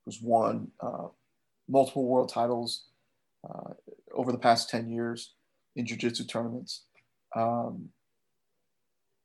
who's 0.05 0.21
won 0.21 0.71
uh, 0.81 1.09
multiple 1.69 2.07
world 2.07 2.31
titles 2.31 2.85
uh, 3.49 3.75
over 4.15 4.33
the 4.33 4.39
past 4.39 4.71
10 4.71 4.89
years 4.89 5.35
in 5.77 5.87
Jiu 5.87 5.97
Jitsu 5.97 6.25
tournaments. 6.25 6.83
Um, 7.37 7.91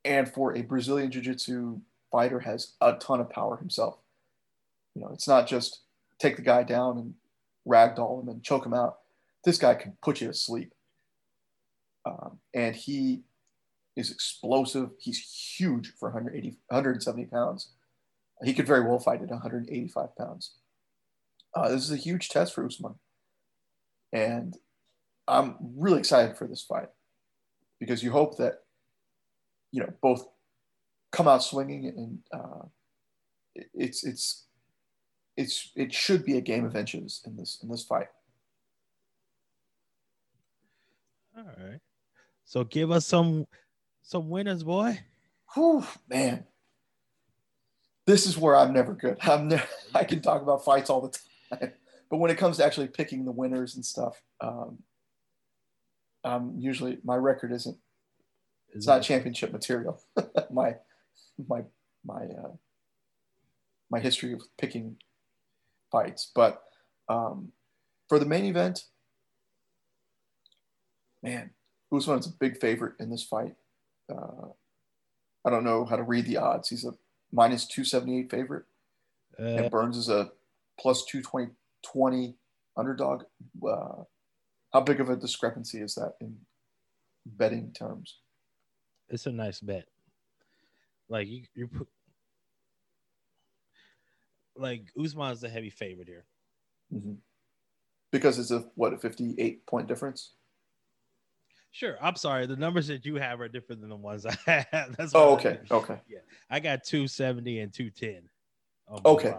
and 0.03 0.29
for 0.29 0.55
a 0.55 0.61
Brazilian 0.61 1.09
Jiu 1.09 1.21
Jitsu 1.21 1.79
fighter, 2.11 2.41
has 2.41 2.73
a 2.81 2.93
ton 2.93 3.21
of 3.21 3.29
power 3.29 3.57
himself. 3.57 3.97
You 4.95 5.01
know, 5.01 5.11
it's 5.13 5.27
not 5.27 5.47
just 5.47 5.81
take 6.19 6.35
the 6.35 6.41
guy 6.41 6.63
down 6.63 6.97
and 6.97 7.13
ragdoll 7.67 8.21
him 8.21 8.29
and 8.29 8.43
choke 8.43 8.65
him 8.65 8.73
out. 8.73 8.99
This 9.43 9.57
guy 9.57 9.75
can 9.75 9.97
put 10.01 10.21
you 10.21 10.27
to 10.27 10.33
sleep. 10.33 10.73
Um, 12.07 12.39
and 12.53 12.75
he 12.75 13.23
is 13.95 14.11
explosive. 14.11 14.91
He's 14.99 15.19
huge 15.57 15.93
for 15.99 16.09
180, 16.09 16.57
170 16.67 17.25
pounds. 17.25 17.71
He 18.43 18.53
could 18.53 18.67
very 18.67 18.81
well 18.81 18.99
fight 18.99 19.21
at 19.21 19.29
185 19.29 20.15
pounds. 20.15 20.51
Uh, 21.55 21.69
this 21.69 21.83
is 21.83 21.91
a 21.91 21.97
huge 21.97 22.29
test 22.29 22.53
for 22.53 22.65
Usman. 22.65 22.95
And 24.13 24.55
I'm 25.27 25.55
really 25.75 25.99
excited 25.99 26.37
for 26.37 26.47
this 26.47 26.61
fight 26.61 26.89
because 27.79 28.03
you 28.03 28.11
hope 28.11 28.37
that, 28.37 28.59
you 29.71 29.81
know, 29.81 29.91
both 30.01 30.25
come 31.11 31.27
out 31.27 31.43
swinging 31.43 31.87
and 31.87 32.19
uh, 32.31 32.65
it's, 33.73 34.03
it's, 34.03 34.45
it's, 35.35 35.71
it 35.75 35.93
should 35.93 36.23
be 36.23 36.37
a 36.37 36.41
game 36.41 36.65
of 36.65 36.75
inches 36.75 37.21
in 37.25 37.35
this, 37.35 37.59
in 37.61 37.69
this 37.69 37.83
fight. 37.83 38.07
All 41.37 41.43
right. 41.43 41.79
So 42.47 42.63
give 42.63 42.91
us 42.91 43.05
some 43.05 43.45
some 44.01 44.29
winners, 44.29 44.63
boy. 44.63 45.01
Whew, 45.53 45.85
man. 46.07 46.45
This 48.05 48.25
is 48.25 48.37
where 48.37 48.55
I'm 48.55 48.71
never 48.71 48.93
good. 48.93 49.17
I'm 49.21 49.49
ne- 49.49 49.61
I 49.93 50.05
can 50.05 50.21
talk 50.21 50.41
about 50.41 50.63
fights 50.63 50.89
all 50.89 51.01
the 51.01 51.19
time, 51.59 51.73
but 52.09 52.17
when 52.17 52.31
it 52.31 52.37
comes 52.37 52.55
to 52.57 52.65
actually 52.65 52.87
picking 52.87 53.25
the 53.25 53.33
winners 53.33 53.75
and 53.75 53.85
stuff, 53.85 54.21
um, 54.39 54.77
um, 56.23 56.55
usually 56.57 56.99
my 57.03 57.17
record 57.17 57.51
isn't. 57.51 57.77
It's 58.73 58.87
not 58.87 59.01
championship 59.01 59.51
material. 59.51 60.01
my 60.49 60.75
my 61.49 61.63
my 62.05 62.21
uh, 62.27 62.55
my 63.91 63.99
history 63.99 64.31
of 64.31 64.41
picking 64.57 64.95
fights, 65.91 66.31
but 66.33 66.63
um, 67.09 67.51
for 68.07 68.19
the 68.19 68.25
main 68.25 68.45
event, 68.45 68.85
man, 71.21 71.51
Usman's 71.93 72.27
a 72.27 72.31
big 72.31 72.59
favorite 72.59 72.93
in 72.99 73.09
this 73.09 73.23
fight. 73.23 73.55
Uh, 74.09 74.49
I 75.45 75.49
don't 75.49 75.63
know 75.63 75.85
how 75.85 75.95
to 75.95 76.03
read 76.03 76.25
the 76.25 76.37
odds. 76.37 76.69
He's 76.69 76.85
a 76.85 76.93
minus 77.31 77.65
278 77.67 78.29
favorite. 78.29 78.65
Uh, 79.39 79.43
and 79.43 79.71
Burns 79.71 79.97
is 79.97 80.09
a 80.09 80.31
plus 80.79 81.05
220 81.05 81.53
20 81.83 82.35
underdog. 82.75 83.23
Uh, 83.65 84.03
how 84.73 84.81
big 84.81 84.99
of 84.99 85.09
a 85.09 85.15
discrepancy 85.15 85.79
is 85.79 85.95
that 85.95 86.13
in 86.19 86.37
betting 87.25 87.71
terms? 87.71 88.17
It's 89.09 89.25
a 89.25 89.31
nice 89.31 89.59
bet. 89.59 89.85
Like 91.09 91.27
you, 91.27 91.43
you 91.55 91.67
put, 91.67 91.87
like 94.57 94.83
Usman 95.01 95.31
is 95.31 95.41
the 95.41 95.49
heavy 95.49 95.69
favorite 95.69 96.07
here. 96.07 96.25
Mm-hmm. 96.93 97.13
Because 98.11 98.39
it's 98.39 98.51
a 98.51 98.65
what 98.75 98.93
a 98.93 98.97
58 98.97 99.65
point 99.65 99.87
difference. 99.87 100.33
Sure. 101.71 101.97
I'm 102.01 102.15
sorry. 102.15 102.45
The 102.45 102.55
numbers 102.55 102.87
that 102.87 103.05
you 103.05 103.15
have 103.15 103.39
are 103.39 103.47
different 103.47 103.81
than 103.81 103.89
the 103.89 103.95
ones 103.95 104.25
I 104.25 104.35
have. 104.71 104.95
That's 104.97 105.13
oh, 105.13 105.33
okay. 105.35 105.59
I 105.69 105.73
okay. 105.73 105.99
Yeah. 106.09 106.19
I 106.49 106.59
got 106.59 106.83
270 106.83 107.59
and 107.59 107.73
210. 107.73 108.29
Okay. 109.05 109.35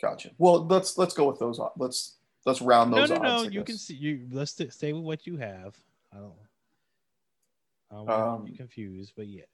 Gotcha. 0.00 0.30
Well, 0.38 0.66
let's 0.66 0.96
let's 0.96 1.14
go 1.14 1.28
with 1.28 1.38
those. 1.40 1.58
Odds. 1.58 1.74
Let's 1.76 2.16
let's 2.46 2.62
round 2.62 2.92
those. 2.92 3.10
No, 3.10 3.16
no, 3.16 3.28
odds, 3.28 3.44
no. 3.44 3.50
You 3.50 3.64
can 3.64 3.76
see 3.76 3.94
you. 3.94 4.28
Let's 4.30 4.52
st- 4.52 4.72
stay 4.72 4.92
with 4.92 5.02
what 5.02 5.26
you 5.26 5.36
have. 5.38 5.74
I 6.12 6.18
don't. 6.18 6.32
I 7.90 7.94
don't 7.94 8.10
um, 8.10 8.54
confused, 8.54 9.14
but 9.16 9.26
yeah. 9.26 9.44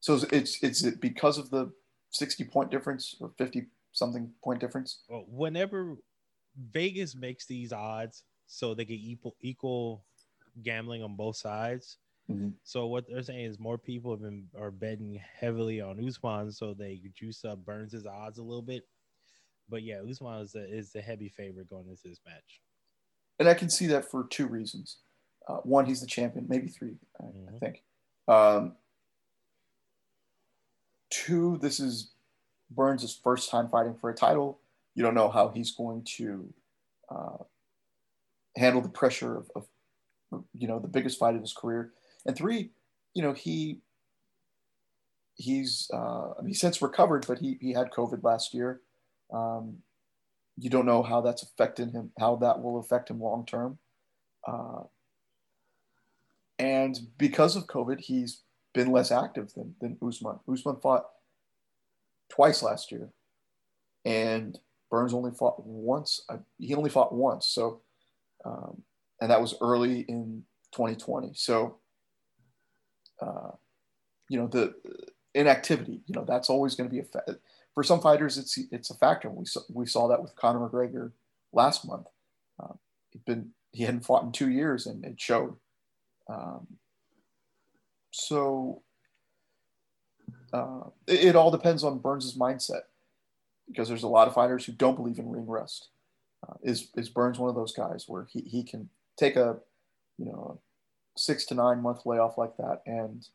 So 0.00 0.20
it's 0.30 0.62
it's 0.62 0.84
it 0.84 1.00
because 1.00 1.38
of 1.38 1.48
the 1.48 1.72
60 2.10 2.44
point 2.44 2.70
difference 2.70 3.16
or 3.20 3.30
50 3.38 3.66
something 3.92 4.30
point 4.42 4.60
difference. 4.60 4.98
Well, 5.08 5.24
whenever 5.28 5.96
Vegas 6.70 7.14
makes 7.14 7.46
these 7.46 7.72
odds, 7.72 8.24
so 8.46 8.74
they 8.74 8.84
get 8.84 9.00
equal 9.00 9.36
equal 9.40 10.04
gambling 10.62 11.02
on 11.02 11.16
both 11.16 11.36
sides. 11.36 11.98
Mm-hmm. 12.30 12.50
So 12.62 12.86
what 12.86 13.06
they're 13.06 13.22
saying 13.22 13.44
is 13.44 13.58
more 13.58 13.78
people 13.78 14.10
have 14.12 14.22
been 14.22 14.48
are 14.58 14.70
betting 14.70 15.20
heavily 15.38 15.80
on 15.80 16.06
Usman, 16.06 16.52
so 16.52 16.74
they 16.74 17.00
juice 17.14 17.44
up 17.44 17.64
Burns' 17.64 18.06
odds 18.06 18.38
a 18.38 18.42
little 18.42 18.62
bit. 18.62 18.84
But 19.68 19.82
yeah, 19.82 20.00
Usman 20.08 20.40
is 20.40 20.52
the, 20.52 20.64
is 20.64 20.92
the 20.92 21.00
heavy 21.00 21.28
favorite 21.28 21.68
going 21.68 21.88
into 21.88 22.08
this 22.08 22.20
match. 22.26 22.60
And 23.38 23.48
I 23.48 23.54
can 23.54 23.68
see 23.68 23.86
that 23.88 24.10
for 24.10 24.24
two 24.24 24.46
reasons. 24.46 24.98
Uh, 25.48 25.56
one, 25.58 25.86
he's 25.86 26.00
the 26.00 26.06
champion, 26.06 26.46
maybe 26.48 26.68
three, 26.68 26.96
I, 27.20 27.24
mm-hmm. 27.24 27.54
I 27.54 27.58
think. 27.58 27.82
Um, 28.26 28.76
two, 31.10 31.58
this 31.60 31.80
is 31.80 32.12
Burns' 32.70 33.18
first 33.22 33.50
time 33.50 33.68
fighting 33.68 33.96
for 34.00 34.10
a 34.10 34.14
title. 34.14 34.60
You 34.94 35.02
don't 35.02 35.14
know 35.14 35.28
how 35.28 35.48
he's 35.48 35.72
going 35.72 36.04
to 36.16 36.52
uh, 37.10 37.44
handle 38.56 38.80
the 38.80 38.88
pressure 38.88 39.36
of, 39.36 39.50
of, 39.56 39.66
you 40.52 40.66
know 40.66 40.78
the 40.78 40.88
biggest 40.88 41.18
fight 41.18 41.34
of 41.34 41.40
his 41.40 41.52
career. 41.52 41.92
And 42.26 42.36
three, 42.36 42.70
you 43.14 43.22
know 43.22 43.32
he 43.32 43.80
he's 45.36 45.90
uh, 45.92 46.32
I 46.38 46.40
mean, 46.40 46.48
he's 46.48 46.60
since 46.60 46.82
recovered, 46.82 47.26
but 47.26 47.38
he 47.38 47.58
he 47.60 47.72
had 47.72 47.90
COVID 47.90 48.22
last 48.22 48.54
year. 48.54 48.80
Um, 49.32 49.78
you 50.56 50.70
don't 50.70 50.86
know 50.86 51.02
how 51.02 51.20
that's 51.20 51.42
affecting 51.42 51.90
him, 51.90 52.12
how 52.18 52.36
that 52.36 52.62
will 52.62 52.78
affect 52.78 53.10
him 53.10 53.20
long 53.20 53.44
term. 53.44 53.78
Uh, 54.46 54.82
and 56.58 56.98
because 57.18 57.56
of 57.56 57.66
COVID, 57.66 58.00
he's 58.00 58.42
been 58.72 58.92
less 58.92 59.10
active 59.10 59.52
than, 59.54 59.74
than 59.80 59.98
Usman. 60.06 60.38
Usman 60.50 60.76
fought 60.80 61.06
twice 62.28 62.62
last 62.62 62.92
year, 62.92 63.10
and 64.04 64.58
Burns 64.90 65.14
only 65.14 65.32
fought 65.32 65.64
once. 65.64 66.24
he 66.58 66.74
only 66.74 66.90
fought 66.90 67.12
once. 67.12 67.46
So 67.46 67.80
um, 68.44 68.82
and 69.20 69.30
that 69.30 69.40
was 69.40 69.54
early 69.60 70.00
in 70.00 70.44
2020. 70.72 71.32
So, 71.34 71.76
uh, 73.20 73.50
you 74.28 74.38
know, 74.38 74.46
the 74.46 74.74
inactivity, 75.34 76.00
you 76.06 76.14
know, 76.14 76.24
that's 76.24 76.50
always 76.50 76.74
going 76.74 76.88
to 76.88 76.94
be 76.94 77.00
a 77.00 77.04
fa- 77.04 77.38
for 77.74 77.82
some 77.82 78.00
fighters. 78.00 78.38
It's 78.38 78.58
it's 78.70 78.90
a 78.90 78.94
factor. 78.94 79.30
We 79.30 79.46
saw, 79.46 79.60
we 79.72 79.86
saw 79.86 80.08
that 80.08 80.22
with 80.22 80.36
Conor 80.36 80.68
McGregor 80.68 81.12
last 81.52 81.86
month. 81.86 82.06
Uh, 82.62 82.74
he'd 83.10 83.24
been 83.24 83.50
he 83.72 83.84
hadn't 83.84 84.04
fought 84.04 84.24
in 84.24 84.32
two 84.32 84.50
years, 84.50 84.86
and 84.86 85.04
it 85.04 85.20
showed. 85.20 85.56
Um, 86.28 86.66
so 88.10 88.82
uh, 90.52 90.84
it, 91.06 91.24
it, 91.24 91.36
all 91.36 91.50
depends 91.50 91.82
on 91.82 91.98
Burns's 91.98 92.38
mindset 92.38 92.82
because 93.68 93.88
there's 93.88 94.04
a 94.04 94.08
lot 94.08 94.28
of 94.28 94.34
fighters 94.34 94.64
who 94.64 94.72
don't 94.72 94.96
believe 94.96 95.18
in 95.18 95.28
ring 95.30 95.46
rust. 95.46 95.88
Is 96.62 96.88
is 96.96 97.08
Burns 97.08 97.38
one 97.38 97.48
of 97.48 97.54
those 97.54 97.72
guys 97.72 98.04
where 98.08 98.26
he, 98.30 98.40
he 98.40 98.62
can 98.64 98.88
take 99.16 99.36
a 99.36 99.56
you 100.18 100.26
know 100.26 100.60
six 101.16 101.44
to 101.46 101.54
nine 101.54 101.80
month 101.80 102.06
layoff 102.06 102.38
like 102.38 102.56
that 102.56 102.82
and 102.86 103.26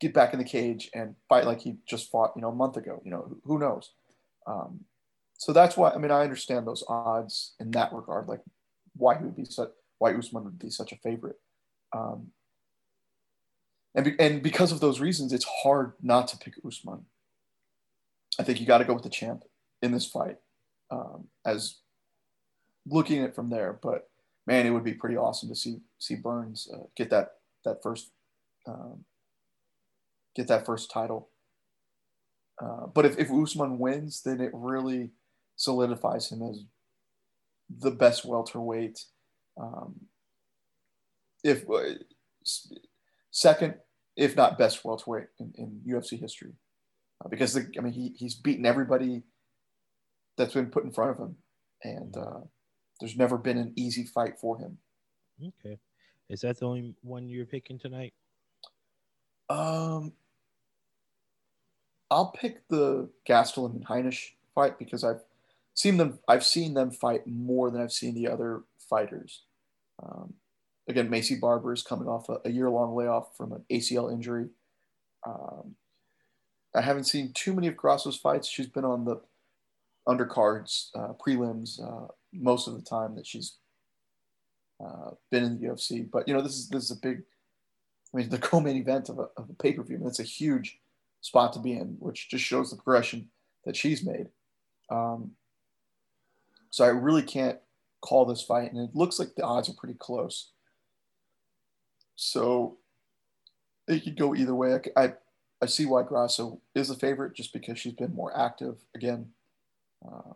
get 0.00 0.14
back 0.14 0.32
in 0.32 0.38
the 0.38 0.44
cage 0.44 0.90
and 0.94 1.14
fight 1.28 1.46
like 1.46 1.60
he 1.60 1.76
just 1.86 2.10
fought 2.10 2.32
you 2.36 2.42
know 2.42 2.48
a 2.48 2.54
month 2.54 2.76
ago 2.76 3.00
you 3.04 3.10
know 3.10 3.24
who, 3.28 3.40
who 3.44 3.58
knows? 3.58 3.90
Um, 4.46 4.80
so 5.36 5.52
that's 5.52 5.76
why 5.76 5.90
I 5.90 5.98
mean 5.98 6.10
I 6.10 6.22
understand 6.22 6.66
those 6.66 6.84
odds 6.88 7.54
in 7.60 7.70
that 7.72 7.92
regard 7.92 8.28
like 8.28 8.40
why 8.96 9.16
he 9.16 9.24
would 9.24 9.36
be 9.36 9.44
such 9.44 9.70
why 9.98 10.12
Usman 10.12 10.44
would 10.44 10.58
be 10.58 10.70
such 10.70 10.92
a 10.92 10.96
favorite. 10.96 11.36
Um, 11.92 12.28
and, 13.94 14.04
be, 14.06 14.14
and 14.18 14.42
because 14.42 14.72
of 14.72 14.80
those 14.80 15.00
reasons 15.00 15.32
it's 15.32 15.46
hard 15.62 15.92
not 16.02 16.28
to 16.28 16.38
pick 16.38 16.54
Usman. 16.66 17.06
I 18.38 18.42
think 18.42 18.60
you 18.60 18.66
got 18.66 18.78
to 18.78 18.84
go 18.84 18.94
with 18.94 19.02
the 19.02 19.10
champ 19.10 19.44
in 19.82 19.92
this 19.92 20.06
fight 20.06 20.38
um, 20.92 21.28
as 21.44 21.76
looking 22.86 23.20
at 23.20 23.30
it 23.30 23.34
from 23.34 23.50
there. 23.50 23.78
But 23.82 24.08
man, 24.46 24.66
it 24.66 24.70
would 24.70 24.84
be 24.84 24.94
pretty 24.94 25.16
awesome 25.16 25.48
to 25.48 25.56
see 25.56 25.78
see 25.98 26.14
Burns 26.14 26.68
uh, 26.72 26.84
get 26.94 27.10
that 27.10 27.32
that 27.64 27.82
first 27.82 28.10
um, 28.66 29.04
get 30.36 30.48
that 30.48 30.66
first 30.66 30.90
title. 30.90 31.28
Uh, 32.60 32.86
but 32.86 33.04
if, 33.04 33.18
if 33.18 33.30
Usman 33.30 33.78
wins, 33.78 34.22
then 34.22 34.40
it 34.40 34.50
really 34.52 35.10
solidifies 35.56 36.30
him 36.30 36.42
as 36.42 36.64
the 37.80 37.90
best 37.90 38.24
welterweight. 38.24 39.04
Um, 39.60 39.94
if 41.42 41.68
uh, 41.68 41.94
second, 43.30 43.74
if 44.16 44.36
not 44.36 44.58
best 44.58 44.84
welterweight 44.84 45.28
in, 45.40 45.52
in 45.56 45.80
UFC 45.86 46.20
history, 46.20 46.52
uh, 47.24 47.28
because 47.28 47.54
the, 47.54 47.66
I 47.76 47.80
mean 47.80 47.94
he, 47.94 48.14
he's 48.16 48.34
beaten 48.34 48.66
everybody 48.66 49.22
that's 50.42 50.54
been 50.54 50.70
put 50.70 50.84
in 50.84 50.90
front 50.90 51.12
of 51.12 51.18
him, 51.18 51.36
and 51.84 52.16
uh, 52.16 52.40
there's 53.00 53.16
never 53.16 53.38
been 53.38 53.58
an 53.58 53.72
easy 53.76 54.04
fight 54.04 54.38
for 54.40 54.58
him. 54.58 54.78
Okay, 55.40 55.78
is 56.28 56.40
that 56.40 56.58
the 56.58 56.66
only 56.66 56.94
one 57.02 57.28
you're 57.28 57.46
picking 57.46 57.78
tonight? 57.78 58.12
Um, 59.48 60.12
I'll 62.10 62.32
pick 62.32 62.66
the 62.68 63.08
Gastelum 63.28 63.74
and 63.76 63.86
Heinisch 63.86 64.30
fight 64.54 64.78
because 64.78 65.04
I've 65.04 65.22
seen 65.74 65.96
them. 65.96 66.18
I've 66.26 66.44
seen 66.44 66.74
them 66.74 66.90
fight 66.90 67.26
more 67.26 67.70
than 67.70 67.80
I've 67.80 67.92
seen 67.92 68.14
the 68.14 68.28
other 68.28 68.62
fighters. 68.78 69.42
Um, 70.02 70.34
again, 70.88 71.08
Maycee 71.08 71.40
Barber 71.40 71.72
is 71.72 71.82
coming 71.82 72.08
off 72.08 72.28
a, 72.28 72.38
a 72.44 72.50
year 72.50 72.68
long 72.68 72.96
layoff 72.96 73.36
from 73.36 73.52
an 73.52 73.64
ACL 73.70 74.12
injury. 74.12 74.48
Um, 75.24 75.76
I 76.74 76.80
haven't 76.80 77.04
seen 77.04 77.32
too 77.32 77.54
many 77.54 77.68
of 77.68 77.76
Grasso's 77.76 78.16
fights. 78.16 78.48
She's 78.48 78.66
been 78.66 78.84
on 78.84 79.04
the 79.04 79.20
undercards, 80.08 80.88
uh, 80.94 81.12
prelims 81.24 81.80
uh, 81.80 82.08
most 82.32 82.66
of 82.66 82.74
the 82.74 82.82
time 82.82 83.14
that 83.16 83.26
she's 83.26 83.58
uh, 84.84 85.10
been 85.30 85.44
in 85.44 85.60
the 85.60 85.66
UFC. 85.68 86.08
But 86.10 86.26
you 86.26 86.34
know, 86.34 86.40
this 86.40 86.54
is 86.54 86.68
this 86.68 86.84
is 86.84 86.90
a 86.90 87.00
big. 87.00 87.22
I 88.12 88.18
mean, 88.18 88.28
the 88.30 88.38
co-main 88.38 88.76
event 88.76 89.08
of 89.08 89.18
a, 89.18 89.28
of 89.36 89.48
a 89.48 89.54
pay-per-view. 89.54 89.98
Mean, 89.98 90.06
it's 90.06 90.20
a 90.20 90.24
huge 90.24 90.78
spot 91.20 91.52
to 91.54 91.60
be 91.60 91.72
in, 91.72 91.96
which 91.98 92.28
just 92.28 92.44
shows 92.44 92.70
the 92.70 92.76
progression 92.76 93.28
that 93.64 93.76
she's 93.76 94.04
made. 94.04 94.28
Um, 94.90 95.32
so 96.70 96.84
I 96.84 96.88
really 96.88 97.22
can't 97.22 97.58
call 98.00 98.24
this 98.24 98.42
fight, 98.42 98.72
and 98.72 98.80
it 98.80 98.96
looks 98.96 99.18
like 99.18 99.34
the 99.34 99.44
odds 99.44 99.68
are 99.68 99.74
pretty 99.78 99.96
close. 99.98 100.50
So 102.16 102.78
it 103.88 104.04
could 104.04 104.16
go 104.16 104.34
either 104.34 104.54
way. 104.54 104.78
I, 104.96 105.04
I, 105.04 105.12
I 105.62 105.66
see 105.66 105.86
why 105.86 106.02
Grasso 106.02 106.60
is 106.74 106.90
a 106.90 106.96
favorite 106.96 107.34
just 107.34 107.52
because 107.52 107.78
she's 107.78 107.92
been 107.92 108.14
more 108.14 108.36
active 108.36 108.76
again. 108.94 109.30
Uh, 110.04 110.32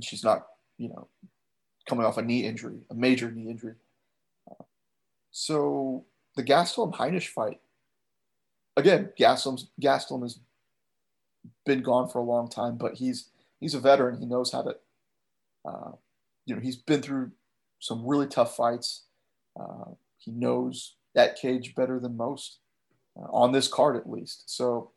she's 0.00 0.24
not, 0.24 0.46
you 0.78 0.88
know, 0.88 1.08
coming 1.88 2.04
off 2.04 2.18
a 2.18 2.22
knee 2.22 2.44
injury, 2.44 2.78
a 2.90 2.94
major 2.94 3.30
knee 3.30 3.48
injury. 3.48 3.74
Uh, 4.50 4.64
so 5.30 6.04
the 6.36 6.42
Gastelum 6.42 6.94
Heinisch 6.94 7.28
fight, 7.28 7.60
again, 8.76 9.10
Gastelum's, 9.18 9.68
Gastelum 9.80 10.22
has 10.22 10.38
been 11.64 11.82
gone 11.82 12.08
for 12.08 12.18
a 12.18 12.24
long 12.24 12.48
time, 12.48 12.76
but 12.76 12.94
he's 12.94 13.28
he's 13.60 13.74
a 13.74 13.80
veteran. 13.80 14.18
He 14.18 14.26
knows 14.26 14.52
how 14.52 14.62
to, 14.62 14.76
uh, 15.64 15.92
you 16.44 16.54
know, 16.54 16.60
he's 16.60 16.76
been 16.76 17.02
through 17.02 17.32
some 17.78 18.06
really 18.06 18.26
tough 18.26 18.56
fights. 18.56 19.04
Uh, 19.58 19.92
he 20.18 20.30
knows 20.32 20.96
that 21.14 21.36
cage 21.36 21.74
better 21.74 21.98
than 21.98 22.16
most 22.16 22.58
uh, 23.16 23.26
on 23.30 23.52
this 23.52 23.68
card, 23.68 23.96
at 23.96 24.10
least. 24.10 24.44
So, 24.46 24.90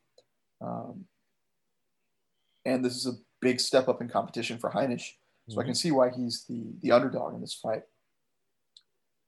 um, 0.62 1.06
and 2.70 2.84
this 2.84 2.96
is 2.96 3.06
a 3.06 3.18
big 3.42 3.60
step 3.60 3.88
up 3.88 4.02
in 4.02 4.08
competition 4.08 4.58
for 4.58 4.70
Heinisch. 4.72 5.12
So 5.48 5.54
mm-hmm. 5.54 5.60
I 5.62 5.64
can 5.64 5.76
see 5.76 5.92
why 5.92 6.10
he's 6.16 6.46
the 6.48 6.64
the 6.82 6.92
underdog 6.92 7.34
in 7.34 7.42
this 7.42 7.54
fight. 7.54 7.84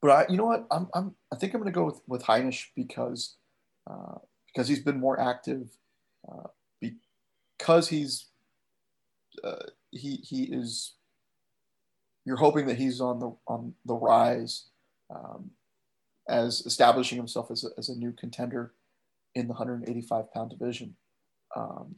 But 0.02 0.12
I, 0.12 0.26
you 0.30 0.38
know 0.38 0.46
what? 0.46 0.66
I'm, 0.72 0.88
I'm 0.94 1.16
I 1.32 1.36
think 1.36 1.54
I'm 1.54 1.62
going 1.62 1.72
to 1.72 1.78
go 1.78 1.86
with 1.86 2.02
with 2.08 2.24
Heinisch 2.24 2.66
because 2.76 3.38
uh, 3.90 4.16
because 4.48 4.68
he's 4.68 4.84
been 4.84 5.00
more 5.00 5.20
active, 5.20 5.68
uh, 6.30 6.48
because 6.80 7.90
he's 7.90 8.28
uh, 9.44 9.68
he 9.92 10.18
he 10.18 10.44
is. 10.44 10.94
You're 12.24 12.38
hoping 12.38 12.68
that 12.68 12.78
he's 12.78 13.02
on 13.02 13.20
the 13.20 13.36
on 13.48 13.74
the 13.86 13.96
rise, 13.96 14.68
um, 15.10 15.52
as 16.30 16.62
establishing 16.66 17.18
himself 17.18 17.50
as 17.50 17.64
a, 17.64 17.70
as 17.78 17.90
a 17.90 17.96
new 17.96 18.12
contender 18.12 18.74
in 19.34 19.48
the 19.48 19.54
185 19.54 20.32
pound 20.34 20.52
division. 20.52 20.96
Um, 21.56 21.96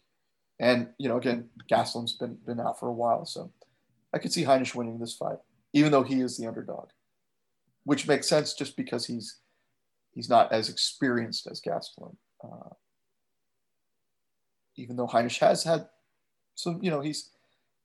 and 0.60 0.90
you 0.98 1.10
know, 1.10 1.18
again, 1.18 1.50
Gastelum's 1.72 2.14
been 2.14 2.38
been 2.46 2.60
out 2.60 2.80
for 2.80 2.88
a 2.88 2.94
while, 2.94 3.26
so 3.26 3.52
I 4.14 4.20
could 4.20 4.32
see 4.32 4.44
Heinisch 4.44 4.76
winning 4.76 5.00
this 5.00 5.16
fight, 5.16 5.40
even 5.74 5.92
though 5.92 6.04
he 6.04 6.22
is 6.22 6.38
the 6.38 6.48
underdog, 6.48 6.90
which 7.84 8.08
makes 8.08 8.28
sense 8.28 8.54
just 8.54 8.78
because 8.78 9.06
he's 9.06 9.40
he's 10.14 10.30
not 10.30 10.52
as 10.52 10.70
experienced 10.70 11.48
as 11.48 11.62
Gastelum. 11.62 12.16
Uh, 12.44 12.70
even 14.76 14.96
though 14.96 15.08
Heinisch 15.08 15.40
has 15.40 15.64
had 15.64 15.88
some, 16.56 16.80
you 16.82 16.92
know, 16.92 17.02
he's 17.02 17.30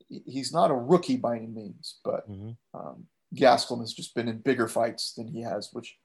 he's 0.09 0.53
not 0.53 0.71
a 0.71 0.75
rookie 0.75 1.17
by 1.17 1.37
any 1.37 1.47
means, 1.47 1.99
but 2.05 2.29
mm-hmm. 2.31 2.51
um, 2.79 3.07
Gastelum 3.35 3.81
has 3.81 3.93
just 3.93 4.15
been 4.15 4.29
in 4.29 4.39
bigger 4.39 4.69
fights 4.69 5.13
than 5.15 5.29
he 5.29 5.43
has, 5.43 5.71
which 5.73 5.97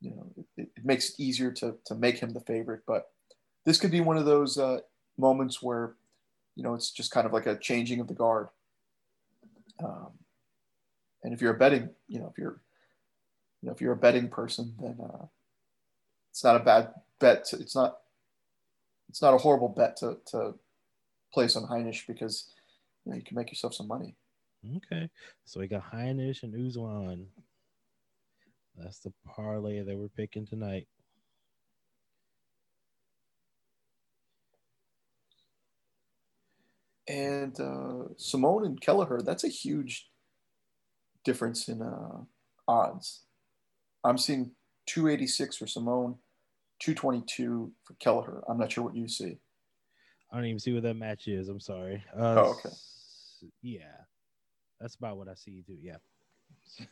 you 0.00 0.10
know 0.10 0.32
it, 0.56 0.68
it, 0.76 0.84
makes 0.84 1.10
it 1.10 1.20
easier 1.20 1.50
to 1.52 1.76
to 1.86 1.94
make 1.94 2.18
him 2.18 2.30
the 2.30 2.40
favorite. 2.40 2.82
But 2.86 3.06
this 3.64 3.78
could 3.78 3.90
be 3.90 4.00
one 4.00 4.16
of 4.16 4.24
those 4.26 4.58
uh, 4.58 4.78
moments 5.18 5.62
where 5.62 5.94
you 6.54 6.62
know 6.62 6.74
it's 6.74 6.90
just 6.90 7.10
kind 7.10 7.26
of 7.26 7.32
like 7.32 7.46
a 7.46 7.58
changing 7.58 8.00
of 8.00 8.08
the 8.08 8.14
guard. 8.14 8.48
Um, 9.82 10.10
and 11.22 11.32
if 11.32 11.40
you're 11.40 11.54
a 11.54 11.58
betting, 11.58 11.90
you 12.08 12.20
know, 12.20 12.28
if 12.30 12.38
you're 12.38 12.60
you 13.60 13.66
know 13.66 13.72
if 13.72 13.80
you're 13.80 13.92
a 13.92 13.96
betting 13.96 14.28
person, 14.28 14.74
then 14.80 14.98
uh, 15.02 15.26
it's 16.30 16.44
not 16.44 16.56
a 16.56 16.64
bad 16.64 16.94
bet. 17.18 17.44
To, 17.46 17.56
it's 17.56 17.74
not 17.74 17.98
it's 19.08 19.22
not 19.22 19.34
a 19.34 19.38
horrible 19.38 19.68
bet 19.68 19.96
to 19.98 20.18
to 20.26 20.54
place 21.32 21.56
on 21.56 21.64
Heinisch 21.64 22.06
because 22.06 22.50
you, 23.04 23.12
know, 23.12 23.16
you 23.16 23.24
can 23.24 23.36
make 23.36 23.50
yourself 23.50 23.74
some 23.74 23.88
money. 23.88 24.14
Okay, 24.76 25.08
so 25.44 25.60
we 25.60 25.68
got 25.68 25.92
Heinisch 25.92 26.42
and 26.42 26.54
Usman. 26.54 27.26
That's 28.76 29.00
the 29.00 29.12
parlay 29.26 29.82
that 29.82 29.96
we're 29.96 30.08
picking 30.08 30.46
tonight. 30.46 30.86
And 37.08 37.58
uh, 37.58 38.12
Simón 38.18 38.66
and 38.66 38.80
Kelleher, 38.80 39.20
that's 39.24 39.44
a 39.44 39.48
huge 39.48 40.10
difference 41.24 41.68
in 41.68 41.80
uh, 41.80 42.20
odds. 42.66 43.22
I'm 44.04 44.18
seeing 44.18 44.52
286 44.86 45.56
for 45.56 45.64
Simón, 45.64 46.16
222 46.80 47.72
for 47.84 47.94
Kelleher. 47.94 48.42
I'm 48.48 48.58
not 48.58 48.72
sure 48.72 48.84
what 48.84 48.94
you 48.94 49.08
see. 49.08 49.38
I 50.30 50.36
don't 50.36 50.46
even 50.46 50.58
see 50.58 50.74
what 50.74 50.82
that 50.82 50.94
match 50.94 51.26
is. 51.28 51.48
I'm 51.48 51.60
sorry. 51.60 52.04
Uh, 52.14 52.34
oh, 52.36 52.56
okay. 52.58 52.74
Yeah, 53.62 53.84
that's 54.80 54.96
about 54.96 55.16
what 55.16 55.28
I 55.28 55.34
see 55.34 55.62
too. 55.66 55.78
Yeah, 55.80 55.96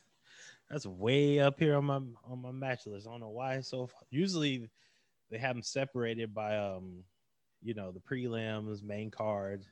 that's 0.70 0.86
way 0.86 1.40
up 1.40 1.58
here 1.58 1.76
on 1.76 1.84
my 1.84 1.96
on 1.96 2.40
my 2.40 2.52
match 2.52 2.86
list. 2.86 3.06
I 3.06 3.10
don't 3.10 3.20
know 3.20 3.28
why. 3.28 3.60
So 3.60 3.90
usually 4.10 4.70
they 5.30 5.36
have 5.38 5.54
them 5.54 5.62
separated 5.62 6.32
by 6.32 6.56
um, 6.56 7.04
you 7.62 7.74
know, 7.74 7.92
the 7.92 8.00
prelims, 8.00 8.82
main 8.82 9.10
card. 9.10 9.64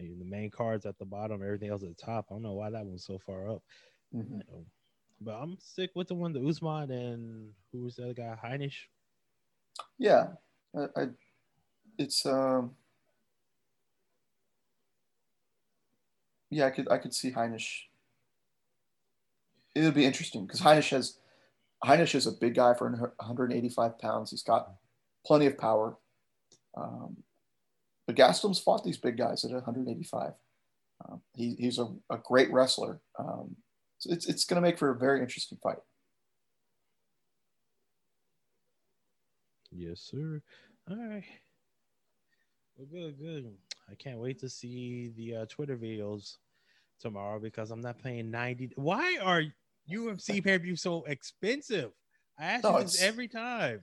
And 0.00 0.20
the 0.20 0.24
main 0.24 0.50
cards 0.50 0.86
at 0.86 0.98
the 0.98 1.04
bottom, 1.04 1.42
everything 1.42 1.70
else 1.70 1.82
at 1.82 1.88
the 1.88 2.04
top. 2.04 2.26
I 2.30 2.34
don't 2.34 2.42
know 2.42 2.52
why 2.52 2.70
that 2.70 2.84
one's 2.84 3.04
so 3.04 3.18
far 3.18 3.50
up. 3.50 3.62
Mm-hmm. 4.14 4.40
But 5.20 5.32
I'm 5.32 5.56
sick 5.60 5.90
with 5.94 6.08
the 6.08 6.14
one, 6.14 6.32
the 6.32 6.46
Usman 6.46 6.90
and 6.90 7.50
who 7.72 7.82
was 7.82 7.96
the 7.96 8.04
other 8.04 8.14
guy, 8.14 8.36
Heinisch. 8.42 8.88
Yeah, 9.98 10.28
I, 10.76 10.86
I 10.96 11.06
it's 11.98 12.26
um, 12.26 12.72
yeah, 16.50 16.66
I 16.66 16.70
could 16.70 16.90
I 16.90 16.98
could 16.98 17.14
see 17.14 17.32
Heinisch. 17.32 17.82
It 19.74 19.82
would 19.82 19.94
be 19.94 20.04
interesting 20.04 20.46
because 20.46 20.60
Heinisch 20.60 20.90
has 20.90 21.18
Heinisch 21.84 22.14
is 22.14 22.26
a 22.26 22.32
big 22.32 22.54
guy 22.54 22.74
for 22.74 22.90
185 22.90 23.98
pounds. 23.98 24.30
He's 24.30 24.42
got 24.42 24.70
plenty 25.26 25.46
of 25.46 25.58
power. 25.58 25.96
Um, 26.76 27.18
but 28.06 28.16
Gastelum's 28.16 28.60
fought 28.60 28.84
these 28.84 28.98
big 28.98 29.16
guys 29.16 29.44
at 29.44 29.50
185. 29.50 30.32
Um, 31.08 31.20
he, 31.34 31.54
he's 31.58 31.78
a, 31.78 31.88
a, 32.10 32.18
great 32.22 32.52
wrestler. 32.52 33.00
Um, 33.18 33.56
so 33.98 34.12
it's, 34.12 34.26
it's 34.26 34.44
going 34.44 34.62
to 34.62 34.66
make 34.66 34.78
for 34.78 34.90
a 34.90 34.96
very 34.96 35.20
interesting 35.20 35.58
fight. 35.62 35.78
Yes, 39.72 40.00
sir. 40.00 40.40
All 40.88 40.96
right. 40.96 41.24
Well, 42.76 42.88
good, 42.90 43.18
good. 43.18 43.52
I 43.90 43.94
can't 43.94 44.18
wait 44.18 44.38
to 44.40 44.48
see 44.48 45.12
the 45.16 45.36
uh, 45.36 45.46
Twitter 45.46 45.76
videos 45.76 46.36
tomorrow 47.00 47.40
because 47.40 47.70
I'm 47.70 47.80
not 47.80 48.02
paying 48.02 48.30
90. 48.30 48.72
Why 48.76 49.18
are 49.22 49.42
UFC 49.90 50.26
pay 50.44 50.58
per 50.58 50.58
view 50.58 50.76
so 50.76 51.04
expensive? 51.04 51.90
I 52.38 52.44
ask 52.44 52.64
no, 52.64 52.78
you 52.78 52.84
this 52.84 53.02
every 53.02 53.28
time. 53.28 53.80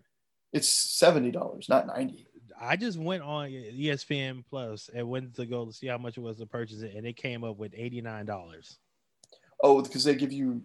It's 0.53 1.01
$70, 1.01 1.69
not 1.69 1.87
90 1.87 2.27
I 2.61 2.75
just 2.75 2.99
went 2.99 3.23
on 3.23 3.49
ESPN 3.49 4.43
Plus 4.47 4.89
and 4.93 5.09
went 5.09 5.35
to 5.35 5.47
go 5.47 5.65
to 5.65 5.73
see 5.73 5.87
how 5.87 5.97
much 5.97 6.17
it 6.17 6.21
was 6.21 6.37
to 6.37 6.45
purchase 6.45 6.81
it, 6.81 6.93
and 6.95 7.07
it 7.07 7.17
came 7.17 7.43
up 7.43 7.57
with 7.57 7.73
$89. 7.73 8.77
Oh, 9.63 9.81
because 9.81 10.03
they 10.03 10.13
give 10.13 10.31
you, 10.31 10.61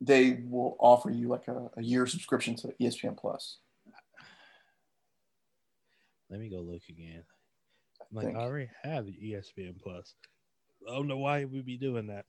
they 0.00 0.42
will 0.44 0.76
offer 0.78 1.10
you 1.10 1.28
like 1.28 1.48
a, 1.48 1.70
a 1.78 1.82
year 1.82 2.06
subscription 2.06 2.54
to 2.56 2.74
ESPN 2.80 3.16
Plus. 3.16 3.58
Let 6.28 6.38
me 6.38 6.50
go 6.50 6.58
look 6.58 6.82
again. 6.90 7.24
I'm 8.10 8.16
like, 8.16 8.36
I 8.36 8.40
already 8.40 8.70
have 8.82 9.06
ESPN 9.06 9.80
Plus. 9.82 10.14
I 10.88 10.94
don't 10.94 11.08
know 11.08 11.18
why 11.18 11.46
we'd 11.46 11.64
be 11.64 11.78
doing 11.78 12.08
that. 12.08 12.26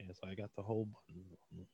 Yeah, 0.00 0.12
so 0.12 0.28
I 0.28 0.34
got 0.34 0.50
the 0.56 0.62
whole 0.62 0.86
button. 0.86 1.66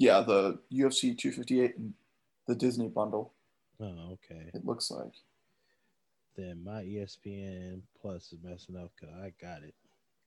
Yeah, 0.00 0.22
the 0.22 0.58
UFC 0.72 1.16
258 1.16 1.76
and 1.76 1.92
the 2.48 2.54
Disney 2.54 2.88
bundle. 2.88 3.34
Oh, 3.78 4.14
okay. 4.14 4.50
It 4.54 4.64
looks 4.64 4.90
like. 4.90 5.12
Then 6.38 6.64
my 6.64 6.82
ESPN 6.84 7.82
Plus 8.00 8.32
is 8.32 8.38
messing 8.42 8.76
up 8.76 8.90
because 8.98 9.14
I 9.14 9.34
got 9.38 9.62
it. 9.62 9.74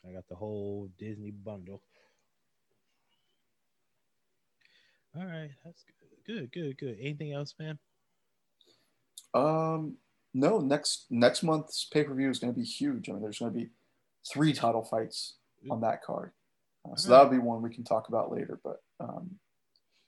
I 0.07 0.13
got 0.13 0.27
the 0.29 0.35
whole 0.35 0.89
Disney 0.99 1.31
bundle. 1.31 1.81
All 5.17 5.25
right, 5.25 5.49
that's 5.65 5.83
good. 6.25 6.51
Good, 6.51 6.51
good, 6.51 6.77
good. 6.77 6.97
Anything 7.01 7.33
else, 7.33 7.55
man? 7.59 7.79
Um, 9.33 9.95
no. 10.35 10.59
Next 10.59 11.05
next 11.09 11.41
month's 11.41 11.85
pay 11.85 12.03
per 12.03 12.13
view 12.13 12.29
is 12.29 12.37
going 12.37 12.53
to 12.53 12.59
be 12.59 12.65
huge. 12.65 13.09
I 13.09 13.13
mean, 13.13 13.23
there's 13.23 13.39
going 13.39 13.51
to 13.51 13.59
be 13.59 13.69
three 14.31 14.53
title 14.53 14.83
fights 14.83 15.33
on 15.69 15.81
that 15.81 16.03
card. 16.03 16.31
Uh, 16.85 16.95
so 16.95 17.09
that'll 17.09 17.31
be 17.31 17.39
one 17.39 17.63
we 17.63 17.73
can 17.73 17.83
talk 17.83 18.07
about 18.09 18.31
later. 18.31 18.59
But 18.63 18.83
um, 18.99 19.31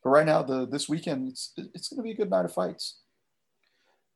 but 0.06 0.12
right 0.12 0.26
now, 0.26 0.44
the 0.44 0.68
this 0.68 0.88
weekend, 0.88 1.30
it's 1.30 1.52
it's 1.74 1.90
going 1.90 1.98
to 1.98 2.04
be 2.04 2.12
a 2.12 2.16
good 2.16 2.30
night 2.30 2.46
of 2.46 2.54
fights. 2.54 3.00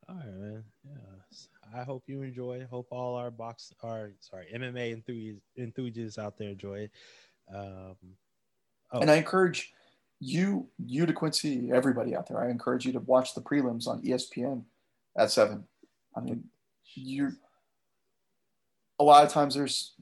All 0.08 0.14
right, 0.14 0.24
man. 0.24 0.64
Yeah. 0.84 1.78
I 1.80 1.82
hope 1.82 2.04
you 2.06 2.22
enjoy. 2.22 2.64
Hope 2.70 2.86
all 2.92 3.16
our 3.16 3.32
box, 3.32 3.72
our 3.82 4.12
sorry, 4.20 4.46
MMA 4.54 4.92
enthusiasts, 4.92 5.42
enthusiasts 5.58 6.16
out 6.16 6.38
there 6.38 6.50
enjoy 6.50 6.78
it. 6.82 6.90
Um, 7.52 7.96
oh. 8.92 9.00
And 9.00 9.10
I 9.10 9.16
encourage 9.16 9.72
you, 10.20 10.68
you 10.78 11.06
to 11.06 11.12
Quincy, 11.12 11.72
everybody 11.72 12.14
out 12.14 12.28
there. 12.28 12.40
I 12.40 12.50
encourage 12.50 12.86
you 12.86 12.92
to 12.92 13.00
watch 13.00 13.34
the 13.34 13.40
prelims 13.40 13.88
on 13.88 14.00
ESPN 14.02 14.62
at 15.18 15.32
seven. 15.32 15.64
I 16.16 16.20
mean, 16.20 16.44
you. 16.94 17.32
A 19.00 19.04
lot 19.04 19.24
of 19.24 19.32
times 19.32 19.56
there's, 19.56 19.94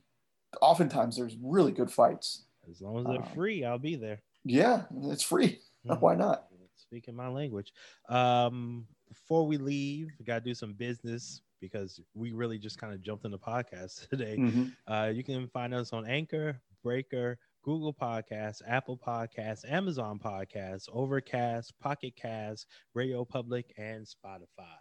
oftentimes 0.61 1.17
there's 1.17 1.37
really 1.43 1.73
good 1.73 1.91
fights. 1.91 2.43
As 2.71 2.83
long 2.83 2.99
as 2.99 3.05
they're 3.07 3.23
um, 3.23 3.35
free, 3.35 3.65
I'll 3.65 3.79
be 3.79 3.97
there. 3.97 4.21
Yeah, 4.45 4.83
it's 5.05 5.23
free. 5.23 5.61
Mm-hmm. 5.87 6.01
Why 6.01 6.15
not? 6.15 6.47
Speaking 6.77 7.15
my 7.15 7.29
language. 7.29 7.73
Um, 8.09 8.87
before 9.09 9.47
we 9.47 9.57
leave, 9.57 10.11
we 10.19 10.25
got 10.25 10.35
to 10.35 10.45
do 10.45 10.55
some 10.55 10.73
business 10.73 11.43
because 11.61 12.01
we 12.15 12.33
really 12.33 12.59
just 12.59 12.79
kind 12.79 12.93
of 12.93 13.03
jumped 13.03 13.25
in 13.25 13.31
the 13.31 13.39
podcast 13.39 14.09
today. 14.11 14.37
Mm-hmm. 14.39 14.93
Uh, 14.93 15.07
you 15.09 15.25
can 15.25 15.49
find 15.49 15.75
us 15.75 15.93
on 15.93 16.07
Anchor, 16.07 16.61
Breaker, 16.83 17.39
Google 17.63 17.93
Podcasts, 17.93 18.63
Apple 18.67 18.97
Podcasts, 18.97 19.71
Amazon 19.71 20.19
Podcasts, 20.19 20.89
Overcast, 20.93 21.73
Pocket 21.81 22.15
Cast, 22.17 22.67
Radio 22.95 23.25
Public, 23.25 23.73
and 23.77 24.07
Spotify. 24.07 24.79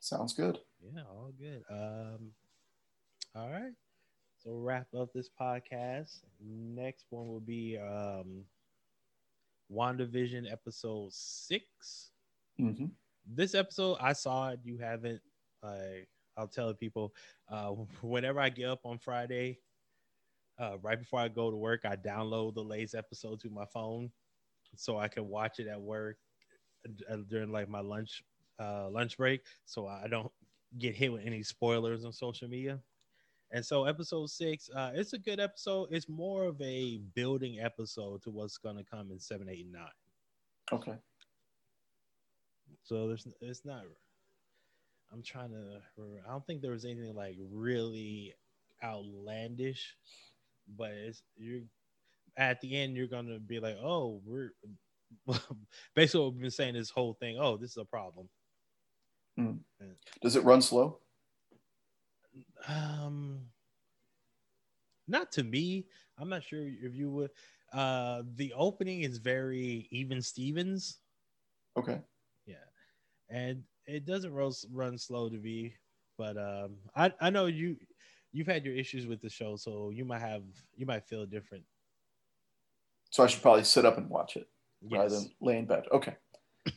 Sounds 0.00 0.34
good. 0.34 0.58
Yeah, 0.82 1.02
all 1.08 1.32
good. 1.38 1.62
Um, 1.70 2.32
all 3.34 3.50
right. 3.50 3.72
So 4.42 4.56
wrap 4.56 4.88
up 4.98 5.12
this 5.14 5.30
podcast. 5.40 6.18
Next 6.44 7.06
one 7.10 7.28
will 7.28 7.40
be 7.40 7.78
um 7.78 8.44
WandaVision 9.70 10.50
episode 10.50 11.12
6 11.12 12.10
mm-hmm. 12.60 12.86
This 13.26 13.54
episode, 13.54 13.98
I 14.00 14.14
saw 14.14 14.50
it. 14.50 14.60
You 14.64 14.78
haven't. 14.78 15.20
I 15.62 16.06
I'll 16.36 16.48
tell 16.48 16.74
people. 16.74 17.14
Uh, 17.48 17.68
whenever 18.02 18.40
I 18.40 18.48
get 18.48 18.68
up 18.68 18.80
on 18.84 18.98
Friday, 18.98 19.58
uh, 20.58 20.78
right 20.82 20.98
before 20.98 21.20
I 21.20 21.28
go 21.28 21.50
to 21.50 21.56
work, 21.56 21.84
I 21.84 21.96
download 21.96 22.54
the 22.54 22.64
latest 22.64 22.94
episode 22.94 23.40
to 23.40 23.50
my 23.50 23.64
phone, 23.66 24.10
so 24.76 24.98
I 24.98 25.08
can 25.08 25.28
watch 25.28 25.60
it 25.60 25.68
at 25.68 25.80
work 25.80 26.16
uh, 27.08 27.16
during 27.28 27.52
like 27.52 27.68
my 27.68 27.80
lunch 27.80 28.24
uh, 28.58 28.88
lunch 28.90 29.16
break, 29.16 29.42
so 29.64 29.86
I 29.86 30.08
don't 30.08 30.30
get 30.78 30.94
hit 30.94 31.12
with 31.12 31.22
any 31.24 31.42
spoilers 31.42 32.04
on 32.04 32.12
social 32.12 32.48
media. 32.48 32.80
And 33.52 33.64
so 33.64 33.84
episode 33.84 34.30
six, 34.30 34.70
uh, 34.74 34.92
it's 34.94 35.12
a 35.12 35.18
good 35.18 35.38
episode. 35.38 35.88
It's 35.90 36.08
more 36.08 36.44
of 36.44 36.60
a 36.62 36.98
building 37.14 37.60
episode 37.60 38.22
to 38.22 38.30
what's 38.30 38.56
gonna 38.56 38.82
come 38.82 39.10
in 39.10 39.20
seven, 39.20 39.48
eight, 39.48 39.64
and 39.64 39.72
nine. 39.72 39.88
Okay. 40.72 40.94
So 42.82 43.06
there's 43.06 43.26
it's 43.40 43.64
not 43.64 43.82
I'm 45.12 45.22
trying 45.22 45.50
to 45.50 45.80
I 46.26 46.30
don't 46.30 46.46
think 46.46 46.62
there 46.62 46.70
was 46.70 46.86
anything 46.86 47.14
like 47.14 47.36
really 47.50 48.34
outlandish, 48.82 49.96
but 50.78 50.90
it's 50.92 51.22
you're 51.36 51.60
at 52.38 52.60
the 52.62 52.74
end 52.74 52.96
you're 52.96 53.06
gonna 53.06 53.38
be 53.38 53.60
like, 53.60 53.76
oh, 53.82 54.22
we're 54.24 54.52
basically 55.94 56.20
what 56.20 56.32
we've 56.32 56.42
been 56.42 56.50
saying 56.50 56.74
this 56.74 56.88
whole 56.88 57.14
thing. 57.20 57.36
Oh, 57.38 57.58
this 57.58 57.72
is 57.72 57.76
a 57.76 57.84
problem. 57.84 58.30
Mm. 59.38 59.58
Does 60.22 60.36
it 60.36 60.44
run 60.44 60.62
slow? 60.62 60.98
Um, 62.68 63.40
not 65.08 65.32
to 65.32 65.42
me. 65.42 65.86
I'm 66.18 66.28
not 66.28 66.42
sure 66.42 66.60
if 66.62 66.94
you 66.94 67.10
would. 67.10 67.30
Uh, 67.72 68.22
the 68.34 68.52
opening 68.54 69.02
is 69.02 69.18
very 69.18 69.88
even 69.90 70.20
Stevens. 70.20 70.98
Okay. 71.76 72.00
Yeah, 72.46 72.56
and 73.28 73.62
it 73.86 74.04
doesn't 74.04 74.32
run, 74.32 74.52
run 74.70 74.98
slow 74.98 75.28
to 75.28 75.36
me, 75.36 75.74
but 76.18 76.36
um, 76.36 76.76
I 76.94 77.12
I 77.20 77.30
know 77.30 77.46
you 77.46 77.76
you've 78.32 78.46
had 78.46 78.64
your 78.64 78.74
issues 78.74 79.06
with 79.06 79.20
the 79.20 79.30
show, 79.30 79.56
so 79.56 79.90
you 79.90 80.04
might 80.04 80.20
have 80.20 80.44
you 80.74 80.86
might 80.86 81.04
feel 81.04 81.24
different. 81.26 81.64
So 83.10 83.24
I 83.24 83.26
should 83.26 83.42
probably 83.42 83.64
sit 83.64 83.84
up 83.84 83.98
and 83.98 84.08
watch 84.08 84.36
it 84.36 84.48
yes. 84.80 84.98
rather 84.98 85.14
than 85.16 85.30
lay 85.40 85.58
in 85.58 85.66
bed. 85.66 85.84
Okay. 85.92 86.16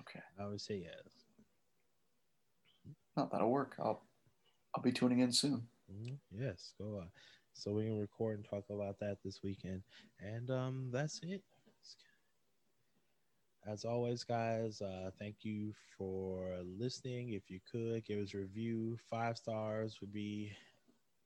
Okay. 0.00 0.20
I 0.40 0.46
would 0.46 0.60
say 0.60 0.76
yes. 0.82 1.24
No, 3.16 3.28
that'll 3.30 3.50
work. 3.50 3.76
I'll 3.78 4.02
I'll 4.74 4.82
be 4.82 4.92
tuning 4.92 5.20
in 5.20 5.32
soon. 5.32 5.66
Mm-hmm. 5.92 6.42
Yes, 6.42 6.72
go 6.78 6.98
on. 6.98 7.08
So 7.52 7.72
we 7.72 7.84
can 7.84 7.98
record 7.98 8.38
and 8.38 8.44
talk 8.48 8.64
about 8.70 8.98
that 9.00 9.18
this 9.24 9.40
weekend. 9.42 9.82
And 10.20 10.50
um, 10.50 10.88
that's 10.92 11.20
it. 11.22 11.42
As 13.66 13.84
always, 13.84 14.24
guys, 14.24 14.80
uh, 14.80 15.10
thank 15.18 15.36
you 15.42 15.74
for 15.98 16.56
listening. 16.78 17.34
If 17.34 17.50
you 17.50 17.60
could 17.70 18.04
give 18.06 18.18
us 18.18 18.32
a 18.32 18.38
review, 18.38 18.96
five 19.10 19.36
stars 19.36 19.98
would 20.00 20.12
be 20.12 20.52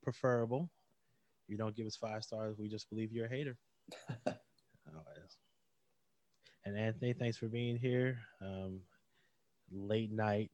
preferable. 0.02 0.68
If 1.44 1.52
you 1.52 1.56
don't 1.56 1.76
give 1.76 1.86
us 1.86 1.96
five 1.96 2.24
stars, 2.24 2.56
we 2.58 2.68
just 2.68 2.90
believe 2.90 3.12
you're 3.12 3.26
a 3.26 3.30
hater. 3.30 3.56
Always. 4.26 5.36
And 6.64 6.76
Anthony, 6.76 7.12
thanks 7.12 7.36
for 7.36 7.46
being 7.46 7.76
here. 7.76 8.18
Um, 8.40 8.80
late 9.70 10.10
night, 10.10 10.50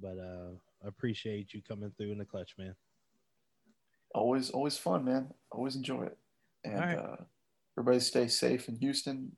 but 0.00 0.18
uh, 0.18 0.50
appreciate 0.86 1.52
you 1.54 1.62
coming 1.62 1.92
through 1.96 2.12
in 2.12 2.18
the 2.18 2.24
clutch, 2.24 2.54
man. 2.58 2.74
Always, 4.14 4.50
always 4.50 4.76
fun, 4.76 5.04
man. 5.04 5.28
Always 5.50 5.76
enjoy 5.76 6.04
it. 6.04 6.18
And 6.64 6.78
right. 6.78 6.98
uh, 6.98 7.16
everybody 7.76 8.00
stay 8.00 8.28
safe 8.28 8.68
in 8.68 8.76
Houston, 8.76 9.32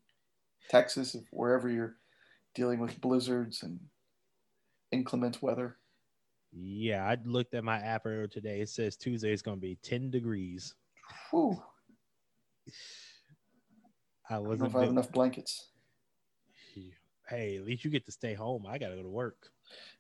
Texas, 0.69 1.17
wherever 1.31 1.69
you're 1.69 1.97
dealing 2.55 2.81
with 2.81 3.01
blizzards 3.01 3.63
and 3.63 3.81
inclement 4.91 5.43
weather. 5.43 5.77
Yeah, 6.53 7.05
I 7.05 7.17
looked 7.25 7.55
at 7.55 7.65
my 7.65 7.79
app 7.79 8.07
earlier 8.07 8.29
today. 8.29 8.61
It 8.61 8.69
says 8.69 8.97
Tuesday 8.97 9.33
is 9.33 9.43
going 9.43 9.57
to 9.57 9.61
be 9.61 9.77
10 9.83 10.11
degrees. 10.11 10.75
Whew. 11.31 11.61
I 14.31 14.39
wasn't 14.39 14.75
I, 14.75 14.79
I 14.79 14.81
have 14.83 14.91
enough 14.91 15.13
blankets. 15.13 15.69
Hey, 17.27 17.57
at 17.57 17.65
least 17.65 17.87
you 17.87 17.91
get 17.91 18.05
to 18.05 18.13
stay 18.13 18.35
home. 18.35 18.67
I 18.69 18.77
got 18.77 18.91
to 18.91 18.97
go 18.97 19.03
to 19.03 19.09
work. 19.09 19.49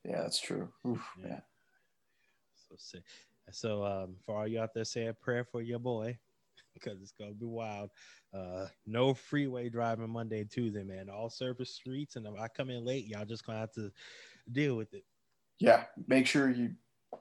Yeah, 0.04 0.22
that's 0.22 0.40
true. 0.40 0.68
Oof, 0.86 1.02
yeah. 1.20 1.28
yeah. 1.28 1.40
So 2.68 2.74
sick. 2.78 3.02
So 3.50 3.84
um, 3.84 4.16
for 4.24 4.36
all 4.36 4.48
you 4.48 4.60
out 4.60 4.74
there, 4.74 4.84
say 4.84 5.06
a 5.06 5.14
prayer 5.14 5.44
for 5.44 5.62
your 5.62 5.78
boy 5.78 6.18
because 6.74 7.00
it's 7.00 7.12
gonna 7.12 7.32
be 7.32 7.46
wild. 7.46 7.90
Uh, 8.32 8.66
no 8.86 9.14
freeway 9.14 9.68
driving 9.68 10.10
Monday 10.10 10.40
and 10.40 10.50
Tuesday, 10.50 10.82
man. 10.82 11.08
All 11.08 11.30
surface 11.30 11.70
streets, 11.70 12.16
and 12.16 12.26
I 12.26 12.48
come 12.48 12.70
in 12.70 12.84
late, 12.84 13.06
y'all 13.06 13.24
just 13.24 13.46
gonna 13.46 13.58
have 13.58 13.72
to 13.72 13.92
deal 14.50 14.76
with 14.76 14.92
it. 14.94 15.04
Yeah, 15.58 15.84
make 16.08 16.26
sure 16.26 16.50
you 16.50 16.74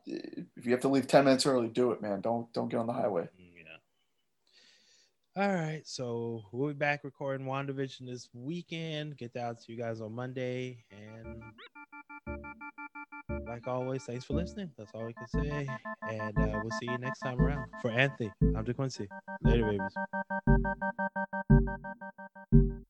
if 0.05 0.65
you 0.65 0.71
have 0.71 0.81
to 0.81 0.87
leave 0.87 1.07
ten 1.07 1.25
minutes 1.25 1.45
early, 1.45 1.67
do 1.67 1.91
it, 1.91 2.01
man. 2.01 2.21
Don't 2.21 2.51
don't 2.53 2.69
get 2.69 2.77
on 2.77 2.87
the 2.87 2.93
highway. 2.93 3.23
Mm, 3.39 3.53
yeah. 5.35 5.43
All 5.43 5.53
right, 5.53 5.81
so 5.85 6.43
we'll 6.51 6.69
be 6.69 6.73
back 6.73 7.03
recording 7.03 7.45
WandaVision 7.47 8.07
this 8.07 8.29
weekend. 8.33 9.17
Get 9.17 9.33
that 9.33 9.43
out 9.43 9.61
to 9.61 9.71
you 9.71 9.77
guys 9.77 10.01
on 10.01 10.13
Monday, 10.13 10.83
and 10.91 11.43
like 13.53 13.67
always, 13.67 14.03
thanks 14.03 14.25
for 14.25 14.33
listening. 14.33 14.71
That's 14.77 14.89
all 14.95 15.05
we 15.05 15.13
can 15.13 15.27
say. 15.27 15.67
And 16.09 16.37
uh, 16.39 16.59
we'll 16.61 16.71
see 16.71 16.87
you 16.87 16.97
next 16.97 17.19
time 17.19 17.39
around. 17.39 17.67
For 17.81 17.91
Anthony, 17.91 18.31
I'm 18.41 18.65
DeQuincy. 18.65 19.07
Later, 19.43 19.77
babies. 22.51 22.82